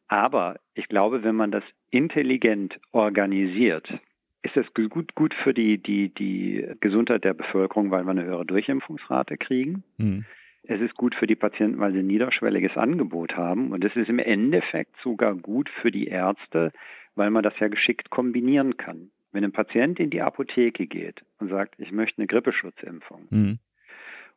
[0.07, 3.99] Aber ich glaube, wenn man das intelligent organisiert,
[4.43, 8.45] ist es gut, gut für die, die, die Gesundheit der Bevölkerung, weil wir eine höhere
[8.45, 9.83] Durchimpfungsrate kriegen.
[9.97, 10.25] Mhm.
[10.63, 13.71] Es ist gut für die Patienten, weil sie ein niederschwelliges Angebot haben.
[13.71, 16.71] Und es ist im Endeffekt sogar gut für die Ärzte,
[17.15, 19.11] weil man das ja geschickt kombinieren kann.
[19.31, 23.59] Wenn ein Patient in die Apotheke geht und sagt, ich möchte eine Grippeschutzimpfung, mhm.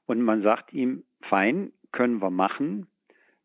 [0.06, 2.86] und man sagt ihm, fein, können wir machen,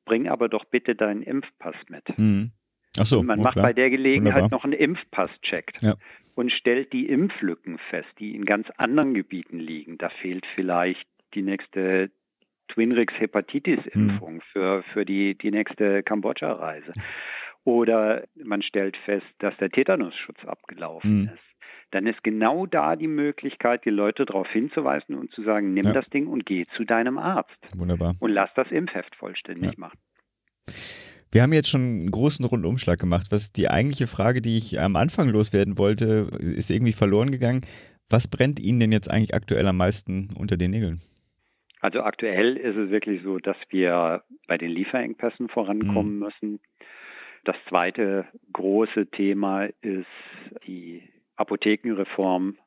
[0.05, 2.17] bring aber doch bitte deinen Impfpass mit.
[2.17, 2.51] Mhm.
[2.99, 3.67] Ach so, man macht klar.
[3.67, 4.57] bei der Gelegenheit Wunderbar.
[4.57, 5.73] noch einen Impfpass-Check.
[5.81, 5.95] Ja
[6.35, 9.97] und stellt die Impflücken fest, die in ganz anderen Gebieten liegen.
[9.97, 12.11] Da fehlt vielleicht die nächste
[12.67, 14.41] Twinrix Hepatitis-Impfung mhm.
[14.51, 16.93] für, für die, die nächste Kambodscha-Reise.
[17.63, 21.29] Oder man stellt fest, dass der Tetanusschutz abgelaufen mhm.
[21.33, 21.43] ist.
[21.91, 25.93] Dann ist genau da die Möglichkeit, die Leute darauf hinzuweisen und zu sagen, nimm ja.
[25.93, 27.57] das Ding und geh zu deinem Arzt.
[27.77, 28.15] Wunderbar.
[28.19, 29.77] Und lass das Impfheft vollständig ja.
[29.77, 29.99] machen.
[31.31, 33.27] Wir haben jetzt schon einen großen Rundumschlag gemacht.
[33.29, 37.61] Was die eigentliche Frage, die ich am Anfang loswerden wollte, ist irgendwie verloren gegangen.
[38.09, 40.99] Was brennt Ihnen denn jetzt eigentlich aktuell am meisten unter den Nägeln?
[41.79, 46.19] Also aktuell ist es wirklich so, dass wir bei den Lieferengpässen vorankommen mhm.
[46.19, 46.59] müssen.
[47.45, 50.05] Das zweite große Thema ist
[50.67, 51.01] die
[51.37, 52.57] Apothekenreform,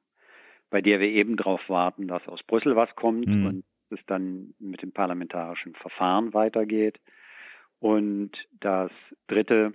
[0.70, 3.46] bei der wir eben darauf warten, dass aus Brüssel was kommt mhm.
[3.46, 6.98] und es dann mit dem parlamentarischen Verfahren weitergeht.
[7.84, 8.30] Und
[8.60, 8.90] das
[9.26, 9.74] dritte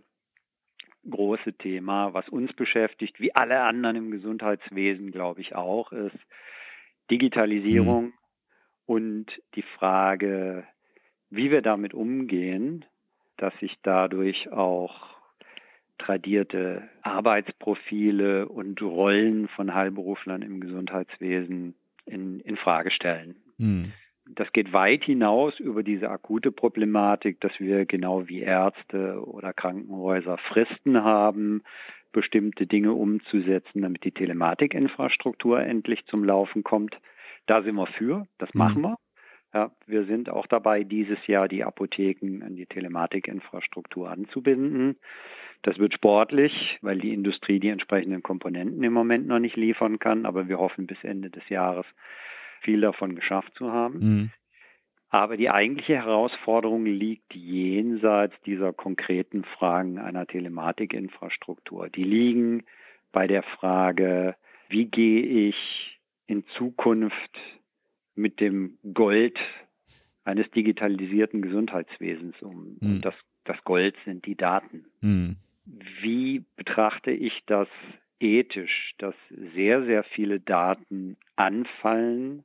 [1.08, 6.18] große Thema, was uns beschäftigt, wie alle anderen im Gesundheitswesen, glaube ich auch, ist
[7.12, 8.14] Digitalisierung mhm.
[8.88, 10.64] und die Frage,
[11.30, 12.84] wie wir damit umgehen,
[13.38, 15.16] dass sich dadurch auch
[16.00, 21.76] tradierte Arbeitsprofile und Rollen von Heilberuflern im Gesundheitswesen
[22.08, 23.36] in, in Frage stellen.
[23.60, 23.94] Mhm
[24.36, 30.38] das geht weit hinaus über diese akute Problematik, dass wir genau wie Ärzte oder Krankenhäuser
[30.38, 31.64] Fristen haben,
[32.12, 37.00] bestimmte Dinge umzusetzen, damit die Telematikinfrastruktur endlich zum Laufen kommt.
[37.46, 38.58] Da sind wir für, das mhm.
[38.58, 38.98] machen wir.
[39.54, 44.98] Ja, wir sind auch dabei, dieses Jahr die Apotheken an die Telematikinfrastruktur anzubinden.
[45.64, 50.28] Das wird sportlich, weil die Industrie die entsprechenden Komponenten im Moment noch nicht liefern kann,
[50.28, 51.88] aber wir hoffen bis Ende des Jahres
[52.62, 54.00] viel davon geschafft zu haben.
[54.00, 54.32] Mhm.
[55.10, 61.90] Aber die eigentliche Herausforderung liegt jenseits dieser konkreten Fragen einer Telematikinfrastruktur.
[61.90, 62.64] Die liegen
[63.12, 64.36] bei der Frage,
[64.70, 67.40] wie gehe ich in Zukunft
[68.14, 69.40] mit dem Gold
[70.26, 72.78] eines digitalisierten Gesundheitswesens um.
[72.80, 72.90] Mhm.
[72.90, 73.16] Und das,
[73.46, 74.86] das Gold sind die Daten.
[75.02, 75.38] Mhm.
[76.02, 77.68] Wie betrachte ich das
[78.20, 79.16] ethisch, dass
[79.56, 82.44] sehr, sehr viele Daten anfallen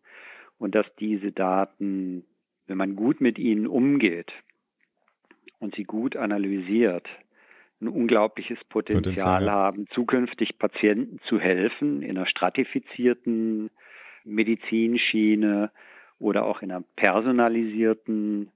[0.58, 2.24] und dass diese Daten,
[2.66, 4.32] wenn man gut mit ihnen umgeht
[5.58, 7.08] und sie gut analysiert,
[7.80, 13.70] ein unglaubliches Potenzial, Potenzial haben, zukünftig Patienten zu helfen in einer stratifizierten
[14.24, 15.70] Medizinschiene
[16.18, 18.50] oder auch in einer personalisierten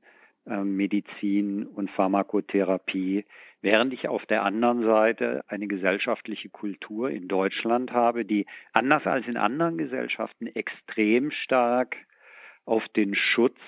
[0.65, 3.25] Medizin und Pharmakotherapie,
[3.61, 9.27] während ich auf der anderen Seite eine gesellschaftliche Kultur in Deutschland habe, die anders als
[9.27, 11.97] in anderen Gesellschaften extrem stark
[12.65, 13.59] auf den Schutz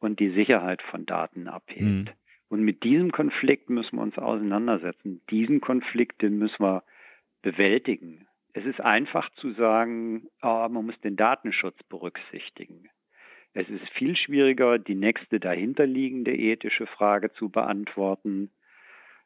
[0.00, 1.80] und die Sicherheit von Daten abhebt.
[1.80, 2.08] Mhm.
[2.48, 5.22] Und mit diesem Konflikt müssen wir uns auseinandersetzen.
[5.30, 6.84] Diesen Konflikt, den müssen wir
[7.42, 8.26] bewältigen.
[8.52, 12.88] Es ist einfach zu sagen, oh, man muss den Datenschutz berücksichtigen.
[13.56, 18.50] Es ist viel schwieriger, die nächste dahinterliegende ethische Frage zu beantworten.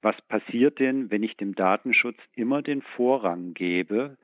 [0.00, 4.16] was passiert denn, wenn ich dem Datenschutz immer den Vorrang gebe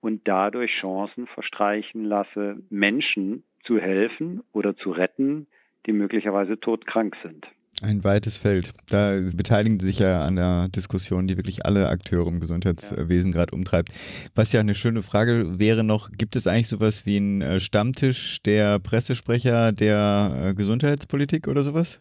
[0.00, 5.48] und dadurch Chancen verstreichen lasse, Menschen zu helfen oder zu retten,
[5.86, 7.48] die möglicherweise todkrank sind.
[7.82, 8.72] Ein weites Feld.
[8.86, 13.36] Da beteiligen sich ja an der Diskussion, die wirklich alle Akteure im Gesundheitswesen ja.
[13.36, 13.92] gerade umtreibt.
[14.34, 18.42] Was ja eine schöne Frage wäre noch, gibt es eigentlich sowas wie einen äh, Stammtisch
[18.42, 21.98] der Pressesprecher der äh, Gesundheitspolitik oder sowas?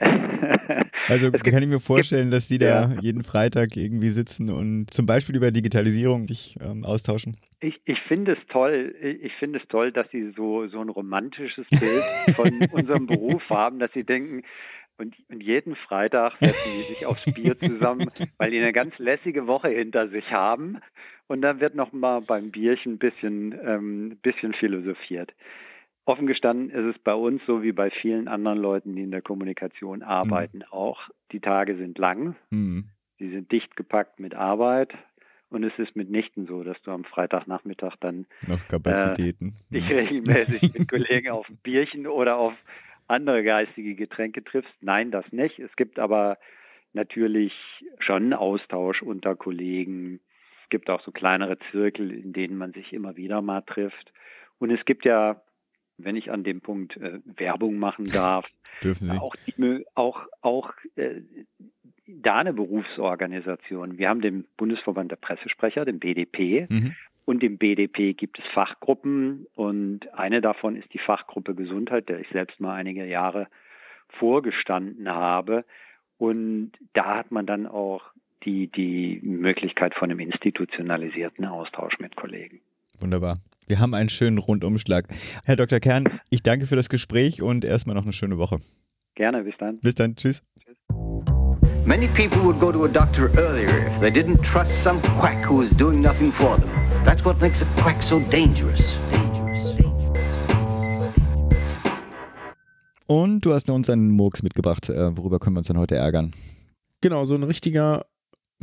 [1.08, 2.96] Also kann ich mir vorstellen, dass Sie da ja.
[3.00, 7.36] jeden Freitag irgendwie sitzen und zum Beispiel über Digitalisierung sich ähm, austauschen.
[7.60, 11.66] Ich, ich finde es toll, ich finde es toll, dass Sie so, so ein romantisches
[11.68, 14.42] Bild von unserem Beruf haben, dass Sie denken,
[14.96, 18.06] und, und, jeden Freitag setzen sie sich aufs Bier zusammen,
[18.38, 20.78] weil die eine ganz lässige Woche hinter sich haben.
[21.26, 25.32] Und dann wird noch mal beim Bierchen ein bisschen, ähm, bisschen philosophiert.
[26.06, 29.22] Offen gestanden ist es bei uns so wie bei vielen anderen Leuten, die in der
[29.22, 30.64] Kommunikation arbeiten, mhm.
[30.70, 31.08] auch.
[31.32, 32.90] Die Tage sind lang, mhm.
[33.18, 34.94] sie sind dicht gepackt mit Arbeit
[35.54, 39.54] und es ist mitnichten so, dass du am Freitagnachmittag dann noch Kapazitäten.
[39.70, 42.54] Äh, dich regelmäßig mit Kollegen auf ein Bierchen oder auf
[43.06, 44.74] andere geistige Getränke triffst.
[44.80, 45.58] Nein, das nicht.
[45.58, 46.38] Es gibt aber
[46.92, 47.54] natürlich
[47.98, 50.20] schon Austausch unter Kollegen.
[50.64, 54.12] Es gibt auch so kleinere Zirkel, in denen man sich immer wieder mal trifft.
[54.58, 55.40] Und es gibt ja
[55.98, 58.46] wenn ich an dem Punkt äh, Werbung machen darf,
[58.82, 59.18] Dürfen Sie.
[59.18, 61.20] auch, die, auch, auch äh,
[62.06, 63.98] da eine Berufsorganisation.
[63.98, 66.94] Wir haben den Bundesverband der Pressesprecher, den BDP, mhm.
[67.24, 72.28] und im BDP gibt es Fachgruppen und eine davon ist die Fachgruppe Gesundheit, der ich
[72.28, 73.48] selbst mal einige Jahre
[74.08, 75.64] vorgestanden habe.
[76.18, 78.02] Und da hat man dann auch
[78.44, 82.60] die, die Möglichkeit von einem institutionalisierten Austausch mit Kollegen.
[83.00, 83.38] Wunderbar.
[83.66, 85.06] Wir haben einen schönen Rundumschlag.
[85.44, 85.80] Herr Dr.
[85.80, 88.58] Kern, ich danke für das Gespräch und erstmal noch eine schöne Woche.
[89.14, 89.78] Gerne, bis dann.
[89.80, 90.42] Bis dann, tschüss.
[91.86, 95.62] Many people would go to a doctor earlier if they didn't trust some quack who
[95.62, 96.68] is doing nothing for them.
[97.04, 98.94] That's what makes a quack so dangerous.
[103.06, 104.88] Und du hast mir uns einen Murks mitgebracht.
[104.88, 106.32] Äh, worüber können wir uns dann heute ärgern?
[107.02, 108.06] Genau, so ein richtiger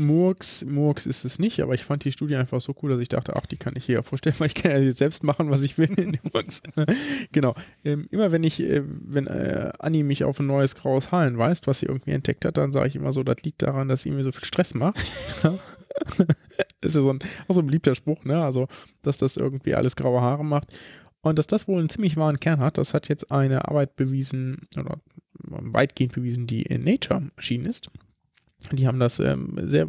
[0.01, 3.09] Murks, Murks ist es nicht, aber ich fand die Studie einfach so cool, dass ich
[3.09, 5.63] dachte, ach, die kann ich hier vorstellen, weil ich kann ja jetzt selbst machen, was
[5.63, 5.89] ich will.
[7.31, 7.55] genau.
[7.83, 11.67] Ähm, immer wenn ich, äh, wenn äh, Anni mich auf ein neues graues Haar hinweist,
[11.67, 14.11] was sie irgendwie entdeckt hat, dann sage ich immer so, das liegt daran, dass sie
[14.11, 15.11] mir so viel Stress macht.
[16.81, 18.43] ist ja so ein, auch so ein beliebter Spruch, ne?
[18.43, 18.67] Also,
[19.01, 20.75] dass das irgendwie alles graue Haare macht.
[21.21, 24.67] Und dass das wohl einen ziemlich wahren Kern hat, das hat jetzt eine Arbeit bewiesen,
[24.77, 24.99] oder
[25.43, 27.91] weitgehend bewiesen, die in Nature erschienen ist.
[28.71, 29.87] Die haben das ähm, sehr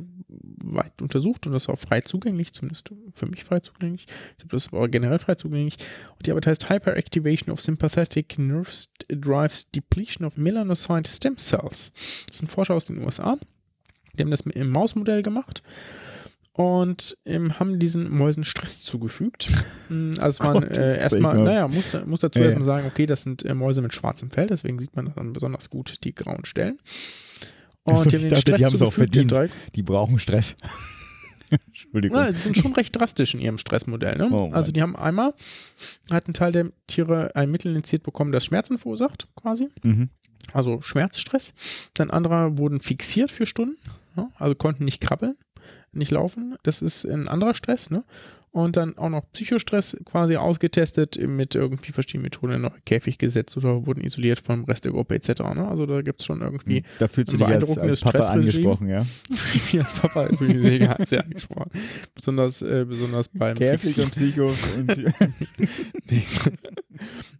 [0.64, 4.06] weit untersucht und das ist auch frei zugänglich, zumindest für mich frei zugänglich.
[4.32, 5.76] Ich glaube, das war generell frei zugänglich.
[6.16, 11.92] Und die Arbeit heißt Hyperactivation of Sympathetic Nerves Drives Depletion of Melanocyte Stem Cells.
[12.26, 13.36] Das sind Forscher aus den USA.
[14.14, 15.62] Die haben das im Mausmodell gemacht
[16.54, 19.48] und ähm, haben diesen Mäusen Stress zugefügt.
[19.88, 23.22] Hm, also es waren äh, erstmal, naja, muss, muss dazu ja, erstmal sagen, okay, das
[23.22, 26.78] sind äh, Mäuse mit schwarzem Fell, deswegen sieht man dann besonders gut die grauen Stellen.
[27.84, 29.34] Und also, die haben, dachte, die haben es auch verdient.
[29.74, 30.54] Die brauchen Stress.
[31.66, 32.18] Entschuldigung.
[32.18, 34.16] Ja, die sind schon recht drastisch in ihrem Stressmodell.
[34.16, 34.28] Ne?
[34.30, 35.34] Oh also die haben einmal,
[36.10, 39.68] hat ein Teil der Tiere ein Mittel initiiert bekommen, das Schmerzen verursacht, quasi.
[39.82, 40.08] Mhm.
[40.52, 41.90] Also Schmerzstress.
[41.94, 43.76] Dann andere wurden fixiert für Stunden,
[44.16, 44.30] ja?
[44.38, 45.36] also konnten nicht krabbeln,
[45.92, 46.56] nicht laufen.
[46.62, 47.90] Das ist ein anderer Stress.
[47.90, 48.04] Ne?
[48.52, 53.56] und dann auch noch Psychostress quasi ausgetestet mit irgendwie verschiedenen Methoden in einen Käfig gesetzt
[53.56, 55.40] oder wurden isoliert vom Rest der Gruppe etc.
[55.54, 55.66] Ne?
[55.66, 58.88] Also da gibt es schon irgendwie hm, da fühlst du dich als, als Papa angesprochen,
[58.88, 59.06] ja?
[59.54, 61.70] ich als Papa sehr, sehr angesprochen.
[62.14, 64.44] Besonders, äh, besonders beim Käfig und Psycho
[64.76, 64.98] und
[66.06, 66.22] nee.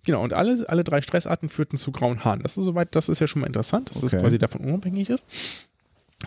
[0.06, 2.42] Genau, und alle, alle drei Stressarten führten zu grauen Haaren.
[2.42, 4.06] Das ist soweit, das ist ja schon mal interessant, dass okay.
[4.12, 5.68] das quasi davon unabhängig ist.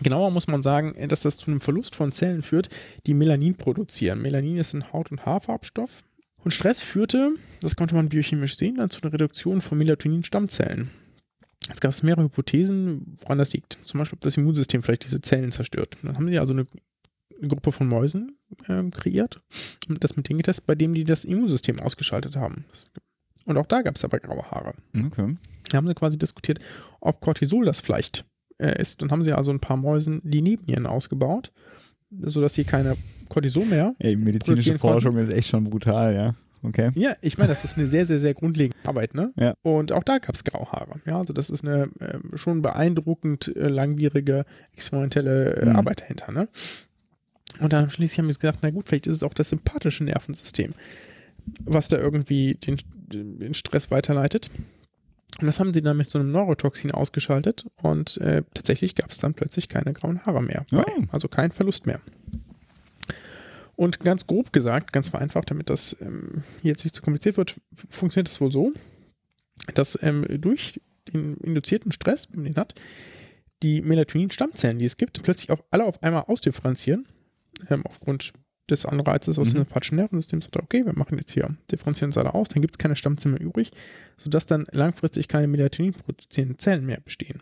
[0.01, 2.69] Genauer muss man sagen, dass das zu einem Verlust von Zellen führt,
[3.05, 4.21] die Melanin produzieren.
[4.21, 6.03] Melanin ist ein Haut- und Haarfarbstoff.
[6.43, 7.31] Und Stress führte,
[7.61, 10.91] das konnte man biochemisch sehen, dann zu einer Reduktion von Melatonin-Stammzellen.
[11.69, 13.79] Es gab mehrere Hypothesen, woran das liegt.
[13.85, 15.97] Zum Beispiel, ob das Immunsystem vielleicht diese Zellen zerstört.
[16.03, 16.67] Dann haben sie also eine,
[17.39, 19.41] eine Gruppe von Mäusen äh, kreiert
[19.89, 22.65] und das mit denen getestet, bei denen die das Immunsystem ausgeschaltet haben.
[23.45, 24.73] Und auch da gab es aber graue Haare.
[24.95, 25.35] Okay.
[25.69, 26.59] Da haben sie quasi diskutiert,
[26.99, 28.25] ob Cortisol das vielleicht
[28.57, 29.01] äh, ist.
[29.01, 31.51] Dann haben sie also ein paar Mäusen die Nebennieren ausgebaut,
[32.21, 32.95] sodass sie keine
[33.29, 33.95] Cortison mehr.
[33.99, 35.29] Ey, medizinische Forschung konnten.
[35.29, 36.35] ist echt schon brutal, ja.
[36.67, 36.89] Okay.
[36.95, 39.31] Ja, ich meine, das ist eine sehr, sehr, sehr grundlegende Arbeit, ne?
[39.35, 39.53] Ja.
[39.61, 40.99] Und auch da gab es Grauhaare.
[41.05, 45.75] Ja, also das ist eine äh, schon beeindruckend äh, langwierige experimentelle äh, mhm.
[45.75, 46.47] Arbeit dahinter, ne?
[47.59, 50.73] Und dann schließlich haben wir gesagt, na gut, vielleicht ist es auch das sympathische Nervensystem,
[51.63, 54.49] was da irgendwie den, den Stress weiterleitet.
[55.39, 59.17] Und das haben sie dann mit so einem Neurotoxin ausgeschaltet und äh, tatsächlich gab es
[59.17, 60.65] dann plötzlich keine grauen Haare mehr.
[60.71, 60.83] Oh.
[61.11, 61.99] Also kein Verlust mehr.
[63.75, 67.55] Und ganz grob gesagt, ganz vereinfacht, damit das ähm, hier jetzt nicht zu kompliziert wird,
[67.89, 68.71] funktioniert es wohl so,
[69.73, 70.79] dass ähm, durch
[71.11, 72.75] den induzierten Stress, den man hat,
[73.61, 77.05] die Melatonin-Stammzellen, die es gibt, plötzlich auch alle auf einmal ausdifferenzieren,
[77.69, 78.33] ähm, aufgrund
[78.69, 79.53] des Anreizes aus Mhm.
[79.53, 82.61] dem sympathischen Nervensystem, sagt, er, okay, wir machen jetzt hier, differenzieren uns alle aus, dann
[82.61, 83.71] gibt es keine Stammzellen mehr übrig,
[84.17, 87.41] sodass dann langfristig keine Melatonin produzierenden Zellen mehr bestehen.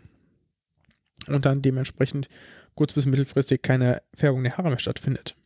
[1.28, 2.28] Und dann dementsprechend
[2.74, 5.36] kurz- bis mittelfristig keine Färbung der Haare mehr stattfindet.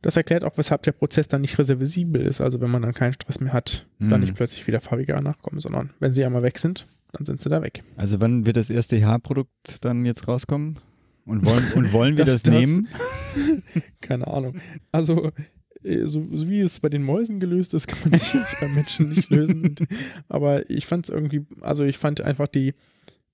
[0.00, 3.12] Das erklärt auch, weshalb der Prozess dann nicht reversibel ist, also wenn man dann keinen
[3.14, 4.20] Stress mehr hat, dann Mhm.
[4.20, 7.48] nicht plötzlich wieder farbige Haare nachkommen, sondern wenn sie einmal weg sind, dann sind sie
[7.48, 7.82] da weg.
[7.96, 10.78] Also wann wird das erste Haarprodukt dann jetzt rauskommen?
[11.28, 12.88] Und wollen, und wollen wir das, Das- nehmen?
[14.00, 14.56] Keine Ahnung.
[14.92, 15.30] Also,
[15.82, 19.10] äh, so, so wie es bei den Mäusen gelöst ist, kann man sicherlich bei Menschen
[19.10, 19.76] nicht lösen.
[20.28, 22.74] Aber ich fand es irgendwie, also ich fand einfach die,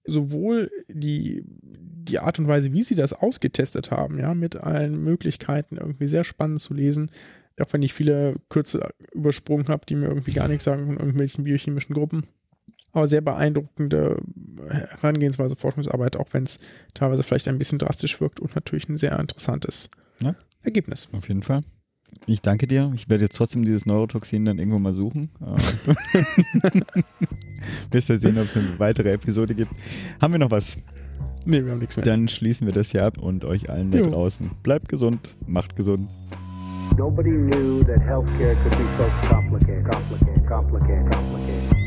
[0.06, 5.76] sowohl die, die Art und Weise, wie sie das ausgetestet haben, ja, mit allen Möglichkeiten
[5.78, 7.10] irgendwie sehr spannend zu lesen,
[7.60, 11.44] auch wenn ich viele Kürze übersprungen habe, die mir irgendwie gar nichts sagen von irgendwelchen
[11.44, 12.24] biochemischen Gruppen.
[12.94, 14.16] Aber sehr beeindruckende
[14.70, 16.60] Herangehensweise, Forschungsarbeit, auch wenn es
[16.94, 19.90] teilweise vielleicht ein bisschen drastisch wirkt und natürlich ein sehr interessantes
[20.20, 20.34] Ja.
[20.62, 21.08] Ergebnis.
[21.12, 21.62] Auf jeden Fall.
[22.26, 22.92] Ich danke dir.
[22.94, 25.30] Ich werde jetzt trotzdem dieses Neurotoxin dann irgendwo mal suchen.
[25.40, 26.22] Äh,
[27.90, 29.72] Bis wir sehen, ob es eine weitere Episode gibt.
[30.20, 30.78] Haben wir noch was?
[31.44, 32.04] Nee, wir haben nichts mehr.
[32.06, 34.10] Dann schließen wir das hier ab und euch allen da Jo.
[34.10, 34.50] draußen.
[34.62, 36.08] Bleibt gesund, macht gesund.
[36.96, 41.83] Nobody knew that healthcare could be so complicated, complicated, complicated, complicated.